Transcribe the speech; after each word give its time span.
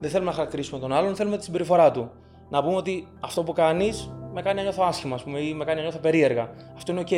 Δεν 0.00 0.10
θέλουμε 0.10 0.30
να 0.30 0.36
χαρακτηρίσουμε 0.36 0.80
τον 0.80 0.92
άλλον, 0.92 1.16
θέλουμε 1.16 1.36
τη 1.36 1.44
συμπεριφορά 1.44 1.90
του. 1.90 2.10
Να 2.48 2.62
πούμε 2.62 2.76
ότι 2.76 3.08
αυτό 3.20 3.42
που 3.42 3.52
κάνεις 3.52 4.10
με 4.32 4.42
κάνει 4.42 4.56
να 4.56 4.62
νιώθω 4.62 4.82
άσχημα, 4.82 5.14
ας 5.14 5.22
πούμε, 5.22 5.40
ή 5.40 5.54
με 5.54 5.64
κάνει 5.64 5.76
να 5.76 5.82
νιώθω 5.82 5.98
περίεργα. 5.98 6.50
Αυτό 6.76 6.92
είναι 6.92 7.00
οκ. 7.00 7.12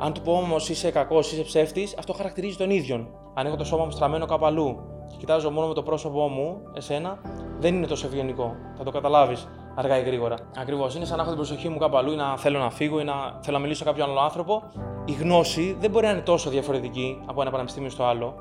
Αν 0.00 0.12
του 0.12 0.20
πω 0.20 0.32
όμως 0.32 0.68
είσαι 0.68 0.90
κακός, 0.90 1.32
είσαι 1.32 1.42
ψεύτης, 1.42 1.94
αυτό 1.98 2.12
χαρακτηρίζει 2.12 2.56
τον 2.56 2.70
ίδιο. 2.70 3.08
Αν 3.34 3.46
έχω 3.46 3.56
το 3.56 3.64
σώμα 3.64 3.84
μου 3.84 3.90
στραμμένο 3.90 4.26
κάπου 4.26 4.46
αλλού 4.46 4.80
και 5.08 5.16
κοιτάζω 5.18 5.50
μόνο 5.50 5.66
με 5.66 5.74
το 5.74 5.82
πρόσωπό 5.82 6.28
μου, 6.28 6.62
εσένα, 6.74 7.18
δεν 7.58 7.74
είναι 7.74 7.86
τόσο 7.86 8.06
ευγενικό. 8.06 8.56
Θα 8.76 8.84
το 8.84 8.90
καταλάβεις 8.90 9.48
αργά 9.74 9.98
ή 9.98 10.02
γρήγορα. 10.02 10.36
Ακριβώς. 10.58 10.94
Είναι 10.94 11.04
σαν 11.04 11.16
να 11.16 11.22
έχω 11.22 11.32
την 11.32 11.40
προσοχή 11.40 11.68
μου 11.68 11.78
κάπου 11.78 11.96
αλλού 11.96 12.12
ή 12.12 12.16
να 12.16 12.36
θέλω 12.36 12.58
να 12.58 12.70
φύγω 12.70 13.00
ή 13.00 13.04
να 13.04 13.14
θέλω 13.42 13.56
να 13.56 13.62
μιλήσω 13.62 13.78
σε 13.78 13.84
κάποιον 13.84 14.10
άλλο 14.10 14.20
άνθρωπο. 14.20 14.62
Η 15.04 15.12
γνώση 15.12 15.76
δεν 15.80 15.90
μπορεί 15.90 16.06
να 16.06 16.12
είναι 16.12 16.20
τόσο 16.20 16.50
διαφορετική 16.50 17.20
από 17.26 17.40
ένα 17.40 17.50
πανεπιστήμιο 17.50 17.90
στο 17.90 18.04
άλλο. 18.04 18.34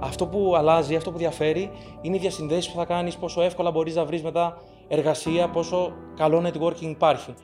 Αυτό 0.00 0.26
που 0.26 0.54
αλλάζει, 0.56 0.96
αυτό 0.96 1.12
που 1.12 1.18
διαφέρει, 1.18 1.70
είναι 2.00 2.16
οι 2.16 2.18
διασυνδέσεις 2.18 2.72
που 2.72 2.78
θα 2.78 2.84
κάνεις, 2.84 3.16
πόσο 3.16 3.42
εύκολα 3.42 3.70
μπορείς 3.70 3.94
να 3.94 4.04
βρεις 4.04 4.22
μετά 4.22 4.56
εργασία, 4.88 5.48
πόσο 5.48 5.92
καλό 6.16 6.42
networking 6.46 6.80
υπάρχει. 6.80 7.34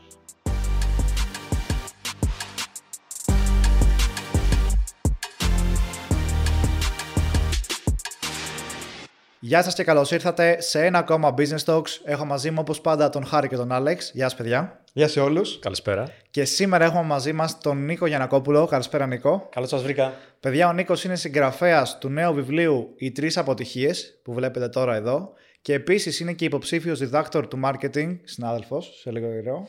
Γεια 9.52 9.62
σας 9.62 9.74
και 9.74 9.84
καλώς 9.84 10.10
ήρθατε 10.10 10.60
σε 10.60 10.84
ένα 10.84 10.98
ακόμα 10.98 11.34
Business 11.38 11.64
Talks. 11.64 11.88
Έχω 12.04 12.24
μαζί 12.24 12.50
μου 12.50 12.56
όπως 12.60 12.80
πάντα 12.80 13.08
τον 13.08 13.26
Χάρη 13.26 13.48
και 13.48 13.56
τον 13.56 13.72
Άλεξ. 13.72 14.10
Γεια 14.14 14.28
σας 14.28 14.34
παιδιά. 14.34 14.80
Γεια 14.92 15.08
σε 15.08 15.20
όλους. 15.20 15.58
Καλησπέρα. 15.58 16.08
Και 16.30 16.44
σήμερα 16.44 16.84
έχουμε 16.84 17.02
μαζί 17.02 17.32
μας 17.32 17.58
τον 17.60 17.84
Νίκο 17.84 18.06
Γιανακόπουλο. 18.06 18.66
Καλησπέρα 18.66 19.06
Νίκο. 19.06 19.48
Καλώς 19.50 19.68
σας 19.68 19.82
βρήκα. 19.82 20.12
Παιδιά, 20.40 20.68
ο 20.68 20.72
Νίκος 20.72 21.04
είναι 21.04 21.16
συγγραφέας 21.16 21.98
του 21.98 22.08
νέου 22.08 22.34
βιβλίου 22.34 22.94
«Οι 22.96 23.12
τρεις 23.12 23.36
αποτυχίες» 23.38 24.18
που 24.22 24.32
βλέπετε 24.32 24.68
τώρα 24.68 24.94
εδώ 24.94 25.32
και 25.62 25.72
επίσης 25.72 26.20
είναι 26.20 26.32
και 26.32 26.44
υποψήφιος 26.44 26.98
διδάκτορ 26.98 27.48
του 27.48 27.60
marketing, 27.64 28.18
συνάδελφος, 28.24 28.98
σε 29.00 29.10
λίγο 29.10 29.26
καιρό. 29.26 29.68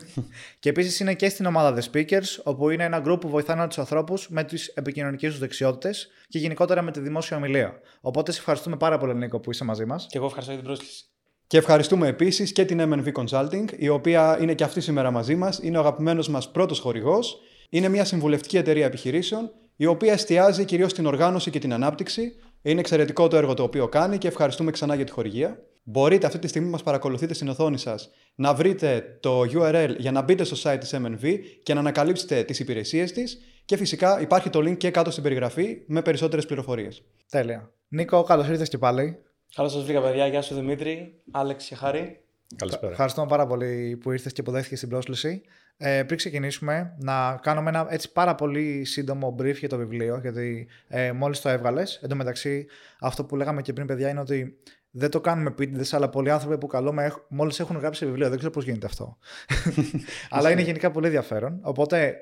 και 0.60 0.68
επίσης 0.68 1.00
είναι 1.00 1.14
και 1.14 1.28
στην 1.28 1.46
ομάδα 1.46 1.78
The 1.78 1.92
Speakers, 1.92 2.42
όπου 2.42 2.70
είναι 2.70 2.84
ένα 2.84 3.02
group 3.06 3.20
που 3.20 3.28
βοηθάνε 3.28 3.66
τους 3.66 3.78
ανθρώπους 3.78 4.28
με 4.28 4.44
τις 4.44 4.66
επικοινωνικές 4.66 5.30
τους 5.30 5.38
δεξιότητες 5.38 6.08
και 6.28 6.38
γενικότερα 6.38 6.82
με 6.82 6.90
τη 6.90 7.00
δημόσια 7.00 7.36
ομιλία. 7.36 7.80
Οπότε 8.00 8.32
σε 8.32 8.38
ευχαριστούμε 8.38 8.76
πάρα 8.76 8.98
πολύ, 8.98 9.14
Νίκο, 9.14 9.40
που 9.40 9.50
είσαι 9.50 9.64
μαζί 9.64 9.84
μας. 9.84 10.06
Και 10.10 10.16
εγώ 10.16 10.26
ευχαριστώ 10.26 10.52
για 10.52 10.62
την 10.62 10.70
πρόσκληση. 10.70 11.04
Και 11.46 11.56
ευχαριστούμε 11.56 12.08
επίσης 12.08 12.52
και 12.52 12.64
την 12.64 12.80
MNV 12.80 13.12
Consulting, 13.12 13.64
η 13.76 13.88
οποία 13.88 14.38
είναι 14.40 14.54
και 14.54 14.64
αυτή 14.64 14.80
σήμερα 14.80 15.10
μαζί 15.10 15.34
μας. 15.34 15.58
Είναι 15.62 15.76
ο 15.76 15.80
αγαπημένος 15.80 16.28
μας 16.28 16.50
πρώτος 16.50 16.78
χορηγός. 16.78 17.40
Είναι 17.68 17.88
μια 17.88 18.04
συμβουλευτική 18.04 18.56
εταιρεία 18.56 18.86
επιχειρήσεων, 18.86 19.50
η 19.76 19.86
οποία 19.86 20.12
εστιάζει 20.12 20.64
κυρίως 20.64 20.90
στην 20.90 21.06
οργάνωση 21.06 21.50
και 21.50 21.58
την 21.58 21.72
ανάπτυξη 21.72 22.34
είναι 22.62 22.80
εξαιρετικό 22.80 23.28
το 23.28 23.36
έργο 23.36 23.54
το 23.54 23.62
οποίο 23.62 23.88
κάνει 23.88 24.18
και 24.18 24.28
ευχαριστούμε 24.28 24.70
ξανά 24.70 24.94
για 24.94 25.04
τη 25.04 25.12
χορηγία. 25.12 25.62
Μπορείτε 25.82 26.26
αυτή 26.26 26.38
τη 26.38 26.48
στιγμή 26.48 26.66
που 26.66 26.72
μας 26.72 26.82
παρακολουθείτε 26.82 27.34
στην 27.34 27.48
οθόνη 27.48 27.78
σας 27.78 28.10
να 28.34 28.54
βρείτε 28.54 29.18
το 29.20 29.40
URL 29.40 29.94
για 29.98 30.12
να 30.12 30.22
μπείτε 30.22 30.44
στο 30.44 30.70
site 30.70 30.76
της 30.80 30.94
MNV 30.94 31.38
και 31.62 31.74
να 31.74 31.80
ανακαλύψετε 31.80 32.42
τις 32.42 32.58
υπηρεσίες 32.58 33.12
της 33.12 33.38
και 33.64 33.76
φυσικά 33.76 34.20
υπάρχει 34.20 34.50
το 34.50 34.58
link 34.58 34.76
και 34.76 34.90
κάτω 34.90 35.10
στην 35.10 35.22
περιγραφή 35.22 35.82
με 35.86 36.02
περισσότερες 36.02 36.46
πληροφορίες. 36.46 37.02
Τέλεια. 37.30 37.72
Νίκο, 37.88 38.22
καλώς 38.22 38.48
ήρθες 38.48 38.68
και 38.68 38.78
πάλι. 38.78 39.18
Καλώς 39.54 39.72
σας 39.72 39.84
βρήκα 39.84 40.02
παιδιά. 40.02 40.26
Γεια 40.26 40.42
σου 40.42 40.54
Δημήτρη, 40.54 41.20
Άλεξ 41.30 41.64
και 41.64 41.74
Χάρη. 41.74 42.20
Καλησπέρα. 42.56 42.92
Ευχαριστούμε 42.92 43.26
πάρα 43.26 43.46
πολύ 43.46 43.96
που 43.96 44.12
ήρθες 44.12 44.32
και 44.32 44.42
που 44.42 44.50
δέχτηκες 44.50 44.80
την 44.80 44.88
πρόσκληση. 44.88 45.42
Ε, 45.80 46.02
πριν 46.02 46.16
ξεκινήσουμε, 46.16 46.94
να 46.98 47.38
κάνουμε 47.42 47.68
ένα 47.68 47.86
έτσι 47.90 48.12
πάρα 48.12 48.34
πολύ 48.34 48.84
σύντομο 48.84 49.34
brief 49.38 49.56
για 49.56 49.68
το 49.68 49.76
βιβλίο, 49.76 50.18
γιατί 50.18 50.68
ε, 50.88 51.12
μόλις 51.12 51.40
το 51.40 51.48
έβγαλες. 51.48 51.98
Εν 52.02 52.08
τω 52.08 52.16
μεταξύ, 52.16 52.66
αυτό 53.00 53.24
που 53.24 53.36
λέγαμε 53.36 53.62
και 53.62 53.72
πριν, 53.72 53.86
παιδιά, 53.86 54.08
είναι 54.08 54.20
ότι 54.20 54.58
δεν 54.90 55.10
το 55.10 55.20
κάνουμε 55.20 55.50
πίτιδες, 55.50 55.94
αλλά 55.94 56.08
πολλοί 56.08 56.30
άνθρωποι 56.30 56.58
που 56.58 56.66
καλούμε 56.66 57.12
μόλις 57.28 57.60
έχουν 57.60 57.76
γράψει 57.76 58.06
βιβλίο. 58.06 58.28
Δεν 58.28 58.38
ξέρω 58.38 58.52
πώς 58.52 58.64
γίνεται 58.64 58.86
αυτό. 58.86 59.18
αλλά 60.30 60.50
είναι 60.50 60.62
γενικά 60.62 60.90
πολύ 60.90 61.06
ενδιαφέρον. 61.06 61.60
Οπότε, 61.62 62.16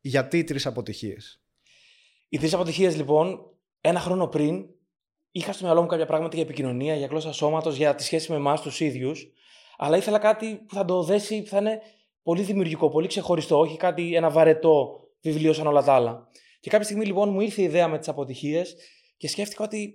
γιατί 0.00 0.38
οι 0.38 0.44
τρεις 0.44 0.66
αποτυχίες; 0.66 1.42
Οι 2.28 2.38
τρεις 2.38 2.54
αποτυχίες, 2.54 2.96
λοιπόν, 2.96 3.38
ένα 3.80 4.00
χρόνο 4.00 4.26
πριν, 4.26 4.66
είχα 5.30 5.52
στο 5.52 5.64
μυαλό 5.64 5.80
μου 5.80 5.86
κάποια 5.86 6.06
πράγματα 6.06 6.36
για 6.36 6.44
επικοινωνία, 6.44 6.94
για 6.94 7.06
γλώσσα 7.06 7.32
σώματος, 7.32 7.76
για 7.76 7.94
τη 7.94 8.02
σχέση 8.02 8.30
με 8.30 8.36
εμάς 8.36 8.60
τους 8.60 8.80
ίδιους. 8.80 9.32
Αλλά 9.76 9.96
ήθελα 9.96 10.18
κάτι 10.18 10.54
που 10.66 10.74
θα 10.74 10.84
το 10.84 11.02
δέσει, 11.02 11.42
που 11.42 11.48
θα 11.48 11.58
είναι 11.58 11.80
πολύ 12.24 12.42
δημιουργικό, 12.42 12.88
πολύ 12.88 13.06
ξεχωριστό, 13.06 13.58
όχι 13.58 13.76
κάτι, 13.76 14.14
ένα 14.14 14.30
βαρετό 14.30 15.00
βιβλίο 15.20 15.52
σαν 15.52 15.66
όλα 15.66 15.82
τα 15.82 15.92
άλλα. 15.92 16.28
Και 16.60 16.70
κάποια 16.70 16.84
στιγμή 16.84 17.06
λοιπόν 17.06 17.28
μου 17.28 17.40
ήρθε 17.40 17.60
η 17.60 17.64
ιδέα 17.64 17.88
με 17.88 17.98
τις 17.98 18.08
αποτυχίες 18.08 18.76
και 19.16 19.28
σκέφτηκα 19.28 19.64
ότι 19.64 19.94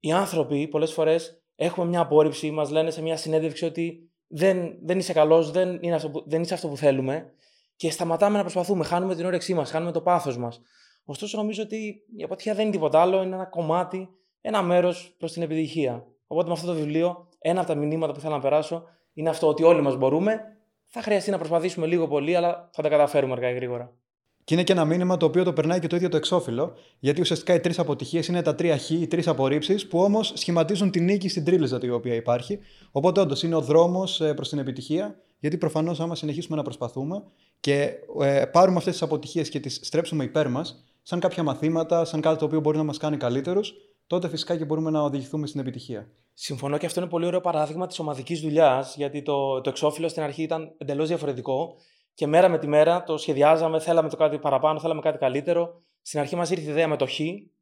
οι 0.00 0.12
άνθρωποι 0.12 0.68
πολλές 0.68 0.92
φορές 0.92 1.42
έχουμε 1.56 1.86
μια 1.86 2.00
απόρριψη, 2.00 2.50
μας 2.50 2.70
λένε 2.70 2.90
σε 2.90 3.02
μια 3.02 3.16
συνέντευξη 3.16 3.64
ότι 3.64 4.10
δεν, 4.26 4.78
δεν 4.82 4.98
είσαι 4.98 5.12
καλός, 5.12 5.50
δεν, 5.50 5.80
δεν 6.26 6.42
είσαι 6.42 6.54
αυτό 6.54 6.68
που 6.68 6.76
θέλουμε 6.76 7.32
και 7.76 7.90
σταματάμε 7.90 8.36
να 8.36 8.42
προσπαθούμε, 8.42 8.84
χάνουμε 8.84 9.14
την 9.14 9.26
όρεξή 9.26 9.54
μας, 9.54 9.70
χάνουμε 9.70 9.92
το 9.92 10.00
πάθος 10.00 10.38
μας. 10.38 10.60
Ωστόσο, 11.04 11.36
νομίζω 11.36 11.62
ότι 11.62 12.02
η 12.16 12.22
αποτυχία 12.22 12.54
δεν 12.54 12.62
είναι 12.62 12.72
τίποτα 12.72 13.00
άλλο, 13.00 13.22
είναι 13.22 13.34
ένα 13.34 13.44
κομμάτι, 13.44 14.08
ένα 14.40 14.62
μέρος 14.62 15.14
προς 15.18 15.32
την 15.32 15.42
επιτυχία. 15.42 16.06
Οπότε 16.26 16.46
με 16.46 16.52
αυτό 16.52 16.66
το 16.66 16.74
βιβλίο, 16.74 17.28
ένα 17.38 17.60
από 17.60 17.68
τα 17.68 17.74
μηνύματα 17.74 18.12
που 18.12 18.20
θέλω 18.20 18.34
να 18.34 18.40
περάσω 18.40 18.84
είναι 19.12 19.28
αυτό 19.28 19.48
ότι 19.48 19.62
όλοι 19.62 19.80
μας 19.80 19.96
μπορούμε 19.96 20.40
θα 20.92 21.02
χρειαστεί 21.02 21.30
να 21.30 21.38
προσπαθήσουμε 21.38 21.86
λίγο 21.86 22.08
πολύ, 22.08 22.36
αλλά 22.36 22.68
θα 22.72 22.82
τα 22.82 22.88
καταφέρουμε 22.88 23.32
αργά 23.32 23.50
ή 23.50 23.54
γρήγορα. 23.54 23.92
Και 24.44 24.54
είναι 24.54 24.64
και 24.64 24.72
ένα 24.72 24.84
μήνυμα 24.84 25.16
το 25.16 25.26
οποίο 25.26 25.44
το 25.44 25.52
περνάει 25.52 25.78
και 25.78 25.86
το 25.86 25.96
ίδιο 25.96 26.08
το 26.08 26.16
εξώφυλλο, 26.16 26.76
γιατί 26.98 27.20
ουσιαστικά 27.20 27.54
οι 27.54 27.60
τρεις 27.60 27.78
αποτυχίες 27.78 28.26
είναι 28.26 28.42
τα 28.42 28.54
τρία 28.54 28.78
χ, 28.78 28.90
οι 28.90 29.06
τρεις 29.06 29.28
απορρίψεις, 29.28 29.88
που 29.88 29.98
όμως 29.98 30.32
σχηματίζουν 30.34 30.90
την 30.90 31.04
νίκη 31.04 31.28
στην 31.28 31.44
τρίλιζα 31.44 31.78
η 31.82 31.90
οποία 31.90 32.14
υπάρχει. 32.14 32.58
Οπότε, 32.90 33.20
όντως, 33.20 33.42
είναι 33.42 33.54
ο 33.54 33.60
δρόμος 33.60 34.20
ε, 34.20 34.34
προς 34.34 34.48
την 34.48 34.58
επιτυχία, 34.58 35.16
γιατί 35.38 35.56
προφανώς, 35.58 36.00
άμα 36.00 36.14
συνεχίσουμε 36.14 36.56
να 36.56 36.62
προσπαθούμε 36.62 37.22
και 37.60 37.92
ε, 38.20 38.44
πάρουμε 38.44 38.76
αυτές 38.76 38.92
τις 38.92 39.02
αποτυχίες 39.02 39.48
και 39.48 39.60
τις 39.60 39.80
στρέψουμε 39.82 40.24
υπέρ 40.24 40.48
μας, 40.48 40.84
σαν 41.02 41.20
κάποια 41.20 41.42
μαθήματα, 41.42 42.04
σαν 42.04 42.20
κάτι 42.20 42.38
το 42.38 42.44
οποίο 42.44 42.60
μπορεί 42.60 42.76
να 42.76 42.84
μας 42.84 42.98
κάνει 42.98 43.16
καλύτερους, 43.16 43.74
τότε 44.06 44.28
φυσικά 44.28 44.56
και 44.56 44.64
μπορούμε 44.64 44.90
να 44.90 45.00
οδηγηθούμε 45.00 45.46
στην 45.46 45.60
επιτυχία. 45.60 46.08
Συμφωνώ 46.42 46.78
και 46.78 46.86
αυτό 46.86 47.00
είναι 47.00 47.08
πολύ 47.08 47.26
ωραίο 47.26 47.40
παράδειγμα 47.40 47.86
της 47.86 47.98
ομαδικής 47.98 48.40
δουλειάς, 48.40 48.96
γιατί 48.96 49.22
το, 49.22 49.60
το 49.60 49.70
εξώφυλλο 49.70 50.08
στην 50.08 50.22
αρχή 50.22 50.42
ήταν 50.42 50.74
εντελώς 50.78 51.08
διαφορετικό 51.08 51.74
και 52.14 52.26
μέρα 52.26 52.48
με 52.48 52.58
τη 52.58 52.66
μέρα 52.66 53.02
το 53.02 53.16
σχεδιάζαμε, 53.16 53.80
θέλαμε 53.80 54.08
το 54.08 54.16
κάτι 54.16 54.38
παραπάνω, 54.38 54.80
θέλαμε 54.80 55.00
κάτι 55.00 55.18
καλύτερο. 55.18 55.82
Στην 56.02 56.20
αρχή 56.20 56.36
μας 56.36 56.50
ήρθε 56.50 56.66
η 56.66 56.70
ιδέα 56.70 56.88
με 56.88 56.96
το 56.96 57.06
χ 57.06 57.18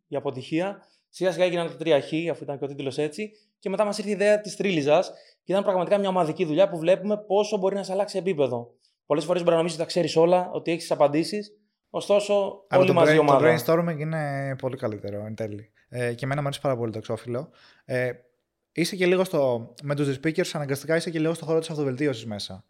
για 0.07 0.19
αποτυχία. 0.19 0.83
Σιγά 1.09 1.33
σιγά 1.33 1.45
έγιναν 1.45 1.67
τα 1.67 1.77
τρία 1.77 2.01
χ, 2.01 2.13
αφού 2.31 2.43
ήταν 2.43 2.59
και 2.59 2.65
ο 2.65 2.67
τίτλος 2.67 2.99
έτσι. 2.99 3.31
Και 3.59 3.69
μετά 3.69 3.85
μας 3.85 3.99
ήρθε 3.99 4.11
η 4.11 4.13
ιδέα 4.13 4.41
της 4.41 4.57
τρίλιζας 4.57 5.13
και 5.45 5.53
ήταν 5.53 5.63
πραγματικά 5.63 5.99
μια 5.99 6.09
ομαδική 6.09 6.45
δουλειά 6.45 6.69
που 6.69 6.79
βλέπουμε 6.79 7.17
πόσο 7.17 7.57
μπορεί 7.57 7.75
να 7.75 7.83
σε 7.83 7.93
αλλάξει 7.93 8.19
επίπεδο. 8.19 8.71
Πολλές 9.07 9.25
φορές 9.25 9.41
μπορεί 9.43 9.53
να 9.53 9.57
νομίζεις 9.57 9.79
ότι 9.79 9.87
τα 9.87 9.93
ξέρεις 9.93 10.17
όλα, 10.17 10.51
ότι 10.53 10.71
έχεις 10.71 10.83
τις 10.83 10.93
απαντήσεις. 10.93 11.53
Ωστόσο, 11.91 12.65
Αλλά 12.69 12.83
όλοι 12.83 12.93
μαζί 12.93 13.17
brain, 13.17 13.21
ομάδα. 13.21 13.63
Το 13.65 13.73
brainstorming 13.73 13.99
είναι 13.99 14.55
πολύ 14.61 14.77
καλύτερο 14.77 15.25
εν 15.27 15.35
τέλει. 15.35 15.73
Ε, 15.89 16.15
και 16.15 16.25
εμένα 16.25 16.41
μου 16.41 16.47
αρέσει 16.47 16.63
πάρα 16.63 16.77
πολύ 16.77 16.93
το 16.93 16.99
εξώφυλλο. 16.99 17.51
Ε, 17.85 18.11
είσαι 18.81 18.97
και 18.97 19.07
λίγο 19.07 19.25
στο. 19.25 19.75
Με 19.83 19.95
τους 19.95 20.19
speakers, 20.23 20.51
αναγκαστικά 20.53 20.97
είσαι 20.97 21.11
και 21.11 21.19
λίγο 21.19 21.35
στο 21.35 21.45
χώρο 21.45 21.59
της 21.59 21.71
αυτοβελτίωσης 21.71 22.27
μέσα. 22.27 22.65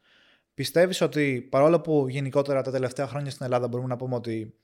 Πιστεύεις 0.54 1.00
ότι 1.00 1.46
παρόλο 1.50 1.80
που 1.80 2.06
γενικότερα 2.08 2.62
τα 2.62 2.70
τελευταία 2.70 3.06
χρόνια 3.06 3.30
στην 3.30 3.44
Ελλάδα 3.44 3.68
μπορούμε 3.68 3.88
να 3.88 3.96
πούμε 3.96 4.14
ότι 4.14 4.54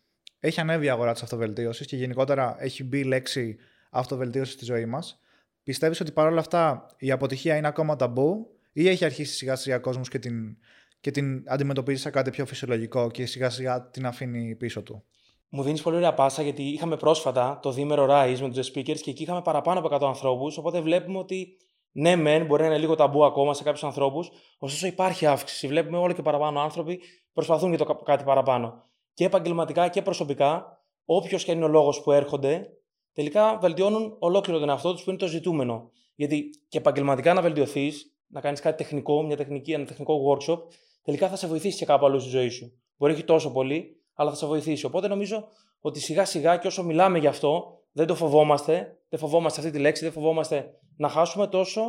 έχει 0.41 0.60
ανέβει 0.60 0.84
η 0.87 0.88
αγορά 0.88 1.12
της 1.12 1.22
αυτοβελτίωσης 1.22 1.87
και 1.87 1.97
γενικότερα 1.97 2.56
έχει 2.59 2.84
μπει 2.84 2.99
η 2.99 3.04
λέξη 3.04 3.56
αυτοβελτίωση 3.91 4.53
στη 4.53 4.65
ζωή 4.65 4.87
μας, 4.87 5.21
πιστεύεις 5.62 6.00
ότι 6.00 6.12
παρόλα 6.12 6.41
αυτά 6.41 6.87
η 6.99 7.10
αποτυχία 7.10 7.56
είναι 7.56 7.66
ακόμα 7.66 7.97
ταμπού 7.97 8.50
ή 8.72 8.88
έχει 8.88 9.04
αρχίσει 9.04 9.34
σιγά 9.34 9.56
σιγά 9.56 9.78
κόσμος 9.78 10.09
και 10.09 10.19
την, 10.19 10.56
και 11.00 11.10
την 11.10 11.44
αντιμετωπίζει 11.47 12.00
σαν 12.00 12.12
κάτι 12.12 12.31
πιο 12.31 12.47
φυσιολογικό 12.47 13.10
και 13.10 13.27
σιγά 13.27 13.50
σιγά 13.50 13.91
την 13.91 14.06
αφήνει 14.06 14.54
πίσω 14.54 14.83
του; 14.83 15.04
Μου 15.49 15.62
δίνεις 15.62 15.82
πολύ 15.82 15.97
ωραία 15.97 16.15
πάσα 16.15 16.43
γιατί 16.43 16.62
είχαμε 16.62 16.97
πρόσφατα 16.97 17.59
το 17.62 17.71
δίμερο 17.71 18.06
Rise 18.10 18.38
με 18.41 18.50
τους 18.50 18.69
speakers 18.69 19.00
και 19.00 19.10
εκεί 19.10 19.22
είχαμε 19.22 19.43
παραπάνω 19.43 19.78
από 19.78 19.97
100 19.97 20.06
ανθρώπους. 20.06 20.59
Οπότε 20.59 20.81
βλέπουμε 20.81 21.19
ότι 21.19 21.56
ναι, 21.97 22.16
μεν 22.16 22.47
μπορεί 22.47 22.62
να 22.62 22.69
είναι 22.69 22.78
λίγο 22.78 22.94
ταμπού 22.94 23.24
ακόμα 23.24 23.54
σε 23.54 23.63
κάποιους 23.63 23.84
ανθρώπους, 23.84 24.30
ωστόσο 24.59 24.86
υπάρχει 24.86 25.27
αύξηση. 25.27 25.66
Βλέπουμε 25.68 25.98
όλο 25.98 26.13
και 26.13 26.22
παραπάνω 26.22 26.60
άνθρωποι 26.60 27.01
προσπαθούν 27.33 27.68
για 27.68 27.84
το 27.84 27.95
κάτι 27.95 28.24
παραπάνω. 28.24 28.84
Και 29.15 29.24
επαγγελματικά 29.24 29.89
και 29.89 30.03
προσωπικά, 30.03 30.83
όποιος 31.04 31.45
και 31.45 31.53
είναι 31.53 31.65
ο 31.65 31.68
λόγος 31.68 32.03
που 32.03 32.13
έρχονται, 32.13 32.68
τελικά 33.13 33.59
βελτιώνουν 33.59 34.16
ολόκληρο 34.18 34.59
τον 34.59 34.68
εαυτό 34.68 34.92
τους 34.92 35.03
που 35.03 35.10
είναι 35.10 35.18
το 35.18 35.27
ζητούμενο. 35.27 35.91
Γιατί 36.15 36.51
και 36.68 36.78
επαγγελματικά 36.78 37.34
να 37.34 37.42
βελτιωθείς, 37.42 38.15
να 38.27 38.41
κάνεις 38.41 38.60
κάτι 38.60 38.77
τεχνικό, 38.77 39.22
μια 39.22 39.36
τεχνική, 39.36 39.72
ένα 39.72 39.84
τεχνικό 39.84 40.15
workshop, 40.30 40.59
τελικά 41.03 41.28
θα 41.28 41.36
σε 41.36 41.47
βοηθήσει 41.47 41.78
και 41.78 41.84
κάπου 41.84 42.07
αλλού 42.07 42.21
στη 42.21 42.30
ζωή 42.30 42.48
σου. 42.48 42.72
Μπορεί 42.97 43.13
όχι 43.13 43.24
τόσο 43.24 43.53
πολύ, 43.53 44.03
αλλά 44.15 44.31
θα 44.31 44.37
σε 44.37 44.47
βοηθήσει. 44.47 44.84
Οπότε 44.87 45.09
νομίζω 45.09 45.49
ότι 45.81 46.01
σιγά 46.01 46.25
σιγά 46.25 46.57
και 46.57 46.66
όσο 46.66 46.83
μιλάμε 46.83 47.19
γι' 47.19 47.27
αυτό, 47.27 47.81
δεν 47.93 48.07
το 48.07 48.15
φοβόμαστε, 48.15 48.99
δεν 49.09 49.19
φοβόμαστε 49.19 49.61
αυτή 49.61 49.72
τη 49.72 49.78
λέξη, 49.78 50.03
δεν 50.03 50.13
φοβόμαστε 50.13 50.71
να 50.97 51.09
χάσουμε 51.09 51.47
τόσο, 51.47 51.83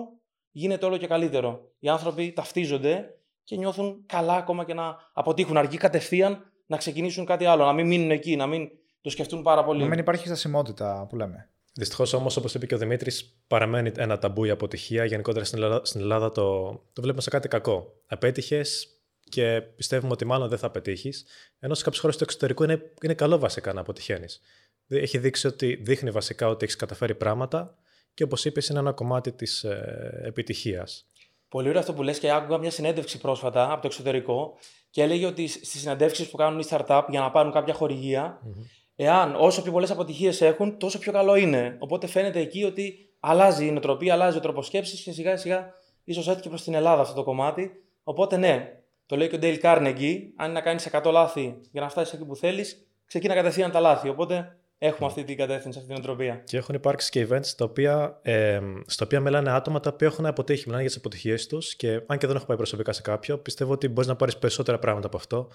γίνεται 0.52 0.86
όλο 0.86 0.98
και 0.98 1.08
καλύτερο. 1.08 1.72
Οι 1.80 1.90
άνθρωποι 1.90 2.32
ταυτίζονται 2.32 3.06
και 3.44 3.56
νιώθουν 3.56 4.04
καλά 4.06 4.34
ακόμα 4.34 4.66
και 4.66 4.74
να 4.74 4.96
αποτύχουν. 5.14 5.58
Αρκεί 5.58 5.78
κατευθείαν 5.78 6.52
να 6.66 6.78
ξεκινήσουν 6.78 7.26
κάτι 7.26 7.46
άλλο, 7.46 7.66
να 7.66 7.74
μην 7.74 7.88
μείνουν 7.88 8.12
εκεί, 8.12 8.36
να 8.36 8.48
μην 8.48 8.70
το 9.02 9.10
σκεφτούν 9.10 9.42
πάρα 9.42 9.64
πολύ. 9.64 9.82
Να 9.82 9.88
μην 9.88 10.00
υπάρχει 10.00 10.26
στασιμότητα 10.26 11.06
που 11.10 11.16
λέμε. 11.16 11.50
Δυστυχώς 11.74 12.14
όμως, 12.14 12.38
όπως 12.38 12.54
είπε 12.54 12.66
και 12.66 12.76
ο 12.76 12.78
Δημήτρης, 12.78 13.44
παραμένει 13.48 13.92
ένα 13.96 14.18
ταμπού 14.18 14.44
η 14.46 14.50
αποτυχία. 14.50 15.06
Γενικότερα 15.06 15.46
στην 15.46 15.64
Ελλάδα, 15.64 15.86
στην 15.86 16.02
Ελλάδα 16.02 16.32
το, 16.32 16.72
το 16.94 17.02
βλέπουμε 17.02 17.22
σε 17.22 17.30
κάτι 17.30 17.48
κακό. 17.48 17.94
Απέτυχε 18.08 18.62
και 19.30 19.62
πιστεύουμε 19.62 20.12
ότι 20.12 20.26
μάλλον 20.26 20.50
δεν 20.50 20.58
θα 20.58 20.70
πετύχεις. 20.70 21.26
Ενώ 21.60 21.74
σε 21.74 21.84
κάποιες 21.84 22.02
χώρες 22.02 22.18
του 22.18 22.24
εξωτερικού 22.24 22.64
είναι, 22.64 22.92
είναι 23.02 23.14
καλό 23.14 23.40
βασικά 23.40 23.74
να 23.74 23.82
αποτυχαίνεις. 23.82 24.42
Έχει 24.88 25.18
δείξει 25.18 25.48
ότι 25.48 25.76
δείχνει 25.76 26.12
βασικά 26.12 26.48
ότι 26.48 26.64
έχεις 26.64 26.76
καταφέρει 26.76 27.16
πράγματα 27.16 27.78
και 28.14 28.24
όπως 28.24 28.46
είπες, 28.46 28.68
είναι 28.68 28.80
ένα 28.80 28.92
κομμάτι 28.92 29.32
της 29.32 29.64
ε, 29.64 30.22
επιτυχίας. 30.26 31.10
Πολύ 31.50 31.68
ωραίο 31.68 31.80
αυτό 31.80 31.94
που 31.94 32.04
λες 32.04 32.20
και 32.20 32.32
άκουγα 32.32 32.58
μια 32.58 32.72
συνέντευξη 32.72 33.18
πρόσφατα 33.18 33.72
από 33.72 33.82
το 33.82 33.88
εξωτερικό 33.88 34.58
και 34.90 35.02
έλεγε 35.02 35.26
ότι 35.26 35.48
στις 35.48 35.80
συνεντεύξεις 35.80 36.30
που 36.30 36.38
κάνουν 36.38 36.60
οι 36.60 36.64
startup 36.70 37.04
για 37.10 37.20
να 37.20 37.32
πάρουν 37.32 37.52
κάποια 37.52 37.74
χορηγία, 37.74 38.42
εάν 38.96 39.36
όσο 39.36 39.62
πιο 39.62 39.72
πολλές 39.72 39.92
αποτυχίες 39.92 40.42
έχουν, 40.42 40.78
τόσο 40.78 41.00
πιο 41.00 41.12
καλό 41.12 41.36
είναι. 41.36 41.78
Οπότε 41.80 42.08
φαίνεται 42.08 42.40
εκεί 42.40 42.64
ότι 42.64 43.16
αλλάζει 43.20 43.66
η 43.66 43.72
νοοτροπία, 43.72 44.14
αλλάζει 44.14 44.38
ο 44.38 44.40
τρόπος 44.40 44.66
σκέψης 44.66 45.02
και 45.02 45.12
σιγά 45.12 45.38
σιγά 45.38 45.74
ίσως 46.04 46.28
έρθει 46.28 46.42
και 46.42 46.50
προς 46.50 46.64
την 46.64 46.74
Ελλάδα 46.74 47.02
αυτό 47.02 47.16
το 47.16 47.24
κομμάτι. 47.24 47.72
Οπότε 48.04 48.38
ναι, 48.38 48.85
το 49.06 49.16
λέει 49.16 49.28
και 49.28 49.36
ο 49.36 49.40
Dale 49.42 49.60
Carnegie, 49.62 50.18
αν 50.36 50.46
είναι 50.46 50.54
να 50.54 50.62
κάνεις 50.62 50.90
100 50.92 51.12
λάθη 51.12 51.56
για 51.72 51.82
να 51.82 51.90
φτάσεις 51.90 52.14
εκεί 52.14 52.26
που 52.26 52.36
θέλεις, 52.36 52.88
ξεκίνα 53.06 53.34
κατευθείαν 53.34 53.72
τα 53.72 53.80
λάθη. 53.80 54.10
Οπότε 54.10 54.58
έχουμε 54.78 55.08
αυτή 55.08 55.24
την 55.24 55.38
κατεύθυνση, 55.38 55.80
αυτή 55.80 55.94
την 55.94 56.02
νοοτροπία. 56.02 56.36
Και 56.36 56.58
έχουν 56.58 56.76
υπάρξει 56.76 57.10
και 57.10 57.28
events 57.30 57.46
στα 57.46 57.66
οποία, 57.66 58.20
ε, 58.22 58.60
στα 58.86 59.06
οποία 59.06 59.20
μιλάνε 59.20 59.52
άτομα 59.52 59.80
τα 59.80 59.90
οποία 59.94 60.08
έχουν 60.08 60.26
αποτύχει, 60.26 60.64
μιλάνε 60.66 60.82
για 60.82 60.90
τις 60.90 61.00
αποτυχίες 61.00 61.48
τους. 61.48 61.76
Και 61.76 62.02
αν 62.06 62.18
και 62.18 62.28
δεν 62.28 62.36
έχω 62.36 62.46
πάει 62.46 62.58
προσωπικά 62.58 62.94
σε 62.94 63.02
κάποιο, 63.02 63.38
πιστεύω 63.38 63.72
ότι 63.72 63.88
μπορείς 63.88 64.10
να 64.10 64.16
πάρεις 64.16 64.38
περισσότερα 64.38 64.80
πράγματα 64.80 65.08
από 65.08 65.18
αυτό 65.18 65.50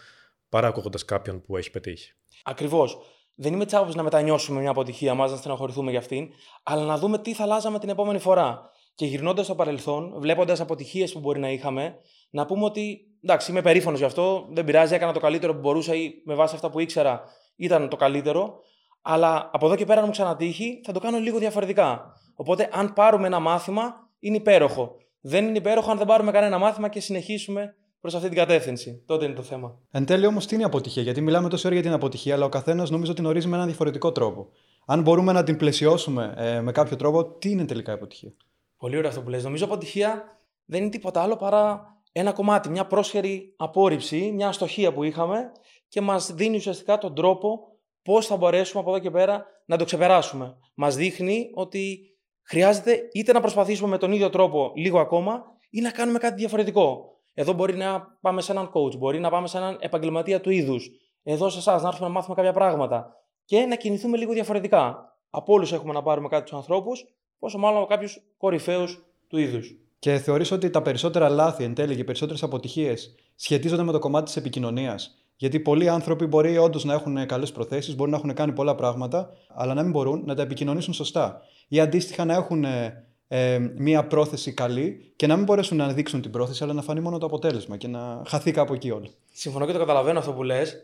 παρά 0.48 0.66
ακούγοντας 0.66 1.04
κάποιον 1.04 1.42
που 1.42 1.56
έχει 1.56 1.70
πετύχει. 1.70 2.12
Ακριβώς. 2.44 2.98
Δεν 3.34 3.52
είμαι 3.52 3.66
τσάβο 3.66 3.92
να 3.94 4.02
μετανιώσουμε 4.02 4.60
μια 4.60 4.70
αποτυχία 4.70 5.14
μας, 5.14 5.30
να 5.30 5.36
στενοχωρηθούμε 5.36 5.90
για 5.90 5.98
αυτήν, 5.98 6.28
αλλά 6.62 6.84
να 6.84 6.98
δούμε 6.98 7.18
τι 7.18 7.34
θα 7.34 7.42
αλλάζαμε 7.42 7.78
την 7.78 7.88
επόμενη 7.88 8.18
φορά. 8.18 8.70
Και 8.94 9.06
γυρνώντας 9.06 9.44
στο 9.44 9.54
παρελθόν, 9.54 10.14
βλέποντας 10.18 10.60
αποτυχίες 10.60 11.12
που 11.12 11.20
μπορεί 11.20 11.40
να 11.40 11.50
είχαμε, 11.50 11.94
να 12.30 12.46
πούμε 12.46 12.64
ότι 12.64 13.09
εντάξει, 13.22 13.50
είμαι 13.50 13.62
περήφανος 13.62 13.98
γι' 13.98 14.04
αυτό, 14.04 14.48
δεν 14.50 14.64
πειράζει, 14.64 14.94
έκανα 14.94 15.12
το 15.12 15.20
καλύτερο 15.20 15.54
που 15.54 15.60
μπορούσα 15.60 15.94
ή 15.94 16.12
με 16.24 16.34
βάση 16.34 16.54
αυτά 16.54 16.70
που 16.70 16.80
ήξερα 16.80 17.22
ήταν 17.56 17.88
το 17.88 17.96
καλύτερο. 17.96 18.60
Αλλά 19.02 19.50
από 19.52 19.66
εδώ 19.66 19.76
και 19.76 19.84
πέρα, 19.84 19.98
αν 19.98 20.06
μου 20.06 20.12
ξανατύχει, 20.12 20.80
θα 20.84 20.92
το 20.92 21.00
κάνω 21.00 21.18
λίγο 21.18 21.38
διαφορετικά. 21.38 22.12
Οπότε, 22.34 22.68
αν 22.72 22.92
πάρουμε 22.92 23.26
ένα 23.26 23.38
μάθημα, 23.38 23.94
είναι 24.18 24.36
υπέροχο. 24.36 24.96
Δεν 25.20 25.46
είναι 25.46 25.58
υπέροχο 25.58 25.90
αν 25.90 25.98
δεν 25.98 26.06
πάρουμε 26.06 26.30
κανένα 26.30 26.58
μάθημα 26.58 26.88
και 26.88 27.00
συνεχίσουμε 27.00 27.74
προς 28.00 28.14
αυτή 28.14 28.28
την 28.28 28.36
κατεύθυνση. 28.36 29.02
Τότε 29.06 29.24
είναι 29.24 29.34
το 29.34 29.42
θέμα. 29.42 29.78
Εν 29.90 30.04
τέλει 30.04 30.26
όμως, 30.26 30.46
τι 30.46 30.54
είναι 30.54 30.62
η 30.62 30.66
αποτυχία, 30.66 31.02
γιατί 31.02 31.20
μιλάμε 31.20 31.48
τόση 31.48 31.66
ώρα 31.66 31.74
για 31.74 31.84
την 31.84 31.92
αποτυχία, 31.92 32.34
αλλά 32.34 32.44
ο 32.44 32.48
καθένας 32.48 32.90
νομίζω 32.90 33.12
την 33.12 33.26
ορίζει 33.26 33.48
με 33.48 33.54
έναν 33.54 33.66
διαφορετικό 33.66 34.12
τρόπο. 34.12 34.48
Αν 34.86 35.02
μπορούμε 35.02 35.32
να 35.32 35.42
την 35.42 35.56
πλαισιώσουμε 35.56 36.34
ε, 36.36 36.60
με 36.60 36.72
κάποιο 36.72 36.96
τρόπο, 36.96 37.24
τι 37.24 37.50
είναι 37.50 37.64
τελικά 37.64 37.92
η 37.92 37.94
αποτυχία; 37.94 38.32
Πολύ 38.78 38.96
ωραίο 38.96 39.08
αυτό 39.08 39.22
που 39.22 39.28
λες. 39.28 39.44
Νομίζω 39.44 39.64
αποτυχία 39.64 40.24
δεν 40.64 40.80
είναι 40.80 40.90
τίποτα 40.90 41.22
άλλο 41.22 41.36
παρά 41.36 41.96
ένα 42.12 42.32
κομμάτι, 42.32 42.68
μια 42.68 42.86
πρόσχερη 42.86 43.54
απόρριψη, 43.56 44.32
μια 44.34 44.48
αστοχία 44.48 44.92
που 44.92 45.02
είχαμε 45.02 45.52
και 45.88 46.00
μας 46.00 46.32
δίνει 46.32 46.56
ουσιαστικά 46.56 46.98
τον 46.98 47.14
τρόπο 47.14 47.60
πώς 48.02 48.26
θα 48.26 48.36
μπορέσουμε 48.36 48.80
από 48.80 48.90
εδώ 48.90 48.98
και 48.98 49.10
πέρα 49.10 49.46
να 49.66 49.76
το 49.76 49.84
ξεπεράσουμε. 49.84 50.56
Μας 50.74 50.96
δείχνει 50.96 51.50
ότι 51.54 52.00
χρειάζεται 52.42 53.08
είτε 53.12 53.32
να 53.32 53.40
προσπαθήσουμε 53.40 53.88
με 53.88 53.98
τον 53.98 54.12
ίδιο 54.12 54.30
τρόπο 54.30 54.72
λίγο 54.74 54.98
ακόμα 54.98 55.44
ή 55.70 55.80
να 55.80 55.90
κάνουμε 55.90 56.18
κάτι 56.18 56.34
διαφορετικό. 56.34 57.18
Εδώ 57.34 57.52
μπορεί 57.52 57.76
να 57.76 58.18
πάμε 58.20 58.40
σε 58.40 58.52
έναν 58.52 58.70
coach, 58.74 58.98
μπορεί 58.98 59.20
να 59.20 59.30
πάμε 59.30 59.48
σε 59.48 59.56
έναν 59.56 59.76
επαγγελματία 59.80 60.40
του 60.40 60.50
είδους. 60.50 60.90
Εδώ 61.22 61.48
σε 61.48 61.58
εσάς 61.58 61.82
να 61.82 61.88
έρθουμε 61.88 62.08
να 62.08 62.14
μάθουμε 62.14 62.34
κάποια 62.34 62.52
πράγματα 62.52 63.16
και 63.44 63.60
να 63.60 63.76
κινηθούμε 63.76 64.16
λίγο 64.16 64.32
διαφορετικά. 64.32 65.14
Από 65.30 65.52
όλους 65.52 65.72
έχουμε 65.72 65.92
να 65.92 66.02
πάρουμε 66.02 66.28
κάτι 66.28 66.42
τους 66.42 66.52
ανθρώπους, 66.52 67.04
πόσο 67.38 67.58
μάλλον 67.58 67.78
από 67.78 67.86
κάποιους 67.86 68.22
κορυφαίους 68.36 69.04
του 69.28 69.38
είδους. 69.38 69.78
Και 70.00 70.18
θεωρείς 70.18 70.50
ότι 70.50 70.70
τα 70.70 70.82
περισσότερα 70.82 71.28
λάθη 71.28 71.64
εν 71.64 71.74
τέλει 71.74 71.94
και 71.94 72.00
οι 72.00 72.04
περισσότερες 72.04 72.42
αποτυχίες 72.42 73.14
σχετίζονται 73.34 73.82
με 73.82 73.92
το 73.92 73.98
κομμάτι 73.98 74.24
της 74.24 74.36
επικοινωνίας. 74.36 75.18
Γιατί 75.36 75.60
πολλοί 75.60 75.88
άνθρωποι 75.88 76.26
μπορεί 76.26 76.58
όντως 76.58 76.84
να 76.84 76.92
έχουν 76.92 77.26
καλές 77.26 77.52
προθέσεις, 77.52 77.96
μπορεί 77.96 78.10
να 78.10 78.16
έχουν 78.16 78.34
κάνει 78.34 78.52
πολλά 78.52 78.74
πράγματα, 78.74 79.30
αλλά 79.48 79.74
να 79.74 79.82
μην 79.82 79.90
μπορούν 79.90 80.22
να 80.26 80.34
τα 80.34 80.42
επικοινωνήσουν 80.42 80.94
σωστά. 80.94 81.40
Ή 81.68 81.80
αντίστοιχα 81.80 82.24
να 82.24 82.34
έχουν 82.34 82.64
ε, 82.64 83.04
ε, 83.28 83.58
μία 83.76 84.06
πρόθεση 84.06 84.52
καλή 84.52 85.12
και 85.16 85.26
να 85.26 85.36
μην 85.36 85.44
μπορέσουν 85.44 85.76
να 85.76 85.88
δείξουν 85.92 86.20
την 86.20 86.30
πρόθεση, 86.30 86.64
αλλά 86.64 86.72
να 86.72 86.82
φανεί 86.82 87.00
μόνο 87.00 87.18
το 87.18 87.26
αποτέλεσμα 87.26 87.76
και 87.76 87.88
να 87.88 88.22
χαθεί 88.26 88.50
κάπου 88.50 88.74
εκεί 88.74 88.90
όλο. 88.90 89.06
Συμφωνώ 89.32 89.66
και 89.66 89.72
το 89.72 89.78
καταλαβαίνω 89.78 90.18
αυτό 90.18 90.32
που 90.32 90.42
λες. 90.42 90.76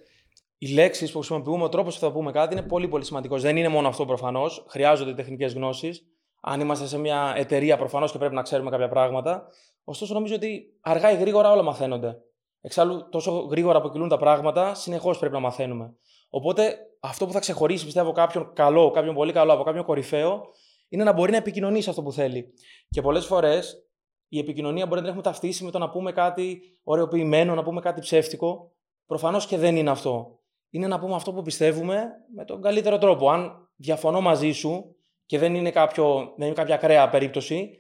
Οι 0.59 0.73
λέξεις 0.73 1.11
που 1.13 1.19
χρησιμοποιούμε, 1.19 1.65
ο 1.65 1.69
τρόπος 1.69 1.95
που 1.95 2.01
θα 2.01 2.13
πούμε 2.13 2.33
κάτι 2.33 2.55
είναι 2.55 2.67
πολύ 2.67 2.89
πολύ 2.89 3.05
σημαντικός. 3.05 3.43
Δεν 3.43 3.57
είναι 3.57 3.69
μόνο 3.69 3.89
αυτό 3.89 4.05
προφανώς. 4.05 4.65
Χρειάζονται 4.69 5.15
τεχνικές 5.15 5.53
γνώσεις. 5.55 6.05
Αν 6.41 6.61
είμαστε 6.61 6.87
σε 6.87 6.99
μια 6.99 7.33
εταιρεία, 7.37 7.77
προφανώς 7.77 8.13
και 8.13 8.19
πρέπει 8.19 8.35
να 8.35 8.43
ξέρουμε 8.43 8.71
κάποια 8.71 8.89
πράγματα. 8.89 9.47
Ωστόσο, 9.85 10.15
νομίζω 10.15 10.35
ότι 10.35 10.79
αργά 10.81 11.11
ή 11.11 11.17
γρήγορα 11.17 11.51
όλα 11.51 11.63
μαθαίνονται. 11.63 12.17
Εξάλλου, 12.61 13.09
τόσο 13.09 13.33
γρήγορα 13.33 13.79
αποκυλούν 13.79 14.09
τα 14.09 14.17
πράγματα, 14.19 14.75
συνεχώς 14.75 15.19
πρέπει 15.19 15.35
να 15.35 15.41
μαθαίνουμε. 15.41 15.95
Οπότε, 16.31 16.77
αυτό 17.01 17.27
που 17.27 17.33
θα 17.33 17.41
ξεχωρίσει, 17.41 17.85
πιστεύω, 17.85 18.13
κάποιον 18.13 18.53
καλό, 18.55 18.91
κάποιον 18.91 19.15
πολύ 19.15 19.33
καλό 19.33 19.53
από 19.53 19.63
κάποιον 19.63 19.85
κορυφαίο, 19.85 20.43
είναι 20.89 21.05
να 21.05 21.13
μπορεί 21.13 21.31
να 21.31 21.37
επικοινωνήσει 21.37 21.89
αυτό 21.89 22.03
που 22.03 22.13
θέλει. 22.13 22.53
Και 22.89 23.03
πολλές 23.03 23.27
φορές 23.27 23.87
η 24.29 24.39
επικοινωνία 24.39 24.87
μπορεί 24.87 24.95
να 24.95 25.01
την 25.01 25.09
έχουμε 25.09 25.23
ταυτίσει 25.23 25.65
με 25.65 25.71
το 25.71 25.79
να 25.79 25.91
πούμε 25.91 26.13
κάτι 26.13 26.61
ωρεοποιημένο, 26.83 27.55
να 27.55 27.63
πούμε 27.63 27.81
κάτι 27.81 28.01
ψεύτικο. 28.01 28.73
Προφανώς 29.07 29.47
και 29.47 29.57
δεν 29.57 29.77
είναι 29.77 29.91
αυτό. 29.91 30.39
Είναι 30.71 30.87
να 30.87 30.99
πούμε 30.99 31.15
αυτό 31.15 31.33
που 31.33 31.43
πιστεύουμε 31.43 32.07
με 32.35 32.45
τον 32.45 32.63
καλύτερο 32.63 32.99
τρόπο. 32.99 33.31
Αν 33.31 33.69
διαφωνώ 33.77 34.21
μαζί 34.21 34.53
σου 34.53 34.97
και 35.27 35.39
δεν 35.39 35.55
είναι, 35.55 35.71
κάποιο, 35.71 36.35
δεν 36.37 36.47
είναι 36.47 36.57
κάποια 36.57 36.75
ακραία 36.75 37.09
περίπτωση, 37.09 37.71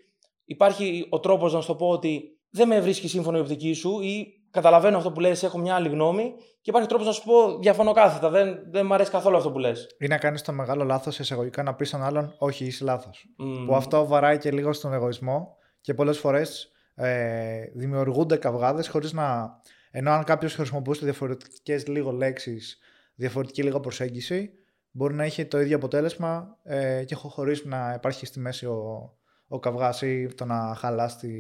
υπάρχει 0.45 1.07
ο 1.11 1.21
τρόπος 1.21 1.53
να 1.53 1.61
σου 1.61 1.67
το 1.67 1.75
πω 1.75 1.89
ότι 1.89 2.23
δεν 2.51 2.69
με 2.69 2.81
βρίσκει 2.81 3.09
σύμφωνο 3.09 3.39
η 3.39 3.41
οπτική 3.41 3.73
σου 3.73 4.01
ή 4.01 4.27
καταλαβαίνω 4.51 4.97
αυτό 4.97 5.13
που 5.13 5.21
λες, 5.21 5.43
έχω 5.43 5.59
μια 5.59 5.75
άλλη 5.75 5.89
γνώμη 5.89 6.35
και 6.61 6.71
υπάρχει 6.71 6.89
τρόπος 6.89 7.07
να 7.07 7.13
σου 7.13 7.23
πω 7.25 7.59
διαφωνώ 7.59 7.93
κάθετα. 7.93 8.31
Δεν, 8.31 8.59
δεν 8.71 8.87
μου 8.87 8.95
αρέσει 8.95 9.11
καθόλου 9.11 9.37
αυτό 9.37 9.51
που 9.51 9.59
λες. 9.59 9.87
Ή 9.99 10.07
να 10.07 10.19
κάνεις 10.19 10.43
το 10.43 10.53
μεγάλο 10.53 10.85
λάθος 10.85 11.19
εισαγωγικά 11.19 11.63
να 11.63 11.75
πεις 11.75 11.89
στον 11.89 12.03
άλλον 12.03 12.35
Όχι, 12.39 12.65
είσαι 12.65 12.85
λάθος. 12.85 13.27
Που 13.67 13.75
αυτό 13.75 14.07
βαράει 14.07 14.39
και 14.39 14.51
λίγο 14.51 14.73
στον 14.73 14.93
εγωισμό 14.93 15.57
και 15.81 15.95
πολλές 15.95 16.19
φορές 16.19 16.71
ε, 16.95 17.65
δημιουργούνται 17.75 18.37
καυγάδες 18.37 18.89
χωρίς 18.89 19.13
να. 19.13 19.51
Ενώ 19.91 20.11
αν 20.11 20.25
κάποιος 20.25 20.55
χρησιμοποιούσε 20.55 21.05
διαφορετικές 21.05 21.87
λίγο 21.87 22.13
λέξεις, 22.13 22.79
διαφορετική 23.15 23.63
λίγο 23.63 23.81
προσέγγιση, 23.81 24.51
μπορεί 24.97 25.15
να 25.15 25.25
έχει 25.25 25.45
το 25.45 25.61
ίδιο 25.61 25.77
αποτέλεσμα 25.77 26.59
ε, 26.63 27.05
και 27.05 27.15
χωρίς 27.15 27.65
να 27.65 27.93
υπάρχει 27.97 28.27
στη 28.27 28.41
μέση 28.41 28.67
ο, 28.67 29.11
ο 29.49 29.59
καυγάς 29.59 30.03
ή 30.03 30.27
το 30.35 30.45
να 30.45 30.75
χαλάς 30.75 31.17
τη, 31.17 31.31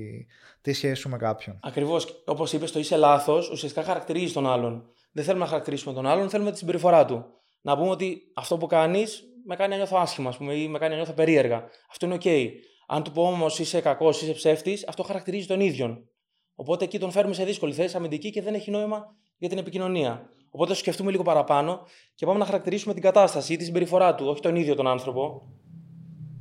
τη 0.60 0.72
σχέση 0.72 1.00
σου 1.00 1.08
με 1.08 1.16
κάποιον. 1.16 1.58
Ακριβώς. 1.62 2.22
Όπως 2.26 2.52
είπες, 2.52 2.72
το 2.72 2.78
είσαι 2.78 2.96
λάθος 2.96 3.50
ουσιαστικά 3.50 3.84
χαρακτηρίζεις 3.84 4.32
τον 4.32 4.46
άλλον. 4.46 4.88
Δεν 5.12 5.24
θέλουμε 5.24 5.44
να 5.44 5.50
χαρακτηρίσουμε 5.50 5.94
τον 5.94 6.06
άλλον, 6.06 6.28
θέλουμε 6.28 6.52
τη 6.52 6.58
συμπεριφορά 6.58 7.04
του. 7.04 7.24
Να 7.60 7.76
πούμε 7.76 7.90
ότι 7.90 8.22
αυτό 8.34 8.56
που 8.56 8.66
κάνεις 8.66 9.24
με 9.44 9.56
κάνει 9.56 9.70
να 9.70 9.76
νιώθω 9.76 9.96
άσχημα, 9.96 10.34
πούμε, 10.38 10.54
ή 10.54 10.68
με 10.68 10.78
κάνει 10.78 10.90
να 10.90 10.96
νιώθω 10.96 11.12
περίεργα. 11.12 11.64
Αυτό 11.90 12.06
είναι 12.06 12.16
OK. 12.22 12.50
Αν 12.86 13.02
του 13.02 13.12
πω 13.12 13.22
όμως 13.22 13.58
είσαι 13.58 13.80
κακός, 13.80 14.22
είσαι 14.22 14.32
ψεύτης, 14.32 14.88
αυτό 14.88 15.02
χαρακτηρίζει 15.02 15.46
τον 15.46 15.60
ίδιο. 15.60 16.04
Οπότε 16.54 16.84
εκεί 16.84 16.98
τον 16.98 17.10
φέρουμε 17.10 17.34
σε 17.34 17.44
δύσκολη 17.44 17.72
θέση, 17.72 17.96
αμυντική 17.96 18.30
και 18.30 18.42
δεν 18.42 18.54
έχει 18.54 18.70
νόημα 18.70 19.06
για 19.36 19.48
την 19.48 19.58
επικοινωνία. 19.58 20.30
Οπότε 20.50 20.70
το 20.70 20.76
σκεφτούμε 20.78 21.10
λίγο 21.10 21.22
παραπάνω 21.22 21.80
και 22.14 22.26
πάμε 22.26 22.38
να 22.38 22.44
χαρακτηρίσουμε 22.44 22.94
την 22.94 23.02
κατάσταση 23.02 23.52
ή 23.52 23.56
τη 23.56 23.64
συμπεριφορά 23.64 24.14
του, 24.14 24.26
όχι 24.28 24.40
τον 24.40 24.56
ίδιο 24.56 24.74
τον 24.74 24.86
άνθρωπο. 24.86 25.42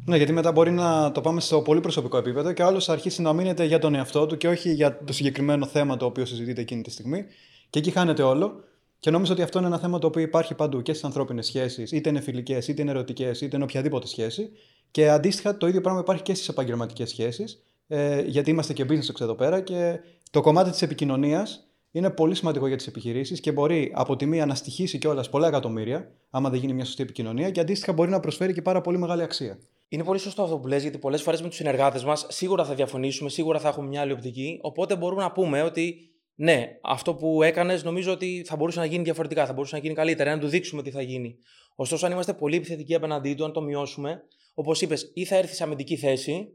Ναι, 0.05 0.17
γιατί 0.17 0.31
μετά 0.31 0.51
μπορεί 0.51 0.71
να 0.71 1.11
το 1.11 1.21
πάμε 1.21 1.41
στο 1.41 1.61
πολύ 1.61 1.79
προσωπικό 1.79 2.17
επίπεδο 2.17 2.53
και 2.53 2.61
ο 2.61 2.65
άλλος 2.65 2.89
αρχίσει 2.89 3.21
να 3.21 3.33
μείνεται 3.33 3.63
για 3.63 3.79
τον 3.79 3.95
εαυτό 3.95 4.25
του 4.25 4.37
και 4.37 4.47
όχι 4.47 4.73
για 4.73 5.03
το 5.03 5.13
συγκεκριμένο 5.13 5.65
θέμα 5.65 5.97
το 5.97 6.05
οποίο 6.05 6.25
συζητείται 6.25 6.61
εκείνη 6.61 6.81
τη 6.81 6.91
στιγμή. 6.91 7.25
Και 7.69 7.79
εκεί 7.79 7.91
χάνεται 7.91 8.21
όλο. 8.21 8.63
Και 8.99 9.11
νομίζω 9.11 9.33
ότι 9.33 9.41
αυτό 9.41 9.57
είναι 9.57 9.67
ένα 9.67 9.79
θέμα 9.79 9.99
το 9.99 10.07
οποίο 10.07 10.21
υπάρχει 10.21 10.55
παντού 10.55 10.81
και 10.81 10.91
στις 10.91 11.03
ανθρώπινες 11.03 11.45
σχέσεις, 11.45 11.91
είτε 11.91 12.09
είναι 12.09 12.19
φιλικές, 12.19 12.67
είτε 12.67 12.81
είναι 12.81 12.91
ερωτικές, 12.91 13.41
είτε 13.41 13.55
είναι 13.55 13.63
οποιαδήποτε 13.63 14.07
σχέση. 14.07 14.49
Και 14.91 15.09
αντίστοιχα 15.09 15.57
το 15.57 15.67
ίδιο 15.67 15.81
πράγμα 15.81 15.99
υπάρχει 15.99 16.23
και 16.23 16.33
στις 16.33 16.47
επαγγελματικές 16.47 17.09
σχέσεις, 17.09 17.63
ε, 17.87 18.21
γιατί 18.21 18.49
είμαστε 18.49 18.73
και 18.73 18.85
business 18.89 19.21
εδώ 19.21 19.35
πέρα 19.35 19.61
και 19.61 19.99
το 20.31 20.41
κομμάτι 20.41 20.69
της 20.69 20.81
επικοινωνίας 20.81 21.67
είναι 21.97 22.09
πολύ 22.09 22.35
σημαντικό 22.35 22.67
για 22.67 22.77
τις 22.77 22.87
επιχειρήσεις 22.87 23.39
και 23.39 23.51
μπορεί 23.51 23.91
από 23.95 24.15
τη 24.15 24.25
μία 24.25 24.45
να 24.45 24.55
στοιχήσει 24.55 24.97
κιόλας 24.97 25.29
πολλά 25.29 25.47
εκατομμύρια, 25.47 26.11
άμα 26.29 26.49
δεν 26.49 26.59
γίνει 26.59 26.73
μια 26.73 26.85
σωστή 26.85 27.03
επικοινωνία, 27.03 27.51
και 27.51 27.59
αντίστοιχα 27.59 27.93
μπορεί 27.93 28.09
να 28.09 28.19
προσφέρει 28.19 28.53
και 28.53 28.61
πάρα 28.61 28.81
πολύ 28.81 28.97
μεγάλη 28.97 29.23
αξία. 29.23 29.59
Είναι 29.87 30.03
πολύ 30.03 30.19
σωστό 30.19 30.43
αυτό 30.43 30.57
που 30.57 30.67
λες, 30.67 30.81
γιατί 30.81 30.97
πολλές 30.97 31.21
φορές 31.21 31.41
με 31.41 31.47
τους 31.47 31.57
συνεργάτες 31.57 32.03
μας 32.03 32.25
σίγουρα 32.29 32.65
θα 32.65 32.73
διαφωνήσουμε, 32.73 33.29
σίγουρα 33.29 33.59
θα 33.59 33.67
έχουμε 33.67 33.87
μια 33.87 34.01
άλλη 34.01 34.11
οπτική. 34.11 34.59
Οπότε 34.61 34.95
μπορούμε 34.95 35.21
να 35.21 35.31
πούμε 35.31 35.61
ότι 35.61 36.09
ναι, 36.35 36.79
αυτό 36.81 37.15
που 37.15 37.43
έκανες 37.43 37.83
νομίζω 37.83 38.11
ότι 38.11 38.43
θα 38.47 38.55
μπορούσε 38.55 38.79
να 38.79 38.85
γίνει 38.85 39.03
διαφορετικά, 39.03 39.45
θα 39.45 39.53
μπορούσε 39.53 39.75
να 39.75 39.81
γίνει 39.81 39.93
καλύτερα, 39.93 40.35
να 40.35 40.41
του 40.41 40.47
δείξουμε 40.47 40.81
τι 40.81 40.91
θα 40.91 41.01
γίνει. 41.01 41.37
Ωστόσο, 41.75 42.05
αν 42.05 42.11
είμαστε 42.11 42.33
πολύ 42.33 42.55
επιθετικοί 42.55 42.95
απέναντί 42.95 43.33
του, 43.33 43.45
αν 43.45 43.51
το 43.51 43.61
μειώσουμε, 43.61 44.23
όπως 44.53 44.81
είπες, 44.81 45.11
ή 45.13 45.25
θα 45.25 45.35
έρθει 45.35 45.55
σε 45.55 45.63
αμυντική 45.63 45.95
θέση 45.95 46.47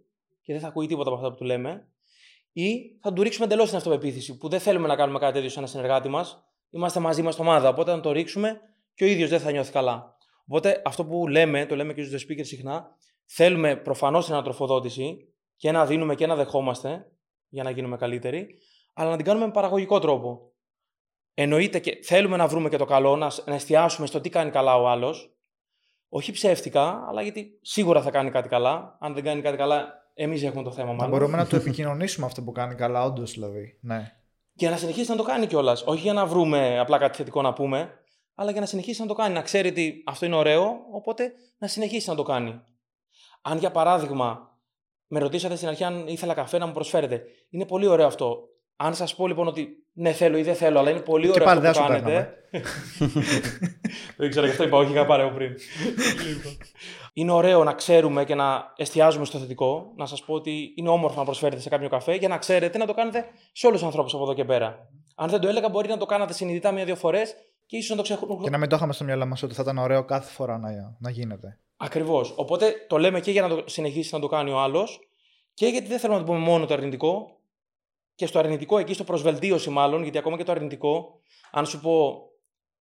και 0.42 0.52
δεν 0.52 0.62
θα 0.62 0.68
ακούει 0.68 0.86
τίποτα 0.86 1.08
από 1.08 1.18
αυτά 1.18 1.30
που 1.30 1.36
του 1.36 1.44
λέμε, 1.44 1.86
ή 2.52 2.98
θα 3.02 3.12
του 3.12 3.22
ρίξουμε 3.22 3.44
εντελώς 3.44 3.68
την 3.68 3.76
αυτοπεποίθηση, 3.76 4.36
που 4.36 4.48
δεν 4.48 4.60
θέλουμε 4.60 4.88
να 4.88 4.96
κάνουμε 4.96 5.18
κάτι 5.18 5.32
τέτοιο 5.32 5.48
σε 5.48 5.58
ένα 5.58 5.68
συνεργάτη 5.68 6.08
μας. 6.08 6.44
Είμαστε 6.70 7.00
μαζί 7.00 7.22
μας 7.22 7.38
ομάδα. 7.38 7.68
Οπότε, 7.68 7.92
αν 7.92 8.02
το 8.02 8.12
ρίξουμε, 8.12 8.60
και 8.94 9.04
ο 9.04 9.06
ίδιος 9.06 9.28
δεν 9.28 9.40
θα 9.40 9.50
νιώθει 9.50 9.72
καλά. 9.72 10.16
Οπότε, 10.46 10.82
αυτό 10.84 11.04
που 11.04 11.28
λέμε, 11.28 11.66
το 11.66 11.76
λέμε 11.76 11.94
και 11.94 12.02
στους 12.02 12.24
The 12.24 12.30
Speakers 12.30 12.46
συχνά, 12.46 12.96
θέλουμε 13.26 13.76
προφανώς 13.76 14.24
την 14.24 14.34
ανατροφοδότηση 14.34 15.16
και 15.56 15.68
ένα 15.68 15.86
δίνουμε 15.86 16.14
και 16.14 16.24
ένα 16.24 16.34
δεχόμαστε 16.34 17.06
για 17.48 17.62
να 17.62 17.70
γίνουμε 17.70 17.96
καλύτεροι, 17.96 18.58
αλλά 18.94 19.10
να 19.10 19.16
την 19.16 19.24
κάνουμε 19.24 19.46
με 19.46 19.52
παραγωγικό 19.52 19.98
τρόπο. 19.98 20.52
Εννοείται 21.34 21.78
και 21.78 21.98
θέλουμε 22.02 22.36
να 22.36 22.46
βρούμε 22.46 22.68
και 22.68 22.76
το 22.76 22.84
καλό, 22.84 23.16
να, 23.16 23.30
να 23.46 23.54
εστιάσουμε 23.54 24.06
στο 24.06 24.20
τι 24.20 24.28
κάνει 24.28 24.50
καλά 24.50 24.76
ο 24.76 24.88
άλλος. 24.88 25.34
Όχι 26.08 26.32
ψεύτικα, 26.32 27.06
αλλά 27.08 27.22
γιατί 27.22 27.58
σίγουρα 27.62 28.02
θα 28.02 28.10
κάνει 28.10 28.30
κάτι 28.30 28.48
καλά. 28.48 28.96
Αν 29.00 29.14
δεν 29.14 29.24
κάνει 29.24 29.40
κάτι 29.40 29.56
καλά, 29.56 29.99
εμείς 30.14 30.42
έχουμε 30.42 30.62
το 30.62 30.72
θέμα 30.72 30.88
Να 30.88 30.94
μάλλον. 30.94 31.10
μπορούμε 31.10 31.36
να 31.36 31.46
το 31.46 31.56
επικοινωνήσουμε 31.60 32.26
αυτό 32.26 32.42
που 32.42 32.52
κάνει 32.52 32.74
καλά, 32.74 33.04
όντως 33.04 33.32
δηλαδή. 33.32 33.78
Ναι. 33.80 34.12
Και 34.54 34.68
να 34.68 34.76
συνεχίσει 34.76 35.10
να 35.10 35.16
το 35.16 35.22
κάνει 35.22 35.46
κιόλας. 35.46 35.82
Όχι 35.86 36.00
για 36.00 36.12
να 36.12 36.26
βρούμε 36.26 36.78
απλά 36.78 36.98
κάτι 36.98 37.16
θετικό 37.16 37.42
να 37.42 37.52
πούμε, 37.52 37.90
αλλά 38.34 38.50
για 38.50 38.60
να 38.60 38.66
συνεχίσει 38.66 39.00
να 39.00 39.06
το 39.06 39.14
κάνει. 39.14 39.34
Να 39.34 39.42
ξέρει 39.42 39.68
ότι 39.68 40.02
αυτό 40.06 40.26
είναι 40.26 40.36
ωραίο, 40.36 40.80
οπότε 40.92 41.32
να 41.58 41.66
συνεχίσει 41.66 42.08
να 42.08 42.14
το 42.14 42.22
κάνει. 42.22 42.60
Αν 43.42 43.58
για 43.58 43.70
παράδειγμα 43.70 44.50
με 45.06 45.18
ρωτήσατε 45.18 45.56
στην 45.56 45.68
αρχή 45.68 45.84
αν 45.84 46.06
ήθελα 46.06 46.34
καφέ 46.34 46.58
να 46.58 46.66
μου 46.66 46.72
προσφέρετε. 46.72 47.22
Είναι 47.50 47.66
πολύ 47.66 47.86
ωραίο 47.86 48.06
αυτό. 48.06 48.48
Αν 48.76 48.94
σας 48.94 49.14
πω 49.14 49.26
λοιπόν 49.26 49.46
ότι 49.46 49.68
ναι, 49.92 50.12
θέλω 50.12 50.38
ή 50.38 50.42
δεν 50.42 50.54
θέλω, 50.54 50.78
αλλά 50.78 50.90
είναι 50.90 51.00
πολύ 51.00 51.24
Και 51.24 51.30
ωραίο 51.30 51.44
πάλι 51.44 51.66
αυτό 51.66 51.82
που 51.82 51.88
δεν 51.88 51.96
σου 51.98 52.04
κάνετε. 52.04 52.34
δεν 54.18 54.30
ξέρω, 54.30 54.46
γι' 54.46 54.52
αυτό 54.52 54.64
είπα, 54.64 54.76
όχι 54.76 54.92
είχα 54.92 55.06
πάρει 55.06 55.22
από 55.22 55.34
πριν. 55.34 55.54
Λοιπόν. 57.12 57.36
είναι 57.36 57.46
ωραίο 57.46 57.64
να 57.64 57.72
ξέρουμε 57.72 58.24
και 58.24 58.34
να 58.34 58.72
εστιάζουμε 58.76 59.24
στο 59.24 59.38
θετικό. 59.38 59.92
Να 59.96 60.06
σας 60.06 60.22
πω 60.24 60.34
ότι 60.34 60.72
είναι 60.76 60.88
όμορφο 60.88 61.18
να 61.18 61.24
προσφέρετε 61.24 61.60
σε 61.60 61.68
κάποιο 61.68 61.88
καφέ 61.88 62.14
για 62.14 62.28
να 62.28 62.38
ξέρετε 62.38 62.78
να 62.78 62.86
το 62.86 62.94
κάνετε 62.94 63.24
σε 63.52 63.66
όλους 63.66 63.78
τους 63.78 63.86
ανθρώπους 63.86 64.14
από 64.14 64.22
εδώ 64.22 64.34
και 64.34 64.44
πέρα. 64.44 64.88
Αν 65.14 65.28
δεν 65.28 65.40
το 65.40 65.48
έλεγα, 65.48 65.68
μπορεί 65.68 65.88
να 65.88 65.96
το 65.96 66.06
κάνατε 66.06 66.32
συνειδητά 66.32 66.72
μία-δύο 66.72 66.96
φορές 66.96 67.34
και 67.66 67.76
ίσως 67.76 67.90
να 67.90 67.96
το 67.96 68.02
ξεχωρίσετε. 68.02 68.44
Και 68.44 68.50
να 68.50 68.58
μην 68.58 68.68
το 68.68 68.76
είχαμε 68.76 68.92
στο 68.92 69.04
μυαλό 69.04 69.26
μας 69.26 69.42
ότι 69.42 69.54
θα 69.54 69.62
ήταν 69.62 69.78
ωραίο 69.78 70.04
κάθε 70.04 70.32
φορά 70.32 70.58
να, 70.58 70.96
να 70.98 71.10
γίνεται. 71.10 71.58
Ακριβώς. 71.76 72.34
Οπότε 72.36 72.74
το 72.88 72.98
λέμε 72.98 73.20
και 73.20 73.30
για 73.30 73.42
να 73.42 73.48
το 73.48 73.62
συνεχίσει 73.66 74.14
να 74.14 74.20
το 74.20 74.26
κάνει 74.26 74.50
ο 74.50 74.58
άλλος 74.58 74.98
και 75.54 75.66
γιατί 75.66 75.86
δεν 75.86 75.98
θέλουμε 75.98 76.18
να 76.18 76.24
το 76.24 76.32
πούμε 76.32 76.44
μόνο 76.44 76.66
το 76.66 76.74
αρνητικό. 76.74 77.38
Και 78.14 78.26
στο 78.26 78.38
αρνητικό, 78.38 78.78
εκεί 78.78 78.94
στο 78.94 79.04
προσβελτίωση 79.04 79.70
μάλλον, 79.70 80.02
γιατί 80.02 80.18
ακόμα 80.18 80.36
και 80.36 80.44
το 80.44 80.52
αρνητικό, 80.52 81.20
αν 81.50 81.66
σου 81.66 81.80
πω 81.80 82.22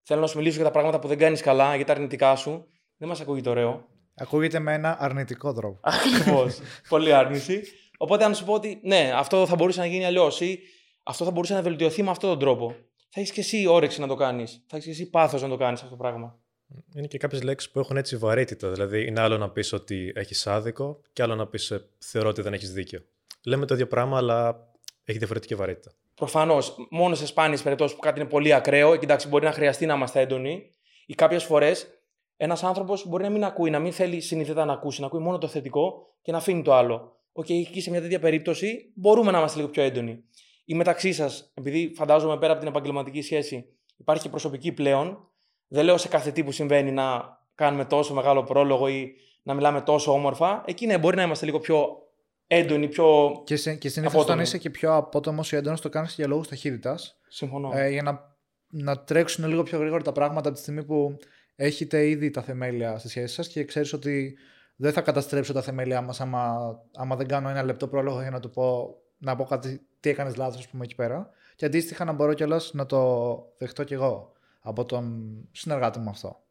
θέλω 0.02 0.22
να 0.22 0.28
σου 0.28 0.38
μιλήσω 0.38 0.56
για 0.56 0.66
τα 0.66 0.72
πράγματα 0.72 1.00
που 1.00 1.08
δεν 1.08 1.18
κάνεις 1.18 1.42
καλά, 1.42 1.76
για 1.76 1.86
τα 1.86 1.92
αρνητικά 1.92 2.36
σου, 2.36 2.66
δεν 2.98 3.08
μας 3.08 3.22
ακούγεται 3.22 3.50
ωραίο. 3.50 3.88
Ακούγεται 4.20 4.60
με 4.60 4.74
ένα 4.74 4.98
αρνητικό 5.00 5.54
τρόπο. 5.54 5.80
Ακριβώς. 5.94 6.60
Πολύ 6.90 7.14
άρνηση. 7.14 7.62
Οπότε, 7.98 8.24
αν 8.24 8.36
σου 8.36 8.46
πω 8.46 8.54
ότι 8.54 8.80
ναι, 8.84 9.12
αυτό 9.16 9.46
θα 9.46 9.56
μπορούσε 9.56 9.80
να 9.80 9.86
γίνει 9.86 10.06
αλλιώς 10.06 10.42
ή 10.42 10.60
αυτό 11.04 11.26
θα 11.26 11.32
μπορούσε 11.32 11.54
να 11.54 11.62
βελτιωθεί 11.62 12.04
με 12.04 12.10
αυτόν 12.10 12.30
τον 12.30 12.40
τρόπο, 12.40 12.76
θα 13.10 13.20
έχεις 13.20 13.32
και 13.32 13.40
εσύ 13.40 13.68
όρεξη 13.68 14.00
να 14.00 14.08
το 14.08 14.16
κάνεις. 14.16 14.64
Θα 14.68 14.76
έχεις 14.76 14.86
και 14.86 14.92
εσύ 14.92 15.10
πάθος 15.10 15.42
να 15.42 15.48
το 15.48 15.58
κάνεις 15.58 15.80
αυτό 15.80 15.92
το 15.92 16.02
πράγμα. 16.02 16.40
Είναι 16.96 17.08
και 17.08 17.18
κάποιες 17.18 17.44
λέξεις 17.44 17.72
που 17.72 17.80
έχουν 17.80 17.98
έτσι 17.98 18.18
βαρύτητα. 18.18 18.70
Δηλαδή, 18.70 19.08
είναι 19.08 19.22
άλλο 19.22 19.38
να 19.38 19.50
πεις 19.50 19.74
ότι 19.74 20.12
έχεις 20.16 20.48
άδικο 20.48 21.02
και 21.14 21.22
άλλο 21.22 21.36
να 21.36 21.48
πεις 21.48 21.74
θεωρώ 21.98 22.30
ότι 22.30 22.42
δεν 22.42 22.54
έχεις 22.54 22.74
δίκιο. 22.74 23.00
Λέμε 23.46 23.66
το 23.66 23.74
ίδιο 23.74 23.88
πράγμα, 23.88 24.18
αλλά 24.18 24.68
έχει 25.04 25.18
διαφορετική 25.18 25.56
βαρύτητα. 25.56 25.92
Προφανώς, 26.16 26.76
μόνο 26.90 27.16
σε 27.16 27.26
σπάνιες 27.26 27.62
περιπτώσεις 27.62 27.96
που 27.96 28.02
κάτι 28.02 28.20
είναι 28.20 28.30
πολύ 28.30 28.54
ακραίο, 28.54 28.96
και 28.96 29.06
εντάξει, 29.06 29.28
μπορεί 29.28 29.46
να 29.46 29.52
χρειαστεί 29.52 29.86
να 29.86 29.94
είμαστε 29.94 30.20
έντονοι, 30.22 30.70
ή 31.06 31.14
κάποιες 31.14 31.44
φορές 31.44 31.88
ένας 32.42 32.64
άνθρωπος 32.64 33.08
μπορεί 33.08 33.24
να 33.24 33.30
μην 33.30 33.44
ακούει, 33.44 33.70
να 33.70 33.80
μην 33.80 33.92
θέλει 33.92 34.22
συνειδητά 34.22 34.66
να 34.66 34.74
ακούσει, 34.74 35.02
να 35.02 35.08
ακούει 35.08 35.20
μόνο 35.20 35.38
το 35.38 35.48
θετικό 35.48 36.08
και 36.22 36.32
να 36.32 36.38
αφήνει 36.38 36.62
το 36.62 36.74
άλλο. 36.74 37.16
OK, 37.32 37.46
okay, 37.46 37.66
εκεί 37.68 37.82
σε 37.82 37.90
μια 37.90 38.02
τέτοια 38.02 38.20
περίπτωση 38.20 38.92
μπορούμε 38.96 39.32
να 39.32 39.38
είμαστε 39.38 39.60
λίγο 39.60 39.72
πιο 39.72 39.84
έντονοι. 39.84 40.24
Ή 40.66 40.76
μεταξύ 40.76 41.14
σας, 41.14 41.52
επειδή 41.54 41.94
φαντάζομαι 41.96 42.38
πέρα 42.38 42.52
από 42.52 42.62
την 42.62 42.70
επαγγελματική 42.70 43.22
σχέση 43.22 43.66
υπάρχει 43.98 44.24
και 44.24 44.30
προσωπική 44.30 44.72
πλέον, 44.72 45.30
δεν 45.68 45.86
λέω 45.86 45.98
σε 45.98 46.08
κάθε 46.08 46.32
τι 46.32 46.44
που 46.44 46.52
συμβαίνει 46.52 46.92
να 46.92 47.38
κάνουμε 47.56 47.86
τόσο 47.86 48.14
μεγάλο 48.14 48.44
πρόλογο 48.44 48.88
ή 48.88 49.14
να 49.44 49.54
μιλάμε 49.54 49.82
τόσο 49.82 50.12
όμορφα. 50.12 50.64
Εκεί 50.66 50.86
ναι, 50.86 50.98
μπορεί 50.98 51.16
να 51.16 51.24
είμαστε 51.24 51.46
λίγο 51.46 51.60
πιο 51.60 51.88
έντονοι, 52.48 52.88
πιο. 52.88 53.32
Και, 53.46 53.56
σε, 53.56 53.76
και 53.76 53.90
συνήθως 53.90 54.22
όταν 54.22 54.40
είσαι 54.40 54.58
και 54.58 54.70
πιο 54.70 54.96
απότομος 54.96 55.52
ή 55.52 55.56
έντονος, 55.56 55.82
το 55.82 55.90
κάνεις 55.90 56.16
για 56.16 56.28
λόγους 56.28 56.48
ταχύτητας. 56.48 57.20
Συμφωνώ. 57.28 57.72
Ε, 57.74 57.90
για 57.90 58.04
να, 58.04 58.38
να 58.68 59.04
τρέξουν 59.04 59.48
λίγο 59.48 59.64
πιο 59.64 59.78
γρήγορα 59.80 60.04
τα 60.04 60.12
πράγματα 60.12 60.48
από 60.48 60.58
τη 60.58 60.64
στιγμή 60.64 60.84
που 60.84 61.18
έχετε 61.62 62.08
ήδη 62.08 62.30
τα 62.30 62.42
θεμέλια 62.42 62.98
στη 62.98 63.10
σχέση 63.10 63.34
σας 63.34 63.48
και 63.48 63.64
ξέρεις 63.64 63.94
ότι 63.94 64.38
δεν 64.76 64.94
θα 64.94 65.02
καταστρέψω 65.02 65.54
τα 65.54 65.62
θεμέλια 65.62 66.02
μας 66.02 66.22
άμα, 66.22 66.76
άμα 66.96 67.16
δεν 67.16 67.28
κάνω 67.28 67.50
ένα 67.50 67.64
λεπτό 67.64 67.88
πρόλογο 67.88 68.22
για 68.22 68.30
να 68.30 68.40
του 68.40 68.50
πω, 68.50 68.96
να 69.18 69.36
πω 69.36 69.44
κάτι, 69.44 69.82
τι 70.00 70.10
έκανες 70.10 70.36
λάθος, 70.36 70.58
ας 70.58 70.68
πούμε, 70.68 70.84
εκεί 70.84 70.96
πέρα. 70.96 71.30
Και 71.56 71.66
αντίστοιχα 71.66 72.06
να 72.06 72.12
μπορώ 72.12 72.34
κιόλας 72.34 72.74
να 72.74 72.86
το 72.86 73.38
δεχτώ 73.58 73.84
κι 73.84 73.94
εγώ 73.94 74.32
από 74.60 74.86
τον 74.86 75.32
συνεργάτη 75.52 76.00
μου 76.00 76.10
αυτό. 76.10 76.44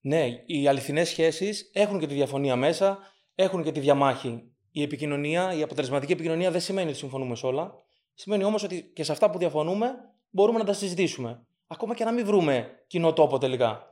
Ναι, 0.00 0.26
οι 0.46 0.68
αληθινές 0.68 1.08
σχέσεις 1.08 1.70
έχουν 1.72 1.98
και 1.98 2.06
τη 2.06 2.14
διαφωνία 2.14 2.56
μέσα, 2.56 2.98
έχουν 3.34 3.62
και 3.62 3.72
τη 3.72 3.80
διαμάχη. 3.80 4.42
Η 4.70 4.82
επικοινωνία, 4.82 5.54
η 5.54 5.62
αποτελεσματική 5.62 6.12
επικοινωνία 6.12 6.50
δεν 6.50 6.60
σημαίνει 6.60 6.88
ότι 6.88 6.98
συμφωνούμε 6.98 7.34
σε 7.34 7.46
όλα. 7.46 7.74
Σημαίνει 8.14 8.44
όμως 8.44 8.62
ότι 8.62 8.90
και 8.94 9.04
σε 9.04 9.12
αυτά 9.12 9.30
που 9.30 9.38
διαφωνούμε 9.38 9.90
μπορούμε 10.30 10.58
να 10.58 10.64
τα 10.64 10.72
συζητήσουμε. 10.72 11.46
Ακόμα 11.66 11.94
και 11.94 12.04
να 12.04 12.12
μην 12.12 12.26
βρούμε 12.26 12.68
κοινό 12.86 13.12
τόπο 13.12 13.38
τελικά. 13.38 13.91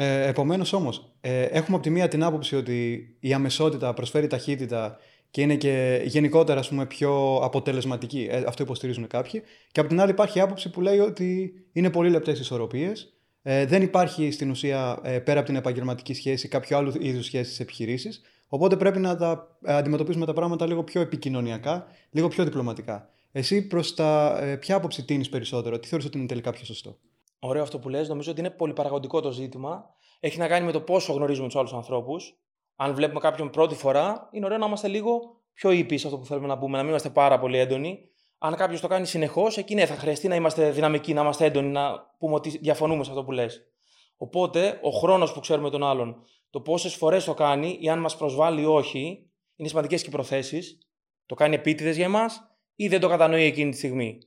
Ε, 0.00 0.28
Επομένως 0.28 0.72
όμως, 0.72 1.12
ε, 1.20 1.42
έχουμε 1.42 1.76
από 1.76 1.84
τη 1.84 1.90
μία 1.90 2.08
την 2.08 2.22
άποψη 2.22 2.56
ότι 2.56 3.08
η 3.20 3.32
αμεσότητα 3.32 3.94
προσφέρει 3.94 4.26
ταχύτητα 4.26 4.98
και 5.30 5.40
είναι 5.40 5.56
και 5.56 6.02
γενικότερα 6.04 6.60
ας 6.60 6.68
πούμε, 6.68 6.86
πιο 6.86 7.40
αποτελεσματική. 7.42 8.28
Ε, 8.30 8.44
αυτό 8.46 8.62
υποστηρίζουν 8.62 9.06
κάποιοι. 9.06 9.42
Και 9.72 9.80
από 9.80 9.88
την 9.88 10.00
άλλη 10.00 10.10
υπάρχει 10.10 10.40
άποψη 10.40 10.70
που 10.70 10.80
λέει 10.80 10.98
ότι 10.98 11.52
είναι 11.72 11.90
πολύ 11.90 12.10
λεπτές 12.10 12.40
ισορροπίες. 12.40 13.12
Ε, 13.42 13.66
δεν 13.66 13.82
υπάρχει 13.82 14.30
στην 14.30 14.50
ουσία 14.50 14.98
ε, 15.02 15.18
πέρα 15.18 15.38
από 15.38 15.48
την 15.48 15.56
επαγγελματική 15.56 16.14
σχέση 16.14 16.48
κάποιο 16.48 16.76
άλλο 16.76 16.94
είδους 16.98 17.24
σχέση 17.24 17.52
στι 17.52 17.62
επιχειρήσεις. 17.62 18.20
Οπότε 18.48 18.76
πρέπει 18.76 18.98
να 18.98 19.16
τα 19.16 19.58
ε, 19.64 19.74
αντιμετωπίσουμε 19.74 20.26
τα 20.26 20.32
πράγματα 20.32 20.66
λίγο 20.66 20.84
πιο 20.84 21.00
επικοινωνιακά, 21.00 21.86
λίγο 22.10 22.28
πιο 22.28 22.44
διπλωματικά. 22.44 23.10
Εσύ 23.32 23.66
προς 23.66 23.94
τα 23.94 24.38
ε, 24.42 24.56
ποια 24.56 24.76
άποψη 24.76 25.04
τίνεις 25.04 25.28
περισσότερο, 25.28 25.78
τι 25.78 25.88
θεωρείς 25.88 26.06
ότι 26.06 26.18
είναι 26.18 26.26
τελικά 26.26 26.50
πιο 26.50 26.64
σωστό; 26.64 26.98
Ωραίο 27.38 27.62
αυτό 27.62 27.78
που 27.78 27.88
λες. 27.88 28.08
Νομίζω 28.08 28.30
ότι 28.30 28.40
είναι 28.40 28.50
πολυπαραγωγικό 28.50 29.20
το 29.20 29.30
ζήτημα. 29.30 29.84
Έχει 30.20 30.38
να 30.38 30.48
κάνει 30.48 30.66
με 30.66 30.72
το 30.72 30.80
πόσο 30.80 31.12
γνωρίζουμε 31.12 31.46
τους 31.46 31.56
άλλους 31.56 31.72
ανθρώπους. 31.72 32.38
Αν 32.76 32.94
βλέπουμε 32.94 33.20
κάποιον 33.20 33.50
πρώτη 33.50 33.74
φορά, 33.74 34.28
είναι 34.32 34.44
ωραίο 34.44 34.58
να 34.58 34.66
είμαστε 34.66 34.88
λίγο 34.88 35.20
πιο 35.52 35.70
ήπιοι 35.70 35.98
σε 35.98 36.06
αυτό 36.06 36.18
που 36.18 36.26
θέλουμε 36.26 36.46
να 36.46 36.58
πούμε, 36.58 36.76
να 36.76 36.82
μην 36.82 36.88
είμαστε 36.88 37.10
πάρα 37.10 37.38
πολύ 37.38 37.58
έντονοι. 37.58 37.98
Αν 38.38 38.54
κάποιος 38.54 38.80
το 38.80 38.88
κάνει 38.88 39.06
συνεχώς, 39.06 39.56
εκεί 39.56 39.74
ναι, 39.74 39.86
θα 39.86 39.94
χρειαστεί 39.94 40.28
να 40.28 40.34
είμαστε 40.34 40.70
δυναμικοί, 40.70 41.12
να 41.12 41.20
είμαστε 41.20 41.44
έντονοι, 41.44 41.68
να 41.68 42.14
πούμε 42.18 42.34
ότι 42.34 42.58
διαφωνούμε 42.58 43.04
σε 43.04 43.10
αυτό 43.10 43.24
που 43.24 43.32
λες. 43.32 43.62
Οπότε, 44.16 44.80
ο 44.82 44.90
χρόνος 44.90 45.32
που 45.32 45.40
ξέρουμε 45.40 45.70
τον 45.70 45.84
άλλον, 45.84 46.22
το 46.50 46.60
πόσες 46.60 46.94
φορές 46.94 47.24
το 47.24 47.34
κάνει 47.34 47.78
ή 47.80 47.88
αν 47.88 47.98
μας 47.98 48.16
προσβάλλει 48.16 48.60
ή 48.60 48.64
όχι, 48.64 49.30
είναι 49.56 49.68
σημαντικές 49.68 50.02
και 50.02 50.08
οι 50.08 50.12
προθέσεις. 50.12 50.78
Το 51.26 51.34
κάνει 51.34 51.54
επίτηδες 51.54 51.96
για 51.96 52.04
εμάς 52.04 52.40
ή 52.74 52.88
δεν 52.88 53.00
το 53.00 53.08
κατανοεί 53.08 53.42
εκείνη 53.42 53.70
τη 53.70 53.76
στιγμή. 53.76 54.18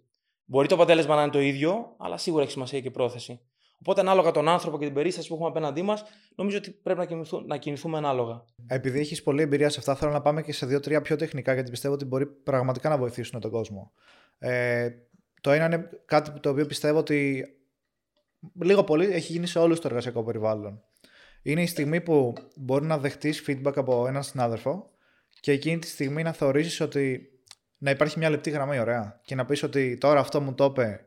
Μπορεί 0.51 0.67
το 0.67 0.75
αποτέλεσμα 0.75 1.15
να 1.15 1.21
είναι 1.21 1.31
το 1.31 1.39
ίδιο, 1.39 1.95
αλλά 1.97 2.17
σίγουρα 2.17 2.43
έχει 2.43 2.51
σημασία 2.51 2.79
και 2.79 2.87
η 2.87 2.91
πρόθεση. 2.91 3.39
Οπότε, 3.79 3.99
ανάλογα 3.99 4.31
τον 4.31 4.47
άνθρωπο 4.47 4.77
και 4.77 4.85
την 4.85 4.93
περίσταση 4.93 5.27
που 5.27 5.33
έχουμε 5.33 5.49
απέναντί 5.49 5.81
μας, 5.81 6.03
νομίζω 6.35 6.57
ότι 6.57 6.71
πρέπει 6.71 6.99
να 6.99 7.05
κινηθούμε, 7.05 7.43
να 7.47 7.57
κινηθούμε 7.57 7.97
ανάλογα. 7.97 8.45
Επειδή 8.67 8.99
έχεις 8.99 9.23
πολλή 9.23 9.41
εμπειρία 9.41 9.69
σε 9.69 9.79
αυτά, 9.79 9.95
θέλω 9.95 10.11
να 10.11 10.21
πάμε 10.21 10.41
και 10.41 10.53
σε 10.53 10.65
δύο-τρία 10.65 11.01
πιο 11.01 11.15
τεχνικά, 11.15 11.53
γιατί 11.53 11.71
πιστεύω 11.71 11.93
ότι 11.93 12.05
μπορεί 12.05 12.25
πραγματικά 12.25 12.89
να 12.89 12.97
βοηθήσουν 12.97 13.39
τον 13.39 13.51
κόσμο. 13.51 13.91
Ε, 14.39 14.89
το 15.41 15.51
ένα 15.51 15.65
είναι 15.65 15.89
κάτι 16.05 16.39
το 16.39 16.49
οποίο 16.49 16.65
πιστεύω 16.65 16.99
ότι 16.99 17.45
λίγο 18.61 18.83
πολύ 18.83 19.05
έχει 19.05 19.31
γίνει 19.31 19.47
σε 19.47 19.59
όλο 19.59 19.75
το 19.75 19.87
εργασιακό 19.87 20.23
περιβάλλον. 20.23 20.83
Είναι 21.41 21.61
η 21.61 21.67
στιγμή 21.67 22.01
που 22.01 22.33
μπορεί 22.55 22.85
να 22.85 22.97
δεχτείς 22.97 23.43
feedback 23.47 23.73
από 23.75 24.07
έναν 24.07 24.23
συνάδελφο 24.23 24.89
και 25.39 25.51
εκείνη 25.51 25.79
τη 25.79 25.87
στιγμή 25.87 26.23
να 26.23 26.31
θεωρήσεις 26.31 26.81
ότι 26.81 27.30
να 27.83 27.91
υπάρχει 27.91 28.19
μια 28.19 28.29
λεπτή 28.29 28.49
γραμμή 28.49 28.79
ωραία 28.79 29.19
και 29.23 29.35
να 29.35 29.45
πεις 29.45 29.63
ότι 29.63 29.97
τώρα 29.97 30.19
αυτό 30.19 30.41
μου 30.41 30.53
το 30.53 30.65
είπε 30.65 31.05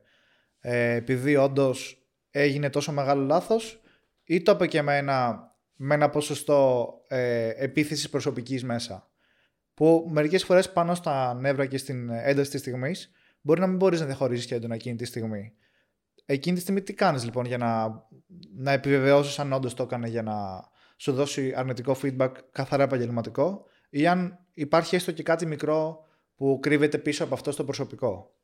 ε, 0.61 0.95
επειδή 0.95 1.37
όντως 1.37 2.09
έγινε 2.31 2.71
τόσο 2.71 2.93
μεγάλο 2.93 3.25
λάθος 3.25 3.81
ή 4.25 4.43
το 4.43 4.52
είπε 4.52 4.66
και 4.66 4.83
με 4.83 4.97
ένα, 4.97 5.50
με 5.75 5.95
ένα 5.95 6.11
ποσοστό 6.11 6.93
ε, 7.09 7.49
επίθεσης 7.49 8.11
προσωπικής 8.11 8.64
μέσα. 8.64 9.11
Που 9.75 10.09
μερικές 10.12 10.45
φορές 10.45 10.73
πάνω 10.73 10.95
στα 10.95 11.35
νεύρα 11.35 11.66
και 11.66 11.78
στην 11.78 12.11
ένταση 12.11 12.50
της 12.50 12.61
στιγμής 12.61 13.11
μπορεί 13.40 13.61
να 13.61 13.66
μην 13.66 13.76
μπορείς 13.76 14.00
να 14.00 14.07
διαχωρίσεις 14.07 14.47
και 14.47 14.54
έντονα 14.54 14.75
εκείνη 14.75 14.97
τη 14.97 15.04
στιγμή. 15.04 15.52
Εκείνη 16.25 16.57
τη 16.57 16.62
στιγμή 16.62 16.83
τι 16.83 16.95
κάνεις 16.95 17.25
λοιπόν 17.25 17.45
για 17.45 17.59
να, 17.59 17.87
να 18.57 18.73
επιβεβαιώσεις 18.73 19.38
αν 19.38 19.52
όντως 19.52 19.75
το 19.75 19.83
έκανε 19.83 20.09
για 20.09 20.23
να 20.23 20.35
σου 20.97 21.12
δώσει 21.12 21.52
αρνητικό 21.57 21.97
feedback 22.02 22.33
καθαρά 22.52 22.83
επαγγελματικό 22.83 23.64
ή 23.90 24.07
αν 24.07 24.38
υπάρχει 24.52 24.97
έστω 24.97 25.12
και 25.12 25.23
κάτι 25.23 25.47
μικρό 25.47 26.04
που 26.37 26.59
κρύβεται 26.62 26.99
πίσω 26.99 27.25
από 27.25 27.35
αυτό 27.35 27.50
στο 27.53 27.64
προσωπικό. 27.64 28.35